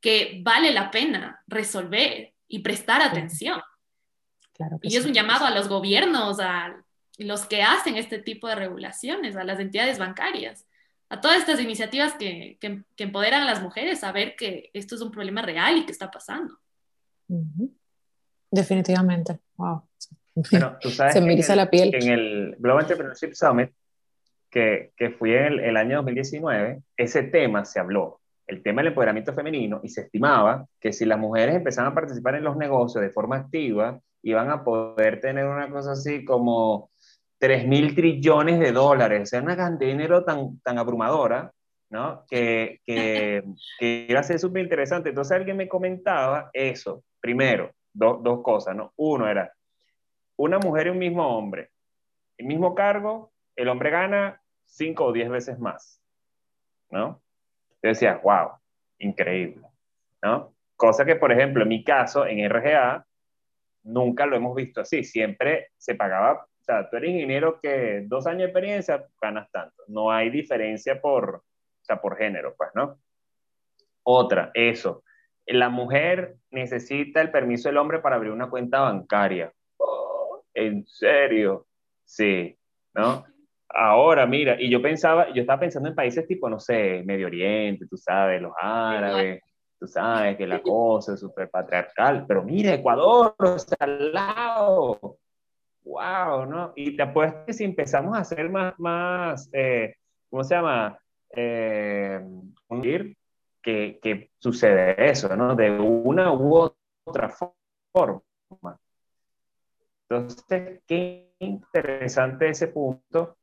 que 0.00 0.40
vale 0.42 0.72
la 0.72 0.90
pena 0.90 1.42
resolver 1.46 2.34
y 2.48 2.58
prestar 2.60 3.02
atención. 3.02 3.60
y 4.82 4.96
es 4.96 5.04
un 5.04 5.12
llamado 5.12 5.44
a 5.44 5.50
los 5.50 5.68
gobiernos, 5.68 6.40
a 6.40 6.74
los 7.18 7.46
que 7.46 7.62
hacen 7.62 7.96
este 7.96 8.18
tipo 8.18 8.48
de 8.48 8.56
regulaciones, 8.56 9.36
a 9.36 9.44
las 9.44 9.60
entidades 9.60 9.98
bancarias, 9.98 10.66
a 11.08 11.20
todas 11.20 11.38
estas 11.38 11.60
iniciativas 11.60 12.14
que, 12.14 12.58
que, 12.60 13.04
empoderan 13.04 13.42
a 13.42 13.46
las 13.46 13.62
mujeres 13.62 14.02
a 14.04 14.12
ver 14.12 14.36
que 14.36 14.70
esto 14.72 14.94
es 14.94 15.00
un 15.00 15.10
problema 15.10 15.42
real 15.42 15.76
y 15.78 15.86
que 15.86 15.92
está 15.92 16.10
pasando. 16.10 16.58
Definitivamente, 18.50 19.38
wow. 19.56 19.82
tú 20.80 20.90
sabes 20.90 21.14
Se 21.14 21.20
me 21.20 21.32
eriza 21.32 21.54
la 21.56 21.70
piel. 21.70 21.94
En 21.94 22.08
el 22.08 22.56
Global 22.58 22.82
Entrepreneurship 22.82 23.34
Summit, 23.34 23.70
que, 24.50 24.92
que 24.96 25.10
fui 25.10 25.32
en 25.32 25.44
el, 25.44 25.60
el, 25.60 25.76
año 25.76 25.96
2019, 25.98 26.82
ese 26.96 27.22
tema 27.24 27.64
se 27.64 27.80
habló, 27.80 28.20
el 28.46 28.62
tema 28.62 28.82
del 28.82 28.88
empoderamiento 28.88 29.32
femenino, 29.32 29.80
y 29.82 29.88
se 29.88 30.02
estimaba 30.02 30.66
que 30.80 30.92
si 30.92 31.04
las 31.04 31.18
mujeres 31.18 31.56
empezaban 31.56 31.92
a 31.92 31.94
participar 31.94 32.36
en 32.36 32.44
los 32.44 32.56
negocios 32.56 33.02
de 33.02 33.10
forma 33.10 33.36
activa, 33.36 34.00
iban 34.22 34.50
a 34.50 34.64
poder 34.64 35.20
tener 35.20 35.46
una 35.46 35.68
cosa 35.70 35.92
así 35.92 36.24
como 36.24 36.90
3 37.38 37.66
mil 37.66 37.94
trillones 37.94 38.60
de 38.60 38.72
dólares, 38.72 39.22
o 39.22 39.26
sea, 39.26 39.42
una 39.42 39.56
cantidad 39.56 39.90
de 39.90 39.96
dinero 39.96 40.24
tan, 40.24 40.58
tan 40.60 40.78
abrumadora, 40.78 41.52
¿no? 41.90 42.24
Que, 42.28 42.80
que, 42.84 43.44
que 43.78 44.06
iba 44.08 44.20
a 44.20 44.24
ser 44.24 44.38
súper 44.38 44.62
interesante. 44.62 45.10
Entonces 45.10 45.36
alguien 45.36 45.56
me 45.56 45.68
comentaba 45.68 46.50
eso, 46.52 47.04
primero, 47.20 47.70
dos 47.92 48.42
cosas, 48.42 48.74
¿no? 48.74 48.92
Uno 48.96 49.28
era, 49.28 49.52
una 50.36 50.58
mujer 50.58 50.88
y 50.88 50.90
un 50.90 50.98
mismo 50.98 51.36
hombre, 51.36 51.70
el 52.38 52.46
mismo 52.46 52.74
cargo, 52.74 53.32
el 53.54 53.68
hombre 53.68 53.90
gana 53.90 54.40
5 54.66 55.04
o 55.04 55.12
10 55.12 55.30
veces 55.30 55.58
más, 55.58 56.00
¿no? 56.90 57.22
Yo 57.82 57.88
decía, 57.88 58.20
wow, 58.22 58.52
increíble, 58.98 59.66
¿no? 60.22 60.54
Cosa 60.76 61.04
que, 61.04 61.16
por 61.16 61.30
ejemplo, 61.30 61.62
en 61.62 61.68
mi 61.68 61.84
caso, 61.84 62.26
en 62.26 62.44
RGA, 62.50 63.06
nunca 63.84 64.26
lo 64.26 64.36
hemos 64.36 64.56
visto 64.56 64.80
así, 64.80 65.04
siempre 65.04 65.68
se 65.76 65.94
pagaba 65.94 66.46
o 66.64 66.66
sea, 66.66 66.88
tú 66.88 66.96
eres 66.96 67.10
ingeniero 67.10 67.60
que 67.60 68.04
dos 68.06 68.26
años 68.26 68.38
de 68.38 68.44
experiencia 68.46 69.06
ganas 69.20 69.50
tanto. 69.50 69.82
No 69.86 70.10
hay 70.10 70.30
diferencia 70.30 70.98
por, 70.98 71.34
o 71.36 71.42
sea, 71.82 72.00
por 72.00 72.16
género, 72.16 72.54
pues, 72.56 72.70
¿no? 72.74 72.98
Otra, 74.02 74.50
eso. 74.54 75.04
La 75.46 75.68
mujer 75.68 76.36
necesita 76.50 77.20
el 77.20 77.30
permiso 77.30 77.68
del 77.68 77.76
hombre 77.76 77.98
para 77.98 78.16
abrir 78.16 78.32
una 78.32 78.48
cuenta 78.48 78.80
bancaria. 78.80 79.52
Oh, 79.76 80.42
¿En 80.54 80.86
serio? 80.86 81.66
Sí, 82.06 82.56
¿no? 82.94 83.26
Ahora, 83.68 84.24
mira, 84.24 84.56
y 84.58 84.70
yo 84.70 84.80
pensaba, 84.80 85.30
yo 85.34 85.42
estaba 85.42 85.60
pensando 85.60 85.90
en 85.90 85.94
países 85.94 86.26
tipo, 86.26 86.48
no 86.48 86.58
sé, 86.58 87.02
Medio 87.04 87.26
Oriente, 87.26 87.86
tú 87.86 87.98
sabes, 87.98 88.40
los 88.40 88.52
árabes, 88.58 89.42
tú 89.78 89.86
sabes 89.86 90.38
que 90.38 90.46
la 90.46 90.62
cosa 90.62 91.12
es 91.12 91.20
súper 91.20 91.50
patriarcal, 91.50 92.24
pero 92.26 92.42
mira, 92.42 92.72
Ecuador, 92.72 93.34
está 93.56 93.76
al 93.80 94.12
lado, 94.14 95.18
wow, 95.84 96.46
¿no? 96.46 96.72
Y 96.76 96.96
te 96.96 97.02
apuesto 97.02 97.44
que 97.46 97.52
si 97.52 97.64
empezamos 97.64 98.16
a 98.16 98.20
hacer 98.20 98.48
más, 98.50 98.74
más 98.78 99.48
eh, 99.52 99.94
¿cómo 100.30 100.42
se 100.42 100.54
llama? 100.54 100.98
Eh, 101.30 102.20
que, 103.62 103.98
que 104.02 104.30
sucede 104.38 105.10
eso, 105.10 105.34
¿no? 105.36 105.54
De 105.54 105.70
una 105.70 106.32
u 106.32 106.70
otra 107.04 107.30
forma. 107.92 108.22
Entonces, 110.08 110.82
qué 110.86 111.32
interesante 111.38 112.48
ese 112.48 112.68
punto. 112.68 113.36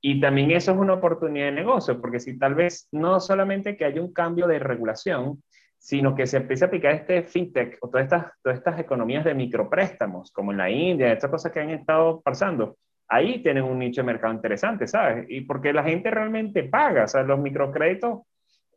Y 0.00 0.20
también 0.20 0.50
eso 0.50 0.72
es 0.72 0.78
una 0.78 0.94
oportunidad 0.94 1.46
de 1.46 1.52
negocio, 1.52 2.00
porque 2.00 2.18
si 2.18 2.36
tal 2.36 2.56
vez 2.56 2.88
no 2.90 3.20
solamente 3.20 3.76
que 3.76 3.84
haya 3.84 4.00
un 4.00 4.12
cambio 4.12 4.48
de 4.48 4.58
regulación, 4.58 5.42
sino 5.82 6.14
que 6.14 6.28
se 6.28 6.36
empiece 6.36 6.64
a 6.64 6.68
aplicar 6.68 6.94
este 6.94 7.24
fintech 7.24 7.76
o 7.80 7.88
todas 7.88 8.04
estas, 8.04 8.26
todas 8.40 8.58
estas 8.58 8.78
economías 8.78 9.24
de 9.24 9.34
micropréstamos, 9.34 10.30
como 10.30 10.52
en 10.52 10.58
la 10.58 10.70
India, 10.70 11.12
estas 11.12 11.28
cosas 11.28 11.50
que 11.50 11.58
han 11.58 11.70
estado 11.70 12.20
pasando, 12.20 12.76
ahí 13.08 13.42
tienen 13.42 13.64
un 13.64 13.80
nicho 13.80 14.00
de 14.00 14.06
mercado 14.06 14.32
interesante, 14.32 14.86
¿sabes? 14.86 15.26
Y 15.28 15.40
porque 15.40 15.72
la 15.72 15.82
gente 15.82 16.08
realmente 16.08 16.62
paga, 16.62 17.02
o 17.04 17.08
sea, 17.08 17.24
los 17.24 17.40
microcréditos 17.40 18.20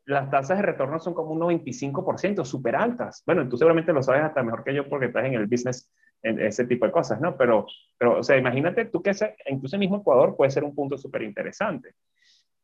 las 0.05 0.31
tasas 0.31 0.57
de 0.57 0.63
retorno 0.63 0.99
son 0.99 1.13
como 1.13 1.31
un 1.31 1.39
95%, 1.41 2.43
súper 2.43 2.75
altas. 2.75 3.21
Bueno, 3.23 3.47
tú 3.47 3.55
seguramente 3.55 3.93
lo 3.93 4.01
sabes 4.01 4.23
hasta 4.23 4.41
mejor 4.41 4.63
que 4.63 4.73
yo 4.73 4.89
porque 4.89 5.05
estás 5.05 5.25
en 5.25 5.35
el 5.35 5.45
business, 5.45 5.91
en 6.23 6.39
ese 6.39 6.65
tipo 6.65 6.87
de 6.87 6.91
cosas, 6.91 7.21
¿no? 7.21 7.37
Pero, 7.37 7.67
pero 7.99 8.19
o 8.19 8.23
sea, 8.23 8.35
imagínate 8.35 8.85
tú 8.85 9.03
que 9.03 9.11
ese, 9.11 9.35
incluso 9.47 9.75
el 9.75 9.81
mismo 9.81 9.97
Ecuador 9.97 10.35
puede 10.35 10.49
ser 10.49 10.63
un 10.63 10.73
punto 10.73 10.97
súper 10.97 11.21
interesante. 11.21 11.93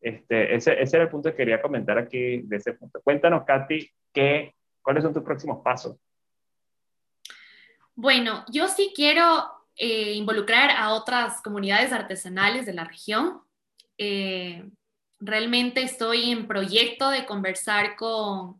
Este, 0.02 0.56
ese, 0.56 0.74
era 0.82 1.04
el 1.04 1.10
punto 1.10 1.30
que 1.30 1.38
quería 1.38 1.62
comentar 1.62 1.97
aquí 1.97 2.41
de 2.41 2.58
ese 2.58 2.74
punto. 2.74 2.99
Cuéntanos, 3.04 3.43
Katy, 3.45 3.89
¿qué, 4.12 4.56
¿cuáles 4.82 5.04
son 5.04 5.14
tus 5.14 5.24
próximos 5.24 5.62
pasos? 5.64 5.95
Bueno, 7.93 8.43
yo 8.52 8.68
sí 8.68 8.91
quiero 8.95 9.45
eh, 9.76 10.14
involucrar 10.14 10.72
a 10.72 10.93
otras 10.93 11.41
comunidades 11.41 11.93
artesanales 11.93 12.66
de 12.66 12.74
la 12.74 12.84
región. 12.84 13.41
Eh, 13.97 14.68
realmente 15.20 15.84
estoy 15.84 16.32
en 16.32 16.47
proyecto 16.47 17.10
de 17.12 17.26
conversar 17.26 17.95
con 17.95 18.60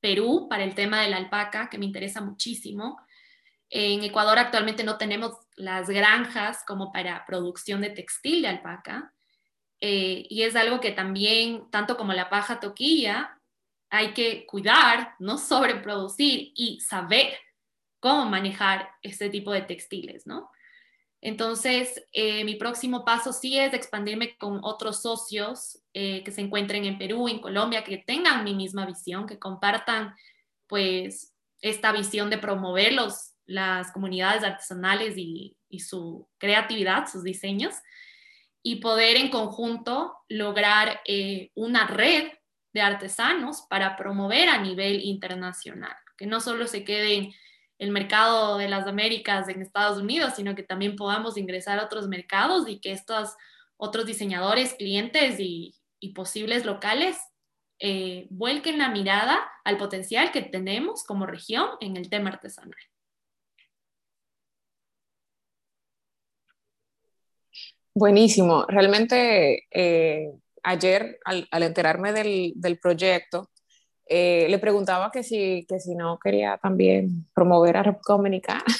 Perú 0.00 0.46
para 0.48 0.64
el 0.64 0.74
tema 0.74 1.02
de 1.02 1.10
la 1.10 1.18
alpaca, 1.18 1.68
que 1.68 1.76
me 1.76 1.84
interesa 1.84 2.22
muchísimo. 2.22 2.98
En 3.68 4.02
Ecuador 4.02 4.38
actualmente 4.38 4.84
no 4.84 4.96
tenemos 4.96 5.36
las 5.56 5.90
granjas 5.90 6.64
como 6.66 6.90
para 6.92 7.26
producción 7.26 7.82
de 7.82 7.90
textil 7.90 8.42
de 8.42 8.48
alpaca. 8.48 9.12
Eh, 9.80 10.26
y 10.28 10.42
es 10.42 10.56
algo 10.56 10.80
que 10.80 10.92
también, 10.92 11.70
tanto 11.70 11.96
como 11.96 12.12
la 12.12 12.30
paja 12.30 12.60
toquilla, 12.60 13.40
hay 13.90 14.12
que 14.12 14.44
cuidar, 14.46 15.14
no 15.18 15.38
sobreproducir 15.38 16.52
y 16.54 16.80
saber 16.80 17.34
cómo 18.00 18.26
manejar 18.26 18.90
este 19.02 19.30
tipo 19.30 19.52
de 19.52 19.62
textiles, 19.62 20.26
¿no? 20.26 20.50
Entonces, 21.20 22.04
eh, 22.12 22.44
mi 22.44 22.54
próximo 22.54 23.04
paso 23.04 23.32
sí 23.32 23.58
es 23.58 23.74
expandirme 23.74 24.36
con 24.36 24.60
otros 24.62 25.02
socios 25.02 25.82
eh, 25.92 26.22
que 26.22 26.30
se 26.30 26.42
encuentren 26.42 26.84
en 26.84 26.96
Perú, 26.96 27.28
en 27.28 27.40
Colombia, 27.40 27.82
que 27.82 27.98
tengan 27.98 28.44
mi 28.44 28.54
misma 28.54 28.86
visión, 28.86 29.26
que 29.26 29.38
compartan 29.38 30.14
pues 30.68 31.34
esta 31.60 31.90
visión 31.90 32.30
de 32.30 32.38
promover 32.38 32.92
los, 32.92 33.34
las 33.46 33.90
comunidades 33.90 34.44
artesanales 34.44 35.14
y, 35.16 35.56
su 35.80 36.26
creatividad, 36.38 37.08
sus 37.08 37.22
diseños, 37.22 37.74
y 38.62 38.76
poder 38.76 39.16
en 39.16 39.30
conjunto 39.30 40.16
lograr 40.28 41.00
eh, 41.06 41.50
una 41.54 41.86
red 41.86 42.32
de 42.72 42.80
artesanos 42.80 43.62
para 43.68 43.96
promover 43.96 44.48
a 44.48 44.60
nivel 44.60 45.00
internacional, 45.02 45.96
que 46.16 46.26
no 46.26 46.40
solo 46.40 46.66
se 46.66 46.84
queden 46.84 47.32
el 47.78 47.90
mercado 47.90 48.58
de 48.58 48.68
las 48.68 48.86
Américas 48.86 49.48
en 49.48 49.62
Estados 49.62 49.98
Unidos, 49.98 50.34
sino 50.36 50.54
que 50.54 50.64
también 50.64 50.96
podamos 50.96 51.36
ingresar 51.36 51.78
a 51.78 51.84
otros 51.84 52.08
mercados 52.08 52.68
y 52.68 52.80
que 52.80 52.92
estos 52.92 53.36
otros 53.76 54.06
diseñadores, 54.06 54.74
clientes 54.74 55.36
y, 55.38 55.74
posibles 56.14 56.64
locales 56.64 57.18
eh, 57.80 58.26
vuelquen 58.30 58.78
la 58.78 58.88
mirada 58.88 59.48
al 59.64 59.76
potencial 59.76 60.32
que 60.32 60.42
tenemos 60.42 61.04
como 61.04 61.26
región 61.26 61.68
en 61.80 61.96
el 61.96 62.08
tema 62.08 62.30
artesanal. 62.30 62.74
Buenísimo. 67.98 68.64
Realmente 68.68 69.66
eh, 69.72 70.30
ayer 70.62 71.18
al, 71.24 71.62
enterarme 71.64 72.12
del, 72.12 72.52
del 72.54 72.78
proyecto, 72.78 73.50
eh, 74.06 74.46
le 74.48 74.60
preguntaba 74.60 75.10
que 75.10 75.24
si, 75.24 75.66
que 75.68 75.80
si 75.80 75.96
no 75.96 76.16
quería 76.22 76.58
también 76.58 77.26
promover 77.34 77.76
a 77.76 77.82
República 77.82 78.12
Dominicana. 78.12 78.64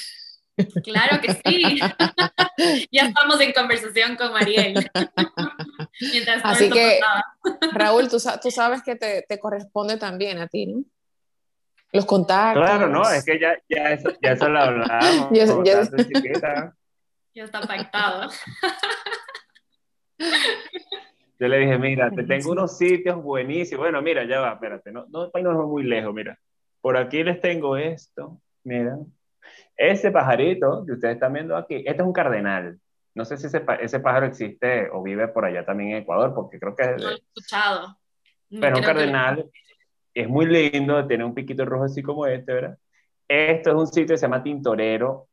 Claro 0.83 1.21
que 1.23 1.35
sí. 1.35 1.79
ya 2.91 3.03
estamos 3.03 3.41
en 3.41 3.53
conversación 3.53 4.17
con 4.17 4.33
Mariel. 4.33 4.91
Así 6.43 6.69
que, 6.69 6.99
Raúl, 7.75 8.09
tú, 8.09 8.17
tú, 8.43 8.51
sabes 8.51 8.83
que 8.83 8.97
te, 8.97 9.23
te, 9.29 9.39
corresponde 9.39 9.99
también 9.99 10.39
a 10.39 10.49
ti, 10.49 10.67
¿no? 10.67 10.83
Los 11.93 12.07
contactos. 12.07 12.65
Claro, 12.65 12.89
no, 12.89 13.09
es 13.09 13.25
que 13.25 13.39
ya, 13.39 13.57
ya, 13.69 13.93
eso, 13.93 14.11
ya 14.21 14.33
eso 14.33 14.49
lo 14.49 14.59
hablamos. 14.59 15.31
Ya 17.35 17.45
está 17.45 17.61
pactado. 17.61 18.31
Yo 21.39 21.47
le 21.47 21.59
dije, 21.59 21.79
mira, 21.79 22.11
te 22.11 22.25
tengo 22.25 22.51
unos 22.51 22.77
sitios 22.77 23.23
buenísimos. 23.23 23.85
Bueno, 23.85 24.03
mira, 24.03 24.25
ya 24.25 24.41
va, 24.41 24.55
espérate, 24.55 24.91
no, 24.91 25.07
no, 25.09 25.31
no 25.33 25.63
es 25.63 25.69
muy 25.69 25.85
lejos, 25.85 26.13
mira. 26.13 26.37
Por 26.81 26.97
aquí 26.97 27.23
les 27.23 27.41
tengo 27.41 27.77
esto, 27.77 28.41
mira. 28.65 28.99
Ese 29.77 30.11
pajarito 30.11 30.85
que 30.85 30.93
ustedes 30.93 31.15
están 31.15 31.33
viendo 31.33 31.57
aquí, 31.57 31.77
este 31.77 32.03
es 32.03 32.07
un 32.07 32.13
cardenal. 32.13 32.79
No 33.15 33.25
sé 33.25 33.37
si 33.37 33.47
ese, 33.47 33.65
ese 33.81 34.01
pájaro 34.01 34.27
existe 34.27 34.89
o 34.93 35.03
vive 35.03 35.29
por 35.29 35.45
allá 35.45 35.65
también 35.65 35.91
en 35.91 35.97
Ecuador, 35.99 36.35
porque 36.35 36.59
creo 36.59 36.75
que 36.75 36.83
es... 36.83 36.97
No 37.03 37.11
lo 37.11 37.11
he 37.11 37.15
escuchado. 37.15 37.99
Pero 38.51 38.77
un 38.77 38.83
cardenal 38.83 39.51
es 40.15 40.29
muy 40.29 40.47
lindo, 40.47 41.07
tiene 41.07 41.25
un 41.25 41.35
piquito 41.35 41.65
rojo 41.65 41.85
así 41.85 42.03
como 42.03 42.27
este, 42.27 42.53
¿verdad? 42.53 42.79
Esto 43.29 43.71
es 43.71 43.77
un 43.77 43.87
sitio 43.87 44.15
que 44.15 44.19
se 44.19 44.27
llama 44.27 44.43
Tintorero, 44.43 45.28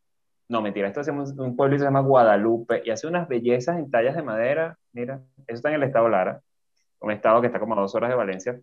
no, 0.48 0.62
mentira, 0.62 0.88
esto 0.88 1.02
es 1.02 1.08
un, 1.08 1.56
pueblo 1.56 1.76
que 1.76 1.80
se 1.80 1.86
llama 1.86 2.02
Guadalupe 2.02 2.84
y 2.86 2.92
hace 2.92 3.08
unas 3.08 3.28
bellezas 3.28 3.80
en 3.80 3.90
tallas 3.90 4.16
de 4.16 4.22
madera. 4.22 4.78
Mira, 4.94 5.22
eso 5.48 5.56
está 5.56 5.70
en 5.70 5.76
el 5.76 5.84
estado 5.84 6.08
Lara, 6.08 6.42
un 7.00 7.12
estado 7.12 7.42
que 7.42 7.48
está 7.48 7.60
como 7.60 7.74
a 7.76 7.82
dos 7.82 7.96
horas 7.96 8.12
de 8.12 8.16
Valencia. 8.16 8.60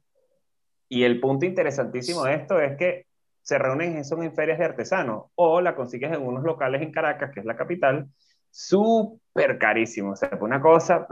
Y 0.89 1.03
el 1.05 1.18
punto 1.20 1.45
interesantísimo 1.45 2.24
de 2.24 2.35
esto 2.35 2.61
es 2.61 2.76
que 2.76 3.07
se 3.41 3.59
reúnen 3.59 3.97
eso 3.97 4.22
en 4.22 4.35
ferias 4.35 4.59
de 4.59 4.64
artesanos 4.64 5.24
o 5.35 5.61
la 5.61 5.74
consigues 5.74 6.12
en 6.12 6.22
unos 6.22 6.45
locales 6.45 6.83
en 6.83 6.93
Caracas, 6.93 7.33
que 7.35 7.41
es 7.41 7.47
la 7.47 7.57
capital, 7.57 8.07
súper 8.51 9.59
carísimo. 9.59 10.12
O 10.12 10.16
sea, 10.16 10.30
una 10.41 10.61
cosa 10.61 11.07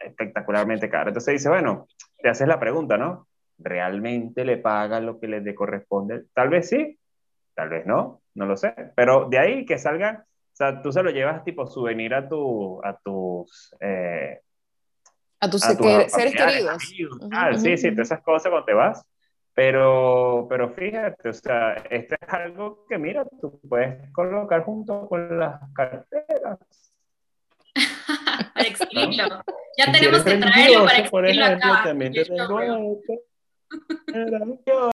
espectacularmente 0.00 0.88
cara. 0.88 1.08
Entonces 1.08 1.34
dice, 1.34 1.48
bueno, 1.48 1.88
te 2.18 2.28
haces 2.28 2.46
la 2.46 2.60
pregunta, 2.60 2.96
¿no? 2.96 3.26
¿Realmente 3.58 4.44
le 4.44 4.58
pagan 4.58 5.06
lo 5.06 5.18
que 5.18 5.26
les 5.26 5.54
corresponde? 5.56 6.24
Tal 6.34 6.50
vez 6.50 6.68
sí, 6.68 6.98
tal 7.54 7.70
vez 7.70 7.86
no 7.86 8.20
no 8.34 8.46
lo 8.46 8.56
sé. 8.56 8.74
Pero 8.94 9.28
de 9.28 9.38
ahí 9.38 9.64
que 9.64 9.78
salga, 9.78 10.24
o 10.26 10.56
sea, 10.56 10.82
tú 10.82 10.92
se 10.92 11.02
lo 11.02 11.10
llevas 11.10 11.44
tipo 11.44 11.66
souvenir 11.66 12.14
a, 12.14 12.28
tu, 12.28 12.80
a 12.84 12.96
tus... 12.98 13.74
Eh, 13.80 14.40
a 15.40 15.50
tus, 15.50 15.60
seres 15.60 16.34
queridos. 16.34 16.82
Sí, 17.60 17.76
sí, 17.76 17.90
todas 17.90 18.08
esas 18.08 18.22
cosas 18.22 18.50
cuando 18.50 18.64
te 18.64 18.72
vas. 18.72 19.04
Pero, 19.54 20.46
pero 20.48 20.70
fíjate, 20.70 21.28
o 21.28 21.32
sea, 21.32 21.74
esto 21.88 22.16
es 22.20 22.28
algo 22.28 22.84
que, 22.88 22.98
mira, 22.98 23.24
tú 23.40 23.60
puedes 23.68 24.10
colocar 24.12 24.64
junto 24.64 25.06
con 25.08 25.38
las 25.38 25.60
carteras. 25.72 26.58
para 28.54 28.66
exhibirlo. 28.66 29.42
Ya 29.78 29.92
tenemos 29.92 30.24
que 30.24 30.36
traerlo 30.38 30.84
para 30.84 30.98
exhibirlo 30.98 31.44
acá. 31.44 31.82
También 31.84 32.12
te 32.12 32.24
tengo 32.24 33.00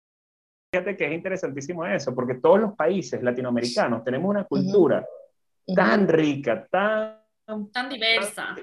Fíjate 0.76 0.94
que 0.94 1.06
es 1.06 1.12
interesantísimo 1.12 1.86
eso, 1.86 2.14
porque 2.14 2.34
todos 2.34 2.60
los 2.60 2.74
países 2.74 3.22
latinoamericanos 3.22 4.04
tenemos 4.04 4.28
una 4.28 4.44
cultura 4.44 5.06
tan 5.74 6.06
rica, 6.06 6.66
tan, 6.70 7.22
tan 7.72 7.88
diversa, 7.88 8.54
tan 8.54 8.56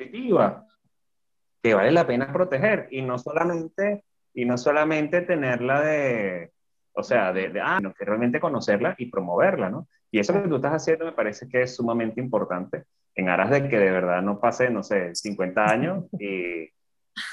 que 1.63 1.73
vale 1.73 1.91
la 1.91 2.05
pena 2.05 2.31
proteger 2.31 2.87
y 2.91 3.01
no 3.01 3.17
solamente 3.17 4.03
y 4.31 4.45
no 4.45 4.59
solamente 4.59 5.21
tenerla 5.21 5.81
de, 5.81 6.51
o 6.93 7.01
sea, 7.01 7.33
de, 7.33 7.49
de 7.49 7.59
ah, 7.59 7.79
no, 7.81 7.95
que 7.95 8.05
realmente 8.05 8.39
conocerla 8.39 8.93
y 8.99 9.07
promoverla, 9.07 9.71
¿no? 9.71 9.87
Y 10.11 10.19
eso 10.19 10.33
que 10.33 10.47
tú 10.47 10.57
estás 10.57 10.73
haciendo 10.73 11.05
me 11.05 11.13
parece 11.13 11.49
que 11.49 11.63
es 11.63 11.75
sumamente 11.75 12.21
importante 12.21 12.83
en 13.15 13.29
aras 13.29 13.49
de 13.49 13.67
que 13.67 13.79
de 13.79 13.89
verdad 13.89 14.21
no 14.21 14.39
pase, 14.39 14.69
no 14.69 14.83
sé, 14.83 15.15
50 15.15 15.65
años 15.65 16.05
y 16.19 16.69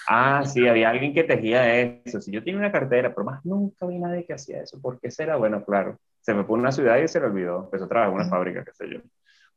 Ah, 0.08 0.44
sí, 0.44 0.66
había 0.66 0.90
alguien 0.90 1.14
que 1.14 1.24
tejía 1.24 1.80
eso. 1.80 2.20
Si 2.20 2.30
yo 2.30 2.42
tenía 2.42 2.58
una 2.58 2.72
cartera, 2.72 3.14
pero 3.14 3.24
más 3.24 3.44
nunca 3.44 3.86
vi 3.86 3.98
nadie 3.98 4.24
que 4.24 4.34
hacía 4.34 4.62
eso. 4.62 4.80
¿Por 4.80 5.00
qué 5.00 5.10
será? 5.10 5.36
Bueno, 5.36 5.64
claro. 5.64 5.98
Se 6.20 6.34
me 6.34 6.44
pone 6.44 6.62
una 6.62 6.72
ciudad 6.72 6.98
y 6.98 7.08
se 7.08 7.20
le 7.20 7.26
olvidó. 7.26 7.64
Empezó 7.64 7.84
a 7.84 7.88
trabajar 7.88 8.12
en 8.12 8.20
una 8.20 8.28
fábrica, 8.28 8.64
qué 8.64 8.72
sé 8.72 8.88
yo. 8.92 9.00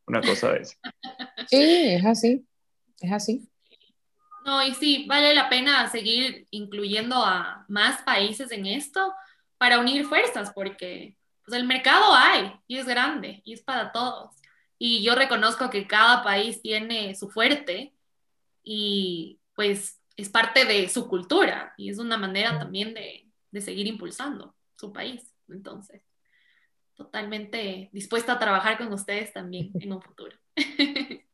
Una 0.07 0.21
cosa 0.21 0.53
de 0.53 0.61
eso. 0.61 0.77
Sí, 1.47 1.93
es 1.93 2.05
así. 2.05 2.45
Es 2.99 3.11
así. 3.11 3.49
No, 4.45 4.65
y 4.65 4.73
sí, 4.73 5.05
vale 5.07 5.33
la 5.33 5.49
pena 5.49 5.89
seguir 5.89 6.47
incluyendo 6.51 7.15
a 7.15 7.65
más 7.67 8.01
países 8.01 8.51
en 8.51 8.65
esto 8.65 9.13
para 9.57 9.79
unir 9.79 10.05
fuerzas, 10.05 10.51
porque 10.53 11.15
pues, 11.45 11.57
el 11.57 11.65
mercado 11.65 12.13
hay 12.13 12.53
y 12.67 12.77
es 12.77 12.85
grande 12.85 13.41
y 13.45 13.53
es 13.53 13.61
para 13.61 13.91
todos. 13.91 14.35
Y 14.77 15.03
yo 15.03 15.15
reconozco 15.15 15.69
que 15.69 15.87
cada 15.87 16.23
país 16.23 16.61
tiene 16.61 17.15
su 17.15 17.29
fuerte 17.29 17.93
y 18.63 19.39
pues 19.55 20.01
es 20.15 20.29
parte 20.29 20.65
de 20.65 20.87
su 20.89 21.07
cultura 21.07 21.73
y 21.77 21.89
es 21.89 21.99
una 21.99 22.17
manera 22.17 22.57
también 22.59 22.93
de, 22.93 23.27
de 23.51 23.61
seguir 23.61 23.87
impulsando 23.87 24.55
su 24.75 24.91
país. 24.93 25.33
Entonces, 25.47 26.03
totalmente 26.95 27.89
dispuesta 27.91 28.33
a 28.33 28.39
trabajar 28.39 28.77
con 28.77 28.91
ustedes 28.93 29.33
también 29.33 29.71
en 29.79 29.93
un 29.93 30.01
futuro. 30.01 30.35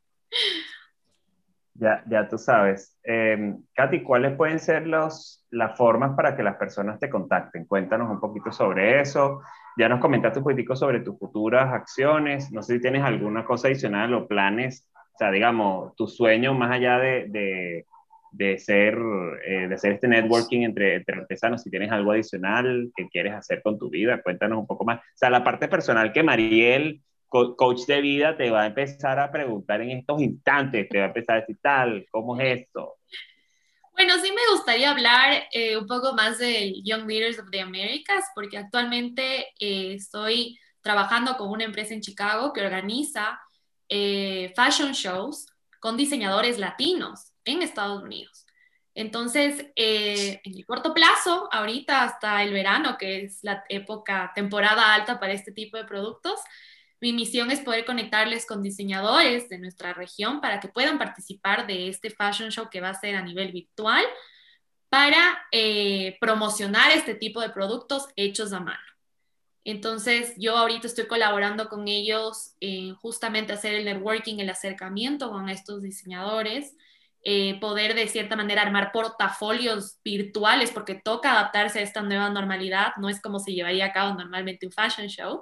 Ya, 1.79 2.03
ya 2.09 2.27
tú 2.27 2.37
sabes. 2.37 2.99
Eh, 3.05 3.55
Katy, 3.73 4.03
¿cuáles 4.03 4.35
pueden 4.35 4.59
ser 4.59 4.85
los, 4.85 5.45
las 5.49 5.77
formas 5.77 6.13
para 6.13 6.35
que 6.35 6.43
las 6.43 6.57
personas 6.57 6.99
te 6.99 7.09
contacten? 7.09 7.63
Cuéntanos 7.65 8.09
un 8.09 8.19
poquito 8.19 8.51
sobre 8.51 8.99
eso. 8.99 9.41
Ya 9.77 9.87
nos 9.87 10.01
comentaste 10.01 10.39
un 10.39 10.43
poquitico 10.43 10.75
sobre 10.75 10.99
tus 10.99 11.17
futuras 11.17 11.73
acciones. 11.73 12.51
No 12.51 12.61
sé 12.63 12.73
si 12.75 12.81
tienes 12.81 13.03
alguna 13.03 13.45
cosa 13.45 13.69
adicional 13.69 14.13
o 14.13 14.27
planes, 14.27 14.89
o 15.13 15.17
sea, 15.17 15.31
digamos, 15.31 15.95
tu 15.95 16.05
sueño 16.05 16.53
más 16.53 16.71
allá 16.71 16.97
de, 16.97 17.27
de, 17.29 17.85
ser, 18.57 18.97
eh, 19.45 19.67
de 19.67 19.75
hacer 19.75 19.93
este 19.93 20.07
networking 20.07 20.61
entre, 20.61 20.95
entre 20.95 21.17
artesanos. 21.17 21.63
Si 21.63 21.69
tienes 21.69 21.91
algo 21.91 22.11
adicional 22.11 22.91
que 22.95 23.07
quieres 23.09 23.33
hacer 23.33 23.61
con 23.61 23.77
tu 23.77 23.89
vida, 23.89 24.21
cuéntanos 24.21 24.59
un 24.59 24.67
poco 24.67 24.85
más. 24.85 24.99
O 24.99 25.03
sea, 25.17 25.29
la 25.29 25.43
parte 25.43 25.67
personal 25.67 26.13
que 26.13 26.23
Mariel, 26.23 27.01
coach 27.27 27.85
de 27.85 28.01
vida, 28.01 28.37
te 28.37 28.49
va 28.49 28.63
a 28.63 28.67
empezar 28.67 29.19
a 29.19 29.31
preguntar 29.31 29.81
en 29.81 29.91
estos 29.91 30.21
instantes, 30.21 30.87
te 30.89 30.97
va 30.97 31.05
a 31.05 31.07
empezar 31.07 31.37
a 31.37 31.39
decir 31.41 31.57
tal, 31.61 32.05
¿cómo 32.09 32.39
es 32.39 32.61
esto? 32.61 32.95
Bueno, 33.93 34.13
sí 34.21 34.31
me 34.31 34.55
gustaría 34.55 34.91
hablar 34.91 35.43
eh, 35.51 35.77
un 35.77 35.85
poco 35.85 36.13
más 36.13 36.39
del 36.39 36.73
Young 36.83 37.05
Leaders 37.05 37.39
of 37.39 37.49
the 37.51 37.59
Americas, 37.59 38.25
porque 38.33 38.57
actualmente 38.57 39.47
eh, 39.59 39.93
estoy 39.93 40.57
trabajando 40.81 41.35
con 41.35 41.49
una 41.49 41.65
empresa 41.65 41.93
en 41.93 42.01
Chicago 42.01 42.53
que 42.53 42.61
organiza 42.61 43.39
fashion 44.55 44.91
shows 44.91 45.47
con 45.79 45.97
diseñadores 45.97 46.59
latinos 46.59 47.28
en 47.45 47.61
Estados 47.61 48.03
Unidos. 48.03 48.45
Entonces, 48.95 49.65
en 49.75 50.39
el 50.43 50.65
corto 50.65 50.93
plazo, 50.93 51.47
ahorita 51.51 52.03
hasta 52.03 52.43
el 52.43 52.51
verano, 52.51 52.97
que 52.97 53.23
es 53.23 53.39
la 53.43 53.63
época, 53.69 54.31
temporada 54.35 54.93
alta 54.93 55.19
para 55.19 55.33
este 55.33 55.51
tipo 55.51 55.77
de 55.77 55.85
productos, 55.85 56.39
mi 57.01 57.13
misión 57.13 57.49
es 57.49 57.61
poder 57.61 57.85
conectarles 57.85 58.45
con 58.45 58.61
diseñadores 58.61 59.47
de 59.47 59.57
nuestra 59.57 59.93
región 59.93 60.41
para 60.41 60.59
que 60.59 60.67
puedan 60.67 60.97
participar 60.97 61.65
de 61.65 61.87
este 61.87 62.09
fashion 62.09 62.49
show 62.51 62.69
que 62.69 62.81
va 62.81 62.89
a 62.89 62.99
ser 62.99 63.15
a 63.15 63.21
nivel 63.21 63.53
virtual 63.53 64.03
para 64.89 65.45
eh, 65.51 66.17
promocionar 66.19 66.91
este 66.91 67.13
tipo 67.13 67.39
de 67.39 67.51
productos 67.51 68.07
hechos 68.15 68.51
a 68.51 68.59
mano. 68.59 68.79
Entonces, 69.63 70.33
yo 70.37 70.57
ahorita 70.57 70.87
estoy 70.87 71.05
colaborando 71.07 71.69
con 71.69 71.87
ellos 71.87 72.55
en 72.59 72.95
justamente 72.95 73.53
hacer 73.53 73.75
el 73.75 73.85
networking, 73.85 74.39
el 74.39 74.49
acercamiento 74.49 75.29
con 75.29 75.47
estos 75.47 75.81
diseñadores, 75.83 76.75
eh, 77.23 77.59
poder 77.59 77.95
de 77.95 78.07
cierta 78.07 78.35
manera 78.35 78.61
armar 78.61 78.91
portafolios 78.91 79.99
virtuales, 80.03 80.71
porque 80.71 80.95
toca 80.95 81.31
adaptarse 81.31 81.79
a 81.79 81.83
esta 81.83 82.01
nueva 82.01 82.29
normalidad, 82.29 82.93
no 82.97 83.09
es 83.09 83.21
como 83.21 83.39
se 83.39 83.53
llevaría 83.53 83.85
a 83.85 83.91
cabo 83.93 84.17
normalmente 84.17 84.65
un 84.65 84.71
fashion 84.71 85.07
show, 85.07 85.41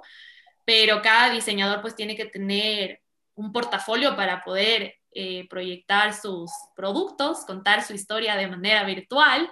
pero 0.64 1.00
cada 1.02 1.30
diseñador 1.30 1.80
pues 1.80 1.94
tiene 1.94 2.16
que 2.16 2.26
tener 2.26 3.00
un 3.34 3.52
portafolio 3.52 4.16
para 4.16 4.42
poder 4.42 4.96
eh, 5.12 5.46
proyectar 5.48 6.12
sus 6.14 6.50
productos, 6.74 7.44
contar 7.46 7.82
su 7.84 7.94
historia 7.94 8.36
de 8.36 8.48
manera 8.48 8.84
virtual. 8.84 9.48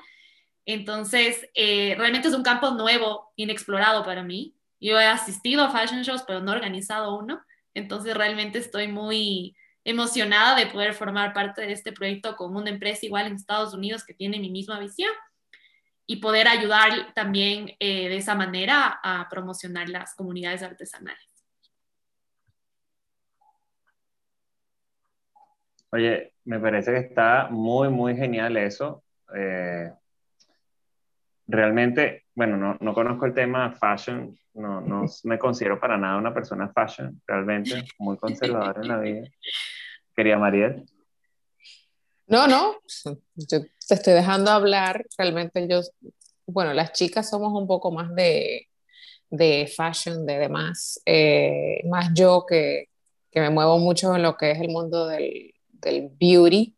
Entonces, 0.67 1.49
eh, 1.55 1.95
realmente 1.97 2.29
es 2.29 2.35
un 2.35 2.43
campo 2.43 2.73
nuevo, 2.73 3.33
inexplorado 3.37 4.05
para 4.05 4.25
mí. 4.25 4.57
Yo 4.81 4.99
he 5.01 5.07
asistido 5.07 5.63
a 5.63 5.71
fashion 5.71 6.03
shows, 6.03 6.25
pero 6.27 6.41
no 6.41 6.53
he 6.53 6.57
organizado 6.57 7.17
uno. 7.17 7.41
Entonces, 7.73 8.17
realmente 8.17 8.59
estoy 8.59 8.89
muy 8.89 9.57
emocionada 9.87 10.57
de 10.57 10.67
poder 10.67 10.95
formar 10.95 11.33
parte 11.33 11.63
de 11.63 11.73
este 11.73 11.93
proyecto 11.93 12.35
con 12.35 12.57
una 12.57 12.71
empresa 12.71 13.07
igual 13.07 13.29
en 13.29 13.37
Estados 13.37 13.73
Unidos 13.73 14.05
que 14.05 14.15
tiene 14.15 14.41
mi 14.41 14.51
misma 14.51 14.81
visión 14.81 15.13
y 16.07 16.17
poder 16.17 16.49
ayudar 16.49 17.15
también 17.15 17.71
eh, 17.79 18.09
de 18.09 18.17
esa 18.17 18.35
manera 18.35 18.99
a 19.03 19.29
promocionar 19.31 19.89
las 19.89 20.15
comunidades 20.17 20.65
artesanales. 20.65 21.23
Oye, 25.91 26.33
me 26.45 26.59
parece 26.59 26.91
que 26.91 26.99
está 26.99 27.47
muy, 27.49 27.89
muy 27.89 28.17
genial 28.17 28.57
eso. 28.57 29.05
Eh, 29.37 29.93
realmente, 31.47 32.25
bueno, 32.35 32.57
no, 32.57 32.77
no, 32.81 32.95
conozco 32.95 33.27
el 33.27 33.35
tema 33.35 33.73
fashion, 33.73 34.37
no, 34.55 34.81
no 34.81 35.05
me 35.25 35.39
considero 35.39 35.79
para 35.81 35.97
nada 35.97 36.19
una 36.19 36.35
persona 36.35 36.69
fashion, 36.69 37.21
realmente, 37.27 37.85
muy 37.99 38.17
conservadora 38.19 38.81
en 38.83 38.89
la 38.89 38.99
vida. 38.99 39.29
Quería 40.15 40.39
Mariel. 40.39 40.85
No, 42.27 42.47
no, 42.47 42.77
yo 43.35 43.61
te 43.61 43.95
estoy 43.95 44.15
dejando 44.15 44.51
hablar. 44.51 45.05
Realmente 45.17 45.67
yo, 45.69 45.81
bueno, 46.47 46.73
las 46.73 46.93
chicas 46.93 47.31
somos 47.31 47.53
un 47.53 47.67
poco 47.67 47.93
más 47.93 48.15
de, 48.15 48.69
de 49.31 49.73
fashion, 49.75 50.27
de 50.27 50.39
demás, 50.39 51.01
eh, 51.07 51.81
más 51.89 52.11
yo 52.15 52.45
que, 52.49 52.89
que, 53.31 53.41
me 53.41 53.51
muevo 53.51 53.79
mucho 53.79 54.15
en 54.17 54.23
lo 54.23 54.37
que 54.37 54.53
es 54.53 54.61
el 54.61 54.69
mundo 54.69 55.07
del, 55.07 55.55
del 55.69 56.09
beauty, 56.19 56.76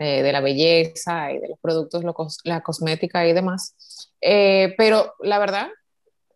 eh, 0.00 0.22
de 0.22 0.32
la 0.32 0.40
belleza 0.40 1.32
y 1.32 1.38
de 1.38 1.48
los 1.48 1.58
productos, 1.60 2.02
la 2.44 2.62
cosmética 2.62 3.26
y 3.28 3.32
demás. 3.32 4.10
Eh, 4.20 4.74
pero 4.76 5.14
la 5.20 5.38
verdad, 5.38 5.68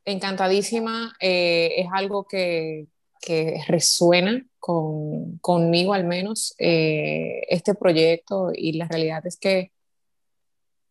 encantadísima, 0.04 1.14
es 1.18 1.86
algo 1.92 2.24
que, 2.24 2.86
que 3.24 3.62
resuena 3.66 4.44
con, 4.58 5.38
conmigo 5.38 5.94
al 5.94 6.04
menos 6.04 6.54
eh, 6.58 7.42
este 7.48 7.74
proyecto 7.74 8.50
y 8.54 8.74
la 8.74 8.86
realidad 8.86 9.26
es 9.26 9.38
que 9.38 9.72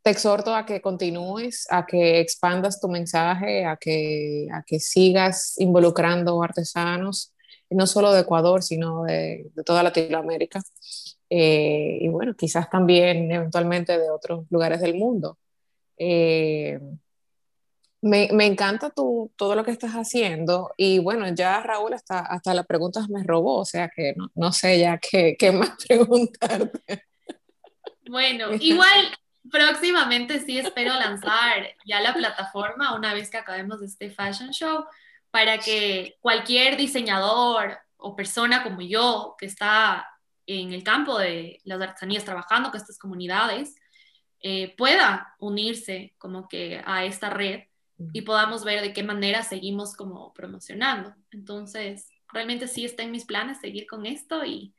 te 0.01 0.09
exhorto 0.09 0.53
a 0.53 0.65
que 0.65 0.81
continúes, 0.81 1.67
a 1.69 1.85
que 1.85 2.19
expandas 2.19 2.81
tu 2.81 2.89
mensaje, 2.89 3.65
a 3.65 3.77
que, 3.77 4.47
a 4.51 4.63
que 4.63 4.79
sigas 4.79 5.59
involucrando 5.59 6.43
artesanos, 6.43 7.33
no 7.69 7.87
solo 7.87 8.11
de 8.11 8.21
Ecuador, 8.21 8.63
sino 8.63 9.03
de, 9.03 9.49
de 9.53 9.63
toda 9.63 9.83
Latinoamérica. 9.83 10.61
Eh, 11.35 11.97
y 11.99 12.09
bueno, 12.09 12.35
quizás 12.35 12.69
también 12.69 13.31
eventualmente 13.31 13.97
de 13.97 14.11
otros 14.11 14.45
lugares 14.51 14.81
del 14.81 14.93
mundo. 14.93 15.39
Eh, 15.97 16.79
me, 18.01 18.29
me, 18.31 18.45
encanta 18.45 18.91
tu, 18.91 19.31
todo 19.35 19.55
lo 19.55 19.63
que 19.63 19.71
estás 19.71 19.93
haciendo 19.93 20.71
y 20.77 20.99
bueno, 20.99 21.27
ya 21.33 21.59
Raúl 21.63 21.93
hasta, 21.93 22.19
hasta 22.19 22.53
las 22.53 22.67
preguntas 22.67 23.09
me 23.09 23.23
robó, 23.23 23.57
o 23.57 23.65
sea 23.65 23.89
que 23.89 24.13
no, 24.15 24.29
no 24.35 24.51
sé 24.51 24.77
ya 24.77 24.99
qué, 24.99 25.35
qué, 25.39 25.51
más 25.51 25.71
preguntarte. 25.87 27.07
Bueno, 28.07 28.53
igual 28.59 29.17
próximamente 29.49 30.39
sí 30.39 30.59
espero 30.59 30.93
lanzar 30.93 31.67
ya 31.83 31.99
la 31.99 32.13
plataforma 32.13 32.95
una 32.95 33.15
vez 33.15 33.31
que 33.31 33.37
acabemos 33.37 33.81
este 33.81 34.11
fashion 34.11 34.51
show 34.51 34.85
para 35.31 35.57
que 35.57 36.15
cualquier 36.19 36.77
diseñador 36.77 37.79
o 37.97 38.15
persona 38.15 38.61
como 38.61 38.81
yo 38.81 39.35
que 39.39 39.47
está 39.47 40.12
en 40.45 40.73
el 40.73 40.83
campo 40.83 41.17
de 41.17 41.59
las 41.63 41.81
artesanías 41.81 42.25
trabajando 42.25 42.69
con 42.69 42.79
estas 42.79 42.97
comunidades 42.97 43.75
eh, 44.41 44.75
pueda 44.77 45.35
unirse 45.39 46.13
como 46.17 46.47
que 46.47 46.81
a 46.85 47.05
esta 47.05 47.29
red 47.29 47.61
y 48.11 48.23
podamos 48.23 48.65
ver 48.65 48.81
de 48.81 48.91
qué 48.91 49.03
manera 49.03 49.43
seguimos 49.43 49.95
como 49.95 50.33
promocionando. 50.33 51.13
Entonces, 51.31 52.09
realmente 52.27 52.67
sí 52.67 52.83
está 52.83 53.03
en 53.03 53.11
mis 53.11 53.25
planes 53.25 53.61
seguir 53.61 53.87
con 53.87 54.05
esto 54.05 54.43
y, 54.43 54.73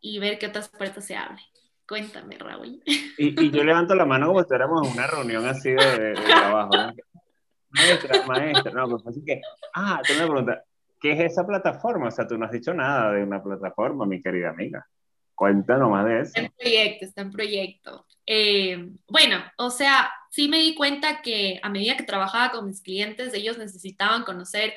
y 0.00 0.18
ver 0.20 0.38
qué 0.38 0.46
otras 0.46 0.68
puertas 0.68 1.04
se 1.04 1.16
abren. 1.16 1.44
Cuéntame, 1.88 2.38
Raúl. 2.38 2.80
Y, 2.84 3.46
y, 3.46 3.50
yo 3.50 3.64
levanto 3.64 3.96
la 3.96 4.04
mano 4.04 4.28
como 4.28 4.42
si 4.42 4.46
fuéramos 4.46 4.86
en 4.86 4.92
una 4.92 5.06
reunión 5.08 5.44
así 5.46 5.70
de, 5.70 6.12
trabajo. 6.14 6.70
Maestra, 7.72 8.26
maestra, 8.26 8.72
no, 8.72 8.88
pues 8.88 9.06
así 9.06 9.24
que, 9.24 9.40
ah, 9.74 10.00
tú 10.04 10.12
me 10.14 10.26
preguntas, 10.26 10.58
¿qué 11.00 11.12
es 11.12 11.32
esa 11.32 11.46
plataforma? 11.46 12.08
O 12.08 12.10
sea, 12.10 12.26
tú 12.26 12.36
no 12.36 12.46
has 12.46 12.52
dicho 12.52 12.74
nada 12.74 13.12
de 13.12 13.22
una 13.22 13.42
plataforma, 13.42 14.06
mi 14.06 14.22
querida 14.22 14.50
amiga. 14.50 14.86
Cuéntanos 15.34 15.90
más 15.90 16.04
de 16.04 16.20
eso. 16.20 16.32
Está 16.34 16.40
en 16.40 16.52
proyecto, 16.52 17.04
está 17.04 17.20
en 17.22 17.30
proyecto. 17.30 18.06
Eh, 18.26 18.90
bueno, 19.08 19.42
o 19.56 19.70
sea, 19.70 20.12
sí 20.30 20.48
me 20.48 20.58
di 20.58 20.74
cuenta 20.74 21.22
que 21.22 21.58
a 21.62 21.70
medida 21.70 21.96
que 21.96 22.02
trabajaba 22.02 22.52
con 22.52 22.66
mis 22.66 22.82
clientes, 22.82 23.32
ellos 23.32 23.56
necesitaban 23.56 24.24
conocer 24.24 24.74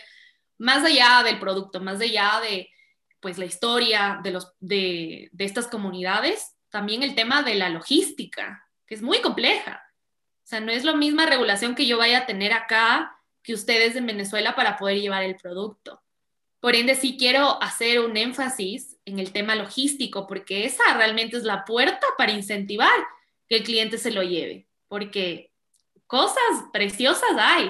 más 0.58 0.86
allá 0.86 1.22
del 1.24 1.40
producto, 1.40 1.82
más 1.82 2.00
allá 2.00 2.40
de 2.42 2.70
pues 3.20 3.38
la 3.38 3.46
historia 3.46 4.20
de, 4.24 4.32
los, 4.32 4.54
de, 4.60 5.30
de 5.32 5.46
estas 5.46 5.68
comunidades, 5.68 6.58
también 6.70 7.04
el 7.04 7.16
tema 7.16 7.42
de 7.44 7.56
la 7.56 7.70
logística, 7.70 8.68
que 8.86 8.96
es 8.96 9.02
muy 9.02 9.22
compleja. 9.22 9.82
O 10.44 10.46
sea, 10.46 10.60
no 10.60 10.72
es 10.72 10.84
la 10.84 10.94
misma 10.94 11.26
regulación 11.26 11.74
que 11.76 11.86
yo 11.86 11.98
vaya 11.98 12.20
a 12.20 12.26
tener 12.26 12.52
acá 12.52 13.18
que 13.42 13.54
ustedes 13.54 13.96
en 13.96 14.08
Venezuela 14.08 14.56
para 14.56 14.78
poder 14.78 15.00
llevar 15.00 15.24
el 15.24 15.36
producto. 15.36 16.03
Por 16.64 16.78
ende, 16.78 16.96
sí 16.96 17.18
quiero 17.18 17.62
hacer 17.62 18.00
un 18.00 18.16
énfasis 18.16 18.98
en 19.04 19.20
el 19.20 19.34
tema 19.34 19.54
logístico, 19.54 20.26
porque 20.28 20.64
esa 20.64 20.96
realmente 20.96 21.36
es 21.36 21.44
la 21.44 21.66
puerta 21.66 22.08
para 22.18 22.32
incentivar 22.32 23.06
que 23.50 23.58
el 23.58 23.64
cliente 23.64 23.98
se 23.98 24.12
lo 24.12 24.24
lleve, 24.24 24.70
porque 24.88 25.52
cosas 26.08 26.38
preciosas 26.72 27.32
hay, 27.38 27.70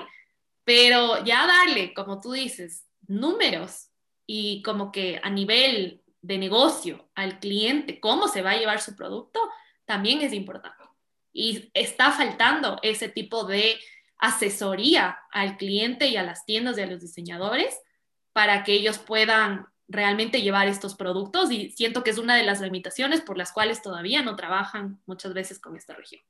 pero 0.64 1.26
ya 1.26 1.48
darle, 1.48 1.96
como 1.96 2.22
tú 2.22 2.34
dices, 2.34 2.86
números 3.08 3.90
y 4.28 4.62
como 4.62 4.92
que 4.92 5.20
a 5.24 5.32
nivel 5.32 6.04
de 6.22 6.38
negocio 6.38 7.10
al 7.16 7.40
cliente, 7.40 8.00
cómo 8.00 8.28
se 8.28 8.44
va 8.44 8.52
a 8.52 8.60
llevar 8.60 8.80
su 8.80 8.96
producto, 8.96 9.40
también 9.86 10.22
es 10.22 10.34
importante. 10.34 10.84
Y 11.32 11.72
está 11.74 12.12
faltando 12.12 12.78
ese 12.84 13.10
tipo 13.10 13.44
de 13.44 13.80
asesoría 14.20 15.18
al 15.32 15.58
cliente 15.58 16.10
y 16.10 16.16
a 16.16 16.22
las 16.22 16.46
tiendas 16.46 16.78
y 16.78 16.82
a 16.82 16.86
los 16.86 17.02
diseñadores 17.02 17.76
para 18.34 18.64
que 18.64 18.74
ellos 18.74 18.98
puedan 18.98 19.68
realmente 19.88 20.42
llevar 20.42 20.68
estos 20.68 20.96
productos 20.96 21.52
y 21.52 21.70
siento 21.72 22.04
que 22.04 22.10
es 22.10 22.18
una 22.18 22.36
de 22.36 22.44
las 22.44 22.62
limitaciones 22.62 23.22
por 23.22 23.38
las 23.38 23.52
cuales 23.52 23.82
todavía 23.82 24.24
no 24.24 24.36
trabajan 24.36 25.00
muchas 25.06 25.34
veces 25.34 25.60
con 25.60 25.76
esta 25.76 25.94
región. 25.94 26.22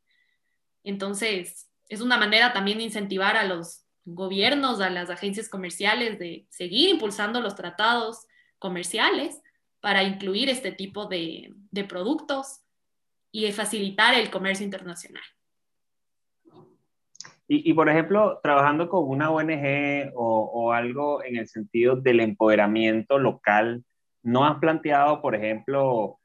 Entonces, 0.84 1.70
es 1.88 2.02
una 2.02 2.18
manera 2.18 2.52
también 2.52 2.80
de 2.80 2.86
incentivar 2.86 3.38
a 3.38 3.46
los 3.46 3.86
gobiernos, 4.06 4.82
a 4.82 4.90
las 4.90 5.10
agencias 5.10 5.48
comerciales 5.48 6.20
de 6.20 6.46
seguir 6.50 6.90
impulsando 6.90 7.40
los 7.40 7.56
tratados 7.56 8.26
comerciales 8.60 9.42
para 9.80 10.04
incluir 10.04 10.50
este 10.50 10.72
tipo 10.72 11.06
de, 11.06 11.54
de 11.72 11.84
productos 11.84 12.60
y 13.32 13.50
facilitar 13.52 14.14
el 14.14 14.30
comercio 14.30 14.66
internacional. 14.66 15.24
Y, 17.48 17.74
por 17.74 17.90
ejemplo, 17.90 18.40
trabajando 18.42 18.90
con 18.90 19.08
una 19.08 19.30
ONG 19.30 20.12
o, 20.16 20.50
o, 20.54 20.72
algo 20.72 21.24
en 21.24 21.36
el 21.36 21.48
sentido 21.48 21.98
del 21.98 22.22
empoderamiento 22.22 23.20
local, 23.20 23.84
¿no 24.24 24.46
has 24.46 24.60
planteado, 24.60 25.22
por 25.22 25.36
ejemplo, 25.36 25.86
o 25.94 26.20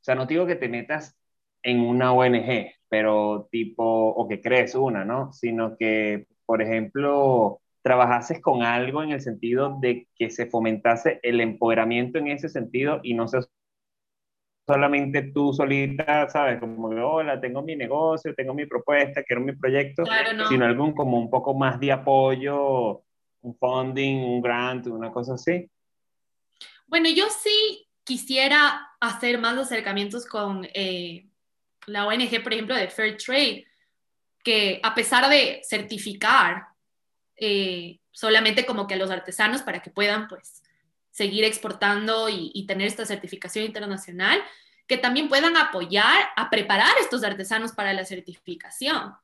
sea, 0.00 0.16
no 0.16 0.26
digo 0.26 0.46
que 0.46 0.56
te 0.56 0.68
metas 0.68 1.16
en 1.62 1.80
una 1.80 2.12
ONG, 2.12 2.72
pero 2.88 3.48
tipo, 3.50 3.84
o 3.84 4.28
que 4.28 4.40
crees 4.40 4.74
una, 4.74 5.04
¿no? 5.04 5.32
Sino 5.32 5.76
que, 5.76 6.26
por 6.44 6.60
ejemplo, 6.60 7.60
trabajases 7.82 8.40
con 8.40 8.62
algo 8.62 9.02
en 9.02 9.10
el 9.10 9.20
sentido 9.20 9.78
de 9.80 10.08
que 10.16 10.30
se 10.30 10.46
fomentase 10.46 11.20
el 11.22 11.40
empoderamiento 11.40 12.18
en 12.18 12.28
ese 12.28 12.48
sentido 12.48 13.00
y 13.02 13.14
no 13.14 13.28
se 13.28 13.38
solamente 14.66 15.30
tú 15.32 15.52
solita, 15.52 16.28
¿sabes? 16.28 16.58
Como 16.58 16.90
que, 16.90 16.96
hola, 16.96 17.40
tengo 17.40 17.62
mi 17.62 17.76
negocio, 17.76 18.34
tengo 18.34 18.54
mi 18.54 18.66
propuesta, 18.66 19.22
quiero 19.22 19.42
mi 19.42 19.52
proyecto, 19.52 20.04
sino 20.48 20.64
algo 20.64 20.94
como 20.94 21.18
un 21.18 21.30
poco 21.30 21.54
más 21.54 21.78
de 21.78 21.92
apoyo, 21.92 23.02
un 23.42 23.54
funding, 23.58 24.16
un 24.16 24.40
grant, 24.40 24.86
una 24.86 25.12
cosa 25.12 25.34
así. 25.34 25.70
Bueno, 26.86 27.08
yo 27.10 27.26
sí 27.28 27.86
quisiera 28.04 28.92
hacer 29.00 29.38
más 29.38 29.56
acercamientos 29.58 30.26
con 30.26 30.66
eh, 30.74 31.28
la 31.86 32.06
ONG, 32.06 32.42
por 32.42 32.52
ejemplo, 32.52 32.74
de 32.74 32.88
Fair 32.88 33.16
Trade, 33.16 33.66
que 34.42 34.80
a 34.82 34.94
pesar 34.94 35.28
de 35.28 35.60
certificar 35.62 36.68
eh, 37.36 37.98
solamente 38.12 38.64
como 38.64 38.86
que 38.86 38.94
a 38.94 38.98
los 38.98 39.10
artesanos 39.10 39.62
para 39.62 39.80
que 39.80 39.90
puedan, 39.90 40.28
pues, 40.28 40.62
seguir 41.14 41.44
exportando 41.44 42.28
y, 42.28 42.66
tener 42.66 42.88
esta 42.88 43.06
certificación 43.06 43.64
internacional, 43.64 44.42
que 44.88 44.98
también 44.98 45.28
puedan 45.28 45.56
apoyar 45.56 46.28
a 46.34 46.50
preparar 46.50 46.90
estos 47.00 47.22
artesanos 47.22 47.70
para 47.70 47.92
la 47.92 48.04
certificación, 48.04 49.14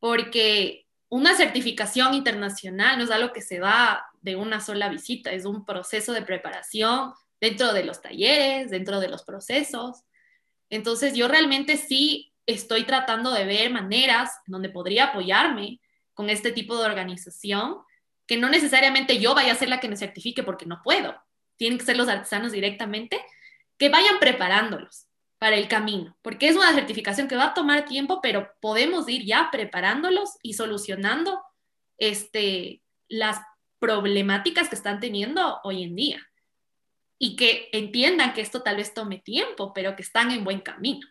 porque 0.00 0.88
una 1.08 1.36
certificación 1.36 2.14
internacional 2.14 2.98
no 2.98 3.04
es 3.04 3.12
algo 3.12 3.32
que 3.32 3.40
se 3.40 3.60
da 3.60 4.04
de 4.20 4.34
una 4.34 4.60
sola 4.60 4.88
visita, 4.88 5.30
es 5.30 5.44
un 5.44 5.64
proceso 5.64 6.12
de 6.12 6.22
preparación 6.22 7.12
dentro 7.40 7.72
de 7.72 7.84
los 7.84 8.02
talleres, 8.02 8.70
dentro 8.70 8.98
de 8.98 9.08
los 9.08 9.22
procesos. 9.22 10.02
Entonces 10.70 11.14
yo 11.14 11.28
realmente 11.28 11.76
sí 11.76 12.34
estoy 12.46 12.82
tratando 12.82 13.30
de 13.30 13.44
ver 13.44 13.70
maneras 13.70 14.32
donde 14.46 14.70
podría 14.70 15.04
apoyarme 15.04 15.80
con 16.14 16.30
este 16.30 16.50
tipo 16.50 16.76
de 16.76 16.86
organización, 16.86 17.78
que 18.26 18.36
no 18.36 18.48
necesariamente 18.48 19.20
yo 19.20 19.36
vaya 19.36 19.52
a 19.52 19.56
ser 19.56 19.68
la 19.68 19.78
que 19.78 19.88
me 19.88 19.96
certifique 19.96 20.42
porque 20.42 20.66
no 20.66 20.82
puedo, 20.82 21.14
tienen 21.58 21.78
que 21.78 21.84
ser 21.84 21.96
los 21.96 22.08
artesanos 22.08 22.52
directamente, 22.52 23.20
que 23.76 23.90
vayan 23.90 24.18
preparándolos 24.18 25.06
para 25.38 25.56
el 25.56 25.68
camino, 25.68 26.16
porque 26.22 26.48
es 26.48 26.56
una 26.56 26.72
certificación 26.72 27.28
que 27.28 27.36
va 27.36 27.46
a 27.46 27.54
tomar 27.54 27.84
tiempo, 27.84 28.20
pero 28.22 28.50
podemos 28.60 29.08
ir 29.08 29.24
ya 29.24 29.50
preparándolos 29.52 30.30
y 30.42 30.54
solucionando 30.54 31.40
este, 31.98 32.82
las 33.08 33.38
problemáticas 33.78 34.68
que 34.68 34.74
están 34.74 34.98
teniendo 34.98 35.60
hoy 35.62 35.84
en 35.84 35.94
día 35.94 36.26
y 37.18 37.36
que 37.36 37.68
entiendan 37.72 38.32
que 38.32 38.40
esto 38.40 38.62
tal 38.62 38.76
vez 38.76 38.94
tome 38.94 39.18
tiempo, 39.18 39.72
pero 39.72 39.94
que 39.94 40.02
están 40.02 40.30
en 40.30 40.44
buen 40.44 40.60
camino. 40.60 41.06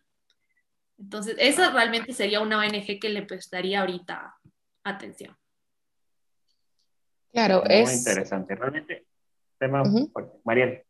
Entonces, 0.97 1.35
esa 1.37 1.71
realmente 1.71 2.11
sería 2.13 2.41
una 2.41 2.57
ONG 2.57 2.99
que 2.99 3.09
le 3.09 3.21
prestaría 3.21 3.81
ahorita 3.81 4.35
atención. 4.83 5.37
Claro, 7.31 7.63
Muy 7.65 7.75
es... 7.75 7.97
interesante, 7.97 8.55
realmente 8.55 9.05
tema 9.57 9.83
Mariel. 10.43 10.83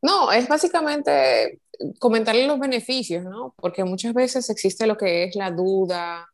No, 0.00 0.30
es 0.30 0.48
básicamente 0.48 1.60
comentarle 1.98 2.46
los 2.46 2.58
beneficios, 2.58 3.24
¿no? 3.24 3.54
Porque 3.56 3.84
muchas 3.84 4.14
veces 4.14 4.48
existe 4.50 4.86
lo 4.86 4.96
que 4.96 5.24
es 5.24 5.34
la 5.34 5.50
duda 5.50 6.26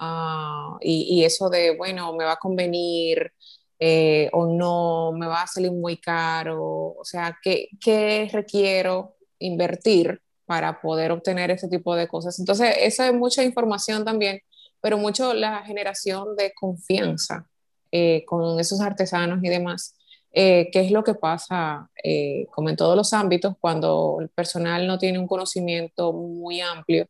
uh, 0.00 0.78
y, 0.80 1.06
y, 1.10 1.24
eso 1.24 1.50
de, 1.50 1.76
bueno, 1.76 2.12
me 2.14 2.24
va 2.24 2.32
a 2.32 2.38
convenir 2.38 3.32
eh, 3.80 4.28
o 4.32 4.46
no, 4.46 5.12
me 5.12 5.26
va 5.26 5.42
a 5.42 5.46
salir 5.46 5.70
muy 5.70 5.98
caro, 5.98 6.94
o 6.98 7.04
sea, 7.04 7.38
¿qué, 7.42 7.68
¿qué, 7.80 8.28
requiero 8.32 9.16
invertir 9.38 10.20
para 10.46 10.80
poder 10.80 11.12
obtener 11.12 11.52
ese 11.52 11.68
tipo 11.68 11.94
de 11.94 12.08
cosas? 12.08 12.38
Entonces, 12.40 12.74
eso 12.80 13.04
es 13.04 13.14
mucha 13.14 13.44
información 13.44 14.04
también, 14.04 14.40
pero 14.80 14.98
mucho 14.98 15.32
la 15.32 15.62
generación 15.62 16.34
de 16.36 16.52
confianza 16.54 17.48
eh, 17.92 18.24
con 18.26 18.58
esos 18.58 18.80
artesanos 18.80 19.42
y 19.42 19.48
demás 19.48 19.97
eh, 20.32 20.68
qué 20.72 20.80
es 20.80 20.90
lo 20.90 21.04
que 21.04 21.14
pasa, 21.14 21.90
eh, 22.02 22.46
como 22.50 22.68
en 22.70 22.76
todos 22.76 22.96
los 22.96 23.12
ámbitos, 23.12 23.54
cuando 23.60 24.18
el 24.20 24.28
personal 24.28 24.86
no 24.86 24.98
tiene 24.98 25.18
un 25.18 25.26
conocimiento 25.26 26.12
muy 26.12 26.60
amplio 26.60 27.06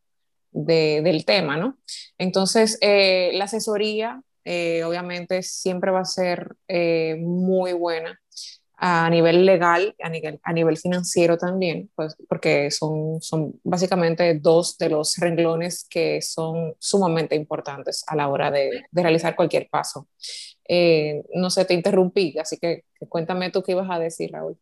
de, 0.51 1.03
del 1.03 1.25
tema, 1.25 1.57
¿no? 1.57 1.79
Entonces, 2.19 2.79
eh, 2.81 3.31
la 3.35 3.45
asesoría, 3.45 4.23
obviamente, 4.87 5.43
siempre 5.43 5.91
va 5.91 6.01
a 6.01 6.05
ser 6.07 6.57
muy 7.19 7.75
buena 7.75 8.19
a 8.81 9.11
nivel 9.11 9.45
legal, 9.45 9.95
a 10.01 10.09
nivel, 10.09 10.41
a 10.43 10.53
nivel 10.53 10.77
financiero 10.77 11.37
también, 11.37 11.91
pues, 11.97 12.17
porque 12.29 12.71
son, 12.71 13.21
son 13.21 13.61
básicamente 13.65 14.39
dos 14.39 14.79
de 14.79 14.89
los 14.89 15.17
renglones 15.17 15.85
que 15.91 16.23
son 16.23 16.75
sumamente 16.79 17.35
importantes 17.35 18.05
a 18.07 18.15
la 18.15 18.29
hora 18.29 18.53
de, 18.53 18.85
de 18.91 19.03
realizar 19.03 19.35
cualquier 19.35 19.69
paso. 19.69 20.07
Eh, 20.69 21.25
no 21.35 21.49
sé, 21.49 21.65
te 21.65 21.73
interrumpí, 21.73 22.39
así 22.39 22.59
que, 22.59 22.85
cuéntame 23.09 23.51
tú 23.51 23.63
qué 23.63 23.73
ibas 23.73 23.91
a 23.91 23.99
decir, 23.99 24.31
Raúl. 24.31 24.59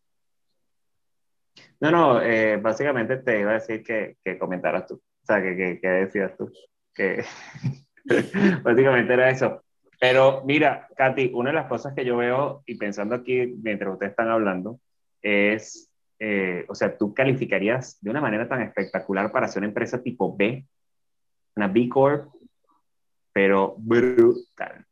No, 1.81 1.91
no, 1.91 2.23
eh, 2.23 2.59
básicamente 2.59 3.17
te 3.19 3.41
iba 3.41 3.51
a 3.51 3.55
decir 3.55 3.83
que, 3.83 4.17
que 4.25 4.39
comentaras 4.39 4.87
tú, 4.87 4.95
o 4.95 5.27
sea, 5.27 5.43
que, 5.43 5.81
que, 5.81 5.89
decías 5.89 6.37
tú, 6.39 6.51
que 6.95 7.25
básicamente 8.63 9.13
era 9.13 9.31
eso. 9.31 9.63
Pero 9.99 10.43
mira, 10.45 10.89
Katy, 10.97 11.33
una 11.35 11.51
de 11.51 11.57
las 11.57 11.67
cosas 11.67 11.95
que 11.95 12.05
yo 12.05 12.17
veo 12.17 12.63
y 12.67 12.77
pensando 12.77 13.15
aquí 13.15 13.57
mientras 13.63 13.93
ustedes 13.93 14.11
están 14.11 14.29
hablando 14.29 14.79
es, 15.23 15.91
eh, 16.21 16.65
o 16.69 16.75
sea, 16.75 16.97
tú 16.97 17.15
calificarías 17.15 17.99
de 18.01 18.11
una 18.11 18.21
manera 18.21 18.49
tan 18.49 18.63
espectacular 18.63 19.33
para 19.33 19.49
ser 19.49 19.61
una 19.61 19.69
empresa 19.69 20.03
tipo 20.03 20.37
B, 20.37 20.65
una 21.57 21.69
B 21.69 21.89
Corp, 21.89 22.31
pero 23.33 23.75
brutal. 23.79 24.87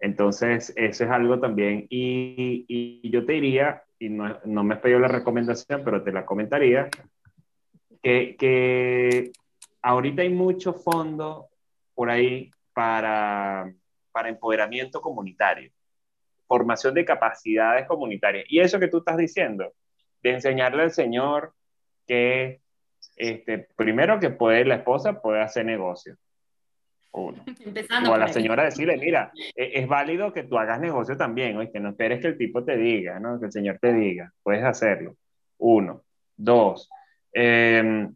Entonces, 0.00 0.72
eso 0.76 1.04
es 1.04 1.10
algo 1.10 1.40
también. 1.40 1.86
Y, 1.88 3.08
yo 3.10 3.24
te 3.24 3.34
diría, 3.34 3.82
y 3.98 4.08
no, 4.08 4.38
no 4.44 4.64
me 4.64 4.76
pidió 4.76 4.98
la 4.98 5.08
recomendación, 5.08 5.82
pero 5.84 6.02
te 6.02 6.12
la 6.12 6.26
comentaría, 6.26 6.88
que, 8.02 8.36
que 8.38 9.32
ahorita 9.82 10.22
hay 10.22 10.30
mucho 10.30 10.72
fondo 10.74 11.48
por 11.94 12.10
ahí 12.10 12.50
para 12.74 13.72
para 14.16 14.30
empoderamiento 14.30 15.02
comunitario, 15.02 15.70
formación 16.48 16.94
de 16.94 17.04
capacidades 17.04 17.86
comunitarias. 17.86 18.46
Y 18.48 18.60
eso 18.60 18.80
que 18.80 18.88
tú 18.88 19.00
estás 19.00 19.18
diciendo, 19.18 19.74
de 20.22 20.30
enseñarle 20.30 20.84
al 20.84 20.90
Señor 20.90 21.52
que, 22.06 22.62
este, 23.14 23.68
primero 23.76 24.18
que 24.18 24.30
puede, 24.30 24.64
la 24.64 24.76
esposa 24.76 25.20
puede 25.20 25.42
hacer 25.42 25.66
negocio. 25.66 26.16
Uno. 27.16 27.42
o 28.10 28.14
a 28.14 28.18
la 28.18 28.28
señora 28.28 28.64
decirle, 28.64 28.98
mira, 28.98 29.32
e, 29.54 29.80
es, 29.80 29.88
válido 29.88 30.32
que 30.32 30.44
tú 30.44 30.58
hagas 30.58 30.78
negocio 30.78 31.16
también, 31.16 31.58
que 31.72 31.80
no 31.80 31.90
esperes 31.90 32.20
que 32.20 32.28
el 32.28 32.38
tipo 32.38 32.62
te 32.62 32.76
diga, 32.76 33.18
¿no? 33.18 33.40
que 33.40 33.46
el 33.46 33.52
Señor 33.52 33.78
te 33.80 33.92
diga, 33.92 34.30
puedes 34.42 34.62
hacerlo. 34.64 35.16
Uno. 35.58 36.02
Dos. 36.36 36.90
Eh, 37.32 38.06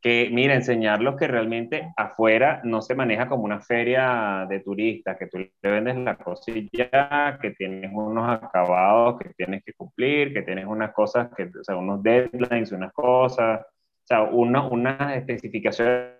que, 0.00 0.30
mira, 0.32 0.54
enseñarlos 0.54 1.16
que 1.16 1.26
realmente 1.26 1.92
afuera 1.96 2.60
no 2.64 2.80
se 2.80 2.94
maneja 2.94 3.28
como 3.28 3.44
una 3.44 3.60
feria 3.60 4.46
de 4.48 4.60
turistas, 4.60 5.18
que 5.18 5.26
tú 5.26 5.38
le 5.38 5.70
vendes 5.70 5.96
la 5.96 6.16
cosilla, 6.16 7.38
que 7.42 7.50
tienes 7.50 7.90
unos 7.92 8.30
acabados 8.30 9.18
que 9.18 9.34
tienes 9.34 9.62
que 9.64 9.72
cumplir, 9.74 10.32
que 10.32 10.42
tienes 10.42 10.66
unas 10.66 10.92
cosas, 10.92 11.28
que, 11.36 11.44
o 11.44 11.64
sea, 11.64 11.76
unos 11.76 12.02
deadlines, 12.02 12.72
unas 12.72 12.92
cosas, 12.92 13.60
o 13.60 14.06
sea, 14.06 14.22
uno, 14.22 14.70
unas 14.70 15.16
especificaciones 15.16 16.17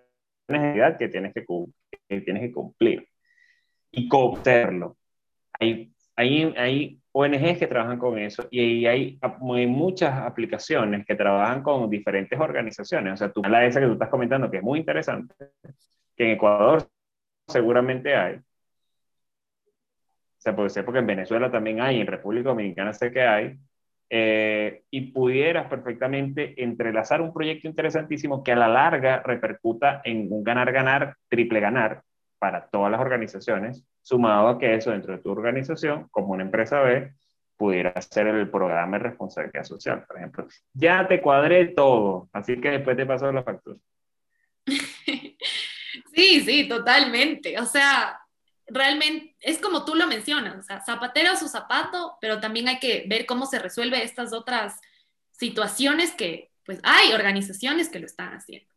que 0.97 1.07
tienes 1.07 1.33
que, 1.33 1.45
que 2.07 2.21
tienes 2.21 2.43
que 2.43 2.51
cumplir 2.51 3.07
y 3.91 4.07
cooptarlo. 4.07 4.97
Hay, 5.59 5.91
hay, 6.15 6.53
hay 6.57 7.01
ONGs 7.11 7.57
que 7.57 7.67
trabajan 7.67 7.97
con 7.97 8.17
eso 8.17 8.47
y 8.51 8.85
hay, 8.85 9.19
muchas 9.67 10.17
aplicaciones 10.19 11.05
que 11.05 11.15
trabajan 11.15 11.63
con 11.63 11.89
diferentes 11.89 12.39
organizaciones. 12.39 13.13
O 13.13 13.17
sea, 13.17 13.31
tú, 13.31 13.41
la 13.43 13.65
esa 13.65 13.79
que 13.79 13.87
tú 13.87 13.93
estás 13.93 14.09
comentando, 14.09 14.49
que 14.49 14.57
es 14.57 14.63
muy 14.63 14.79
interesante, 14.79 15.33
que 16.15 16.25
en 16.25 16.31
Ecuador 16.31 16.87
seguramente 17.47 18.15
hay. 18.15 18.35
O 18.35 20.41
sea, 20.41 20.55
puede 20.55 20.69
ser 20.69 20.85
porque 20.85 20.99
en 20.99 21.07
Venezuela 21.07 21.51
también 21.51 21.81
hay, 21.81 21.99
en 21.99 22.07
República 22.07 22.49
Dominicana 22.49 22.93
sé 22.93 23.11
que 23.11 23.21
hay, 23.21 23.57
eh, 24.09 24.83
y 24.89 25.11
pudieras 25.11 25.67
perfectamente 25.67 26.61
entrelazar 26.63 27.21
un 27.21 27.33
proyecto 27.33 27.67
interesantísimo 27.67 28.43
que 28.43 28.51
a 28.51 28.55
la 28.55 28.67
larga 28.67 29.21
repercuta 29.21 30.01
en 30.03 30.27
un 30.31 30.43
ganar-ganar, 30.43 31.15
triple 31.27 31.59
ganar 31.59 32.01
para 32.39 32.67
todas 32.67 32.91
las 32.91 33.01
organizaciones, 33.01 33.85
sumado 34.01 34.47
a 34.47 34.57
que 34.57 34.75
eso 34.75 34.91
dentro 34.91 35.13
de 35.13 35.21
tu 35.21 35.29
organización, 35.29 36.07
como 36.09 36.33
una 36.33 36.43
empresa 36.43 36.81
B, 36.81 37.13
pudiera 37.57 38.01
ser 38.01 38.27
el 38.27 38.49
programa 38.49 38.97
de 38.97 39.03
responsabilidad 39.03 39.65
social, 39.65 40.05
por 40.07 40.17
ejemplo. 40.17 40.47
Ya 40.73 41.07
te 41.07 41.21
cuadré 41.21 41.67
todo, 41.67 42.29
así 42.31 42.59
que 42.59 42.71
después 42.71 42.95
te 42.95 43.05
paso 43.05 43.31
la 43.31 43.43
factura. 43.43 43.77
Sí, 46.13 46.41
sí, 46.41 46.67
totalmente. 46.67 47.57
O 47.59 47.65
sea, 47.65 48.18
realmente 48.69 49.35
es 49.39 49.59
como 49.59 49.85
tú 49.85 49.95
lo 49.95 50.07
mencionas, 50.07 50.57
o 50.57 50.63
sea, 50.63 50.81
zapatero 50.81 51.31
a 51.31 51.35
su 51.35 51.47
zapato, 51.47 52.17
pero 52.21 52.39
también 52.39 52.67
hay 52.67 52.79
que 52.79 53.05
ver 53.07 53.25
cómo 53.25 53.45
se 53.45 53.59
resuelve 53.59 54.03
estas 54.03 54.33
otras 54.33 54.79
situaciones 55.31 56.11
que, 56.13 56.51
pues, 56.65 56.79
hay 56.83 57.13
organizaciones 57.13 57.89
que 57.89 57.99
lo 57.99 58.05
están 58.05 58.33
haciendo. 58.33 58.69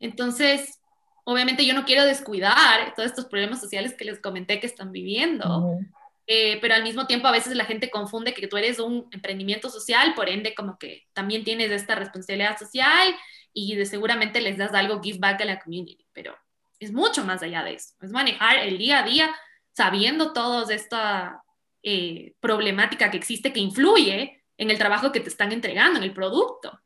Entonces, 0.00 0.80
obviamente 1.24 1.64
yo 1.66 1.74
no 1.74 1.84
quiero 1.84 2.04
descuidar 2.04 2.94
todos 2.94 3.08
estos 3.08 3.26
problemas 3.26 3.60
sociales 3.60 3.94
que 3.94 4.04
les 4.04 4.18
comenté 4.18 4.60
que 4.60 4.66
están 4.66 4.92
viviendo, 4.92 5.78
eh, 6.26 6.58
pero 6.60 6.74
al 6.74 6.82
mismo 6.82 7.06
tiempo 7.06 7.28
a 7.28 7.32
veces 7.32 7.54
la 7.54 7.64
gente 7.64 7.90
confunde 7.90 8.34
que 8.34 8.46
tú 8.46 8.56
eres 8.56 8.78
un 8.78 9.08
emprendimiento 9.12 9.68
social, 9.68 10.14
por 10.14 10.28
ende 10.28 10.54
como 10.54 10.78
que 10.78 11.06
también 11.12 11.44
tienes 11.44 11.70
esta 11.70 11.94
responsabilidad 11.94 12.58
social 12.58 13.14
y 13.52 13.76
de 13.76 13.84
seguramente 13.84 14.40
les 14.40 14.56
das 14.56 14.72
algo 14.72 15.02
give 15.02 15.18
back 15.18 15.40
a 15.42 15.44
la 15.44 15.60
community, 15.60 16.06
pero 16.12 16.36
es 16.80 16.92
mucho 16.92 17.24
más 17.24 17.42
allá 17.42 17.62
de 17.62 17.74
eso, 17.74 17.94
es 18.00 18.10
manejar 18.10 18.58
el 18.58 18.78
día 18.78 19.00
a 19.00 19.02
día 19.04 19.34
sabiendo 19.72 20.32
toda 20.32 20.74
esta 20.74 21.42
eh, 21.82 22.34
problemática 22.40 23.10
que 23.10 23.16
existe 23.16 23.52
que 23.52 23.60
influye 23.60 24.42
en 24.56 24.70
el 24.70 24.78
trabajo 24.78 25.12
que 25.12 25.20
te 25.20 25.28
están 25.28 25.52
entregando, 25.52 25.98
en 25.98 26.04
el 26.04 26.12
producto. 26.12 26.78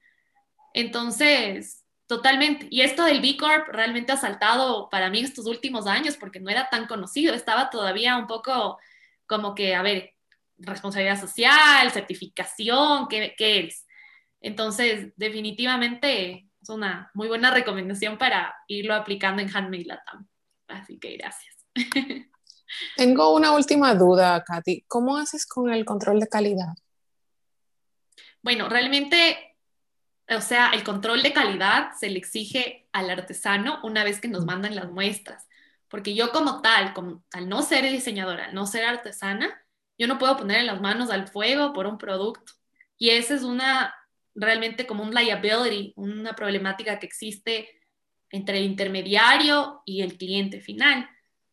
Entonces, 0.72 1.84
totalmente. 2.06 2.68
Y 2.70 2.82
esto 2.82 3.04
del 3.04 3.20
B 3.20 3.36
Corp 3.36 3.68
realmente 3.68 4.12
ha 4.12 4.16
saltado 4.16 4.88
para 4.90 5.10
mí 5.10 5.20
estos 5.20 5.46
últimos 5.46 5.86
años 5.86 6.16
porque 6.16 6.40
no 6.40 6.50
era 6.50 6.68
tan 6.68 6.86
conocido, 6.86 7.34
estaba 7.34 7.70
todavía 7.70 8.16
un 8.16 8.26
poco 8.26 8.78
como 9.26 9.54
que, 9.54 9.74
a 9.74 9.82
ver, 9.82 10.12
responsabilidad 10.58 11.20
social, 11.20 11.90
certificación, 11.90 13.08
¿qué, 13.08 13.34
qué 13.36 13.60
es? 13.60 13.86
Entonces, 14.40 15.12
definitivamente 15.16 16.46
es 16.64 16.70
una 16.70 17.10
muy 17.12 17.28
buena 17.28 17.50
recomendación 17.50 18.16
para 18.16 18.54
irlo 18.68 18.94
aplicando 18.94 19.42
en 19.42 19.54
Handmade 19.54 19.84
Latam. 19.84 20.26
Así 20.66 20.98
que 20.98 21.16
gracias. 21.18 21.54
Tengo 22.96 23.34
una 23.34 23.52
última 23.52 23.94
duda, 23.94 24.42
Katy. 24.42 24.84
¿Cómo 24.88 25.18
haces 25.18 25.46
con 25.46 25.70
el 25.70 25.84
control 25.84 26.20
de 26.20 26.26
calidad? 26.26 26.74
Bueno, 28.42 28.68
realmente, 28.68 29.56
o 30.28 30.40
sea, 30.40 30.70
el 30.70 30.82
control 30.84 31.22
de 31.22 31.34
calidad 31.34 31.92
se 32.00 32.08
le 32.08 32.18
exige 32.18 32.88
al 32.92 33.10
artesano 33.10 33.80
una 33.82 34.02
vez 34.02 34.20
que 34.20 34.28
nos 34.28 34.46
mandan 34.46 34.74
las 34.74 34.90
muestras. 34.90 35.46
Porque 35.88 36.14
yo 36.14 36.32
como 36.32 36.62
tal, 36.62 36.94
como, 36.94 37.22
al 37.32 37.48
no 37.48 37.62
ser 37.62 37.84
diseñadora, 37.90 38.46
al 38.46 38.54
no 38.54 38.66
ser 38.66 38.86
artesana, 38.86 39.62
yo 39.98 40.08
no 40.08 40.18
puedo 40.18 40.38
poner 40.38 40.64
las 40.64 40.80
manos 40.80 41.10
al 41.10 41.28
fuego 41.28 41.74
por 41.74 41.86
un 41.86 41.98
producto. 41.98 42.52
Y 42.96 43.10
esa 43.10 43.34
es 43.34 43.42
una 43.42 43.94
realmente 44.34 44.86
como 44.86 45.02
un 45.02 45.14
liability, 45.14 45.92
una 45.96 46.34
problemática 46.34 46.98
que 46.98 47.06
existe 47.06 47.68
entre 48.30 48.58
el 48.58 48.64
intermediario 48.64 49.82
y 49.84 50.02
el 50.02 50.16
cliente 50.18 50.60
final, 50.60 51.08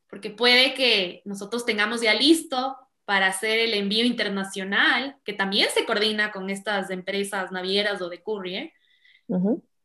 porque 0.09 0.32
puede 0.32 0.73
que 0.73 1.21
nosotros 1.25 1.65
tengamos 1.65 2.01
ya 2.01 2.13
listo 2.13 2.75
para 3.05 3.27
hacer 3.27 3.59
el 3.59 3.73
envío 3.73 4.05
internacional, 4.05 5.17
que 5.23 5.34
también 5.34 5.69
se 5.73 5.86
coordina 5.86 6.32
con 6.32 6.49
estas 6.49 6.89
empresas 6.89 7.51
navieras 7.51 8.01
o 8.01 8.09
de 8.09 8.21
courier, 8.21 8.71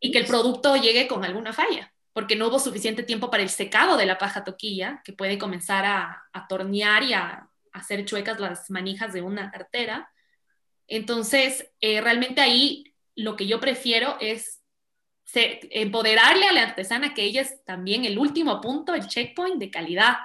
y 0.00 0.10
que 0.10 0.18
el 0.18 0.26
producto 0.26 0.76
llegue 0.76 1.06
con 1.06 1.24
alguna 1.24 1.52
falla, 1.52 1.92
porque 2.12 2.34
no 2.34 2.48
hubo 2.48 2.58
suficiente 2.58 3.02
tiempo 3.02 3.30
para 3.30 3.42
el 3.42 3.48
secado 3.48 3.96
de 3.96 4.06
la 4.06 4.18
paja 4.18 4.44
toquilla, 4.44 5.02
que 5.04 5.12
puede 5.12 5.38
comenzar 5.38 5.84
a, 5.84 6.24
a 6.32 6.48
tornear 6.48 7.02
y 7.02 7.12
a 7.12 7.48
hacer 7.72 8.04
chuecas 8.04 8.40
las 8.40 8.70
manijas 8.70 9.12
de 9.12 9.22
una 9.22 9.50
cartera, 9.50 10.10
entonces, 10.88 11.70
eh, 11.80 12.00
realmente 12.00 12.40
ahí 12.40 12.94
lo 13.14 13.36
que 13.36 13.46
yo 13.46 13.60
prefiero 13.60 14.16
es 14.20 14.62
empoderarle 15.34 16.46
a 16.46 16.52
la 16.52 16.62
artesana 16.62 17.12
que 17.12 17.24
ella 17.24 17.42
es 17.42 17.64
también 17.64 18.04
el 18.04 18.18
último 18.18 18.60
punto, 18.60 18.94
el 18.94 19.06
checkpoint 19.06 19.58
de 19.58 19.70
calidad, 19.70 20.16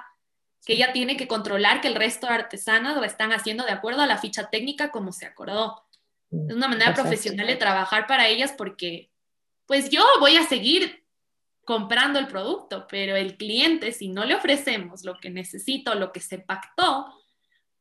que 0.64 0.74
ella 0.74 0.92
tiene 0.92 1.16
que 1.16 1.26
controlar 1.26 1.80
que 1.80 1.88
el 1.88 1.96
resto 1.96 2.26
de 2.26 2.34
artesanas 2.34 2.96
lo 2.96 3.04
están 3.04 3.32
haciendo 3.32 3.64
de 3.64 3.72
acuerdo 3.72 4.02
a 4.02 4.06
la 4.06 4.18
ficha 4.18 4.48
técnica 4.48 4.90
como 4.90 5.12
se 5.12 5.26
acordó. 5.26 5.82
Mm, 6.30 6.50
es 6.50 6.56
una 6.56 6.68
manera 6.68 6.94
profesional 6.94 7.46
de 7.46 7.56
trabajar 7.56 8.06
para 8.06 8.28
ellas 8.28 8.54
porque, 8.56 9.10
pues 9.66 9.90
yo 9.90 10.04
voy 10.20 10.36
a 10.36 10.46
seguir 10.46 11.04
comprando 11.64 12.18
el 12.18 12.28
producto, 12.28 12.86
pero 12.88 13.16
el 13.16 13.36
cliente, 13.36 13.92
si 13.92 14.08
no 14.08 14.24
le 14.24 14.34
ofrecemos 14.34 15.04
lo 15.04 15.18
que 15.18 15.30
necesita 15.30 15.92
o 15.92 15.96
lo 15.96 16.12
que 16.12 16.20
se 16.20 16.38
pactó, 16.38 17.06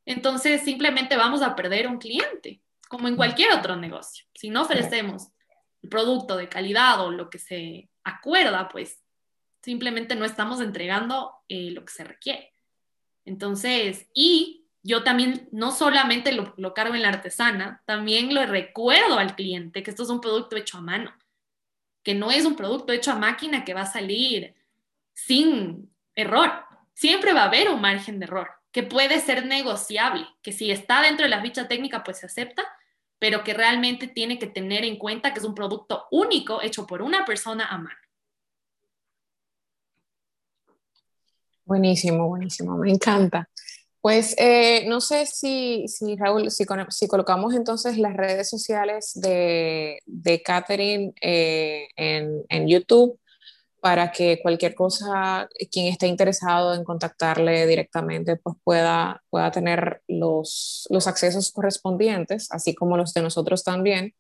entonces 0.05 0.61
simplemente 0.61 1.15
vamos 1.15 1.41
a 1.41 1.55
perder 1.55 1.87
un 1.87 1.97
cliente, 1.97 2.61
como 2.91 3.07
en 3.07 3.15
cualquier 3.15 3.53
otro 3.53 3.77
negocio. 3.77 4.25
Si 4.35 4.49
no 4.49 4.63
ofrecemos 4.63 5.29
el 5.81 5.89
producto 5.89 6.35
de 6.35 6.49
calidad 6.49 6.99
o 6.99 7.09
lo 7.09 7.29
que 7.29 7.39
se 7.39 7.89
acuerda, 8.03 8.67
pues 8.67 9.01
simplemente 9.61 10.13
no 10.15 10.25
estamos 10.25 10.59
entregando 10.59 11.31
eh, 11.47 11.71
lo 11.71 11.85
que 11.85 11.93
se 11.93 12.03
requiere. 12.03 12.53
Entonces, 13.23 14.07
y 14.13 14.65
yo 14.83 15.03
también 15.03 15.47
no 15.53 15.71
solamente 15.71 16.33
lo, 16.33 16.53
lo 16.57 16.73
cargo 16.73 16.93
en 16.95 17.03
la 17.03 17.09
artesana, 17.09 17.81
también 17.85 18.35
lo 18.35 18.45
recuerdo 18.45 19.17
al 19.17 19.35
cliente 19.37 19.83
que 19.83 19.91
esto 19.91 20.03
es 20.03 20.09
un 20.09 20.19
producto 20.19 20.57
hecho 20.57 20.77
a 20.77 20.81
mano, 20.81 21.13
que 22.03 22.13
no 22.13 22.29
es 22.29 22.45
un 22.45 22.57
producto 22.57 22.91
hecho 22.91 23.13
a 23.13 23.15
máquina 23.15 23.63
que 23.63 23.73
va 23.73 23.83
a 23.83 23.85
salir 23.85 24.53
sin 25.13 25.89
error. 26.13 26.51
Siempre 26.93 27.31
va 27.31 27.43
a 27.43 27.45
haber 27.45 27.69
un 27.69 27.79
margen 27.79 28.19
de 28.19 28.25
error 28.25 28.49
que 28.71 28.83
puede 28.83 29.19
ser 29.19 29.45
negociable, 29.45 30.27
que 30.41 30.51
si 30.51 30.71
está 30.71 31.01
dentro 31.01 31.23
de 31.25 31.29
la 31.29 31.41
ficha 31.41 31.67
técnica, 31.67 32.03
pues 32.03 32.19
se 32.19 32.25
acepta, 32.25 32.63
pero 33.21 33.43
que 33.43 33.53
realmente 33.53 34.07
tiene 34.07 34.39
que 34.39 34.47
tener 34.47 34.83
en 34.83 34.97
cuenta 34.97 35.31
que 35.31 35.37
es 35.37 35.45
un 35.45 35.53
producto 35.53 36.05
único 36.09 36.59
hecho 36.63 36.87
por 36.87 37.03
una 37.03 37.23
persona 37.23 37.67
a 37.67 37.77
mano. 37.77 37.99
Buenísimo, 41.63 42.27
buenísimo, 42.27 42.75
me 42.77 42.89
encanta. 42.89 43.47
Pues 44.01 44.33
eh, 44.39 44.85
no 44.87 44.99
sé 45.01 45.27
si, 45.27 45.87
si 45.87 46.15
Raúl, 46.15 46.49
si, 46.49 46.65
colocamos 46.65 47.53
entonces 47.53 47.99
las 47.99 48.17
redes 48.17 48.49
sociales 48.49 49.11
de, 49.13 49.99
de 50.07 50.41
Catherine 50.41 51.13
eh, 51.21 51.89
en, 51.95 52.43
en 52.49 52.67
YouTube 52.67 53.20
para 53.81 54.11
que 54.11 54.39
cualquier 54.41 54.75
cosa, 54.75 55.49
quien 55.71 55.87
esté 55.87 56.05
interesado 56.05 56.75
en 56.75 56.83
contactarle 56.83 57.65
directamente, 57.65 58.35
pues 58.37 58.55
pueda, 58.63 59.23
pueda 59.31 59.49
tener 59.49 60.03
los, 60.07 60.87
los 60.91 61.07
accesos 61.07 61.51
correspondientes, 61.51 62.51
así 62.51 62.75
como 62.75 62.95
los 62.95 63.13
de 63.13 63.23
nosotros 63.23 63.63
también. 63.63 64.13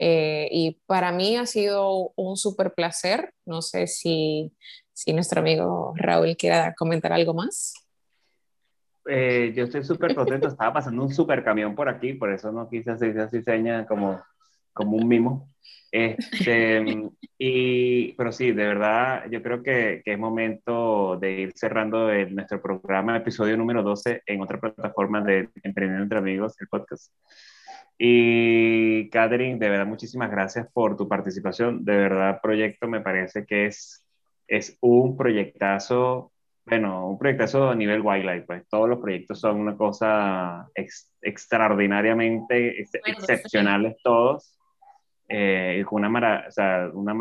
Eh, 0.00 0.48
y 0.50 0.80
para 0.86 1.12
mí 1.12 1.36
ha 1.36 1.46
sido 1.46 2.12
un 2.16 2.36
súper 2.36 2.74
placer. 2.74 3.32
No 3.46 3.62
sé 3.62 3.86
si, 3.86 4.52
si 4.92 5.12
nuestro 5.12 5.40
amigo 5.40 5.94
Raúl 5.96 6.36
quiera 6.36 6.74
comentar 6.74 7.12
algo 7.12 7.34
más. 7.34 7.72
Eh, 9.06 9.52
yo 9.54 9.64
estoy 9.64 9.84
súper 9.84 10.16
contento. 10.16 10.48
Estaba 10.48 10.72
pasando 10.72 11.04
un 11.04 11.14
súper 11.14 11.44
camión 11.44 11.76
por 11.76 11.88
aquí, 11.88 12.14
por 12.14 12.32
eso 12.32 12.50
no 12.50 12.68
quise 12.68 12.90
hacer 12.90 13.16
así 13.20 13.42
señas 13.42 13.86
como, 13.86 14.20
como 14.74 14.96
un 14.96 15.08
mimo. 15.08 15.54
Este, 15.96 16.84
y, 17.38 18.14
pero 18.14 18.32
sí, 18.32 18.50
de 18.50 18.66
verdad, 18.66 19.30
yo 19.30 19.40
creo 19.44 19.62
que, 19.62 20.02
que 20.04 20.14
es 20.14 20.18
momento 20.18 21.16
de 21.20 21.32
ir 21.42 21.52
cerrando 21.54 22.10
el, 22.10 22.34
nuestro 22.34 22.60
programa, 22.60 23.16
episodio 23.16 23.56
número 23.56 23.84
12, 23.84 24.22
en 24.26 24.42
otra 24.42 24.58
plataforma 24.58 25.20
de 25.20 25.48
Emprender 25.62 26.00
entre 26.00 26.18
Amigos, 26.18 26.56
el 26.60 26.66
podcast. 26.66 27.12
Y 27.96 29.08
Catherine, 29.10 29.60
de 29.60 29.68
verdad, 29.68 29.86
muchísimas 29.86 30.32
gracias 30.32 30.66
por 30.72 30.96
tu 30.96 31.08
participación. 31.08 31.84
De 31.84 31.96
verdad, 31.96 32.40
proyecto 32.42 32.88
me 32.88 33.00
parece 33.00 33.46
que 33.46 33.66
es, 33.66 34.04
es 34.48 34.76
un 34.80 35.16
proyectazo, 35.16 36.32
bueno, 36.66 37.08
un 37.08 37.18
proyectazo 37.20 37.70
a 37.70 37.74
nivel 37.76 38.00
wildlife. 38.00 38.46
Pues 38.46 38.68
todos 38.68 38.88
los 38.88 38.98
proyectos 38.98 39.38
son 39.38 39.60
una 39.60 39.76
cosa 39.76 40.68
extraordinariamente 41.22 42.80
excepcionales 42.80 43.94
todos 44.02 44.54
eh, 45.28 45.84
con 45.86 46.04
una, 46.04 46.44
o 46.46 46.50
sea, 46.50 46.90
una 46.92 47.14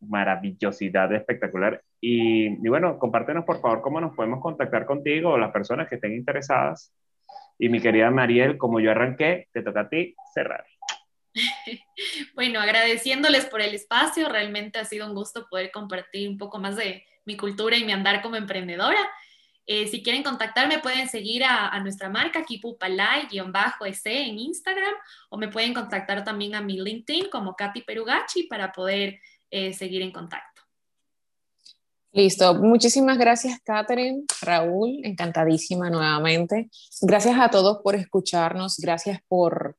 maravillosidad 0.00 1.12
espectacular. 1.12 1.82
Y, 2.00 2.46
y, 2.46 2.68
bueno, 2.68 2.98
compártenos 2.98 3.44
por 3.44 3.60
favor 3.60 3.80
cómo 3.82 4.00
nos 4.00 4.14
podemos 4.14 4.40
contactar 4.40 4.86
contigo 4.86 5.30
o 5.30 5.38
las 5.38 5.52
personas 5.52 5.88
que 5.88 5.96
estén 5.96 6.14
interesadas. 6.14 6.94
Y 7.58 7.68
mi 7.68 7.80
querida 7.80 8.10
Mariel, 8.10 8.56
como 8.56 8.80
yo 8.80 8.90
arranqué, 8.90 9.48
te 9.52 9.62
toca 9.62 9.80
a 9.80 9.88
ti 9.88 10.14
cerrar. 10.34 10.64
Bueno, 12.34 12.60
agradeciéndoles 12.60 13.46
por 13.46 13.60
el 13.60 13.74
espacio, 13.74 14.28
realmente 14.28 14.78
ha 14.78 14.84
sido 14.84 15.06
un 15.06 15.14
gusto 15.14 15.46
poder 15.50 15.70
compartir 15.70 16.28
un 16.28 16.38
poco 16.38 16.58
más 16.58 16.76
de 16.76 17.04
mi 17.24 17.36
cultura 17.36 17.76
y 17.76 17.84
mi 17.84 17.92
andar 17.92 18.22
como 18.22 18.36
emprendedora. 18.36 18.98
Eh, 19.66 19.86
si 19.86 20.02
quieren 20.02 20.22
contactarme, 20.22 20.80
pueden 20.80 21.08
seguir 21.08 21.44
a, 21.44 21.78
nuestra 21.80 22.08
marca 22.08 22.44
Kipupalai-S 22.44 24.02
en 24.04 24.38
Instagram 24.38 24.94
o 25.28 25.36
me 25.36 25.48
pueden 25.48 25.74
contactar 25.74 26.24
también 26.24 26.54
a 26.54 26.60
mi 26.60 26.80
LinkedIn 26.80 27.28
como 27.30 27.54
Katy 27.54 27.82
Perugachi 27.82 28.44
para 28.44 28.72
poder 28.72 29.20
eh, 29.50 29.72
seguir 29.72 30.02
en 30.02 30.12
contacto. 30.12 30.62
Listo. 32.12 32.54
Muchísimas 32.54 33.18
gracias, 33.18 33.60
Catherine, 33.62 34.24
Raúl. 34.42 34.98
Encantadísima 35.04 35.90
nuevamente. 35.90 36.68
Gracias 37.02 37.38
a 37.38 37.50
todos 37.50 37.78
por 37.84 37.94
escucharnos. 37.94 38.78
Gracias 38.78 39.20
por, 39.28 39.76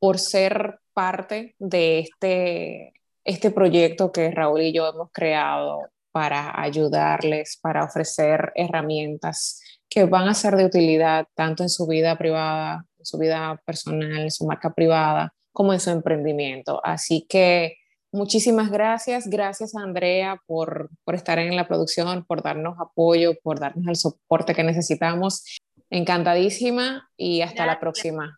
por 0.00 0.18
ser 0.18 0.80
parte 0.92 1.54
de 1.60 2.00
este, 2.00 2.92
este 3.24 3.52
proyecto 3.52 4.10
que 4.10 4.32
Raúl 4.32 4.62
y 4.62 4.72
yo 4.72 4.88
hemos 4.88 5.10
creado 5.12 5.88
para 6.18 6.60
ayudarles, 6.60 7.60
para 7.62 7.84
ofrecer 7.84 8.50
herramientas 8.56 9.62
que 9.88 10.04
van 10.04 10.26
a 10.26 10.34
ser 10.34 10.56
de 10.56 10.64
utilidad 10.64 11.28
tanto 11.36 11.62
en 11.62 11.68
su 11.68 11.86
vida 11.86 12.18
privada, 12.18 12.84
en 12.98 13.06
su 13.06 13.18
vida 13.18 13.62
personal, 13.64 14.18
en 14.18 14.30
su 14.32 14.44
marca 14.44 14.74
privada, 14.74 15.32
como 15.52 15.72
en 15.72 15.78
su 15.78 15.90
emprendimiento. 15.90 16.80
Así 16.82 17.24
que 17.28 17.76
muchísimas 18.10 18.68
gracias. 18.68 19.30
Gracias 19.30 19.76
a 19.76 19.82
Andrea 19.82 20.42
por, 20.44 20.90
por 21.04 21.14
estar 21.14 21.38
en 21.38 21.54
la 21.54 21.68
producción, 21.68 22.24
por 22.24 22.42
darnos 22.42 22.80
apoyo, 22.80 23.38
por 23.40 23.60
darnos 23.60 23.86
el 23.86 23.94
soporte 23.94 24.56
que 24.56 24.64
necesitamos. 24.64 25.44
Encantadísima 25.88 27.08
y 27.16 27.42
hasta 27.42 27.64
la 27.64 27.78
próxima. 27.78 28.36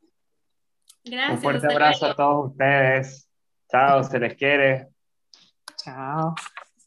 Gracias. 1.03 1.33
Un 1.39 1.43
fuerte 1.43 1.67
abrazo 1.67 2.05
a 2.05 2.15
todos 2.15 2.51
ustedes. 2.51 3.27
Chao, 3.71 4.05
se 4.05 4.19
les 4.19 4.35
quiere. 4.35 4.89
Chao. 5.83 6.35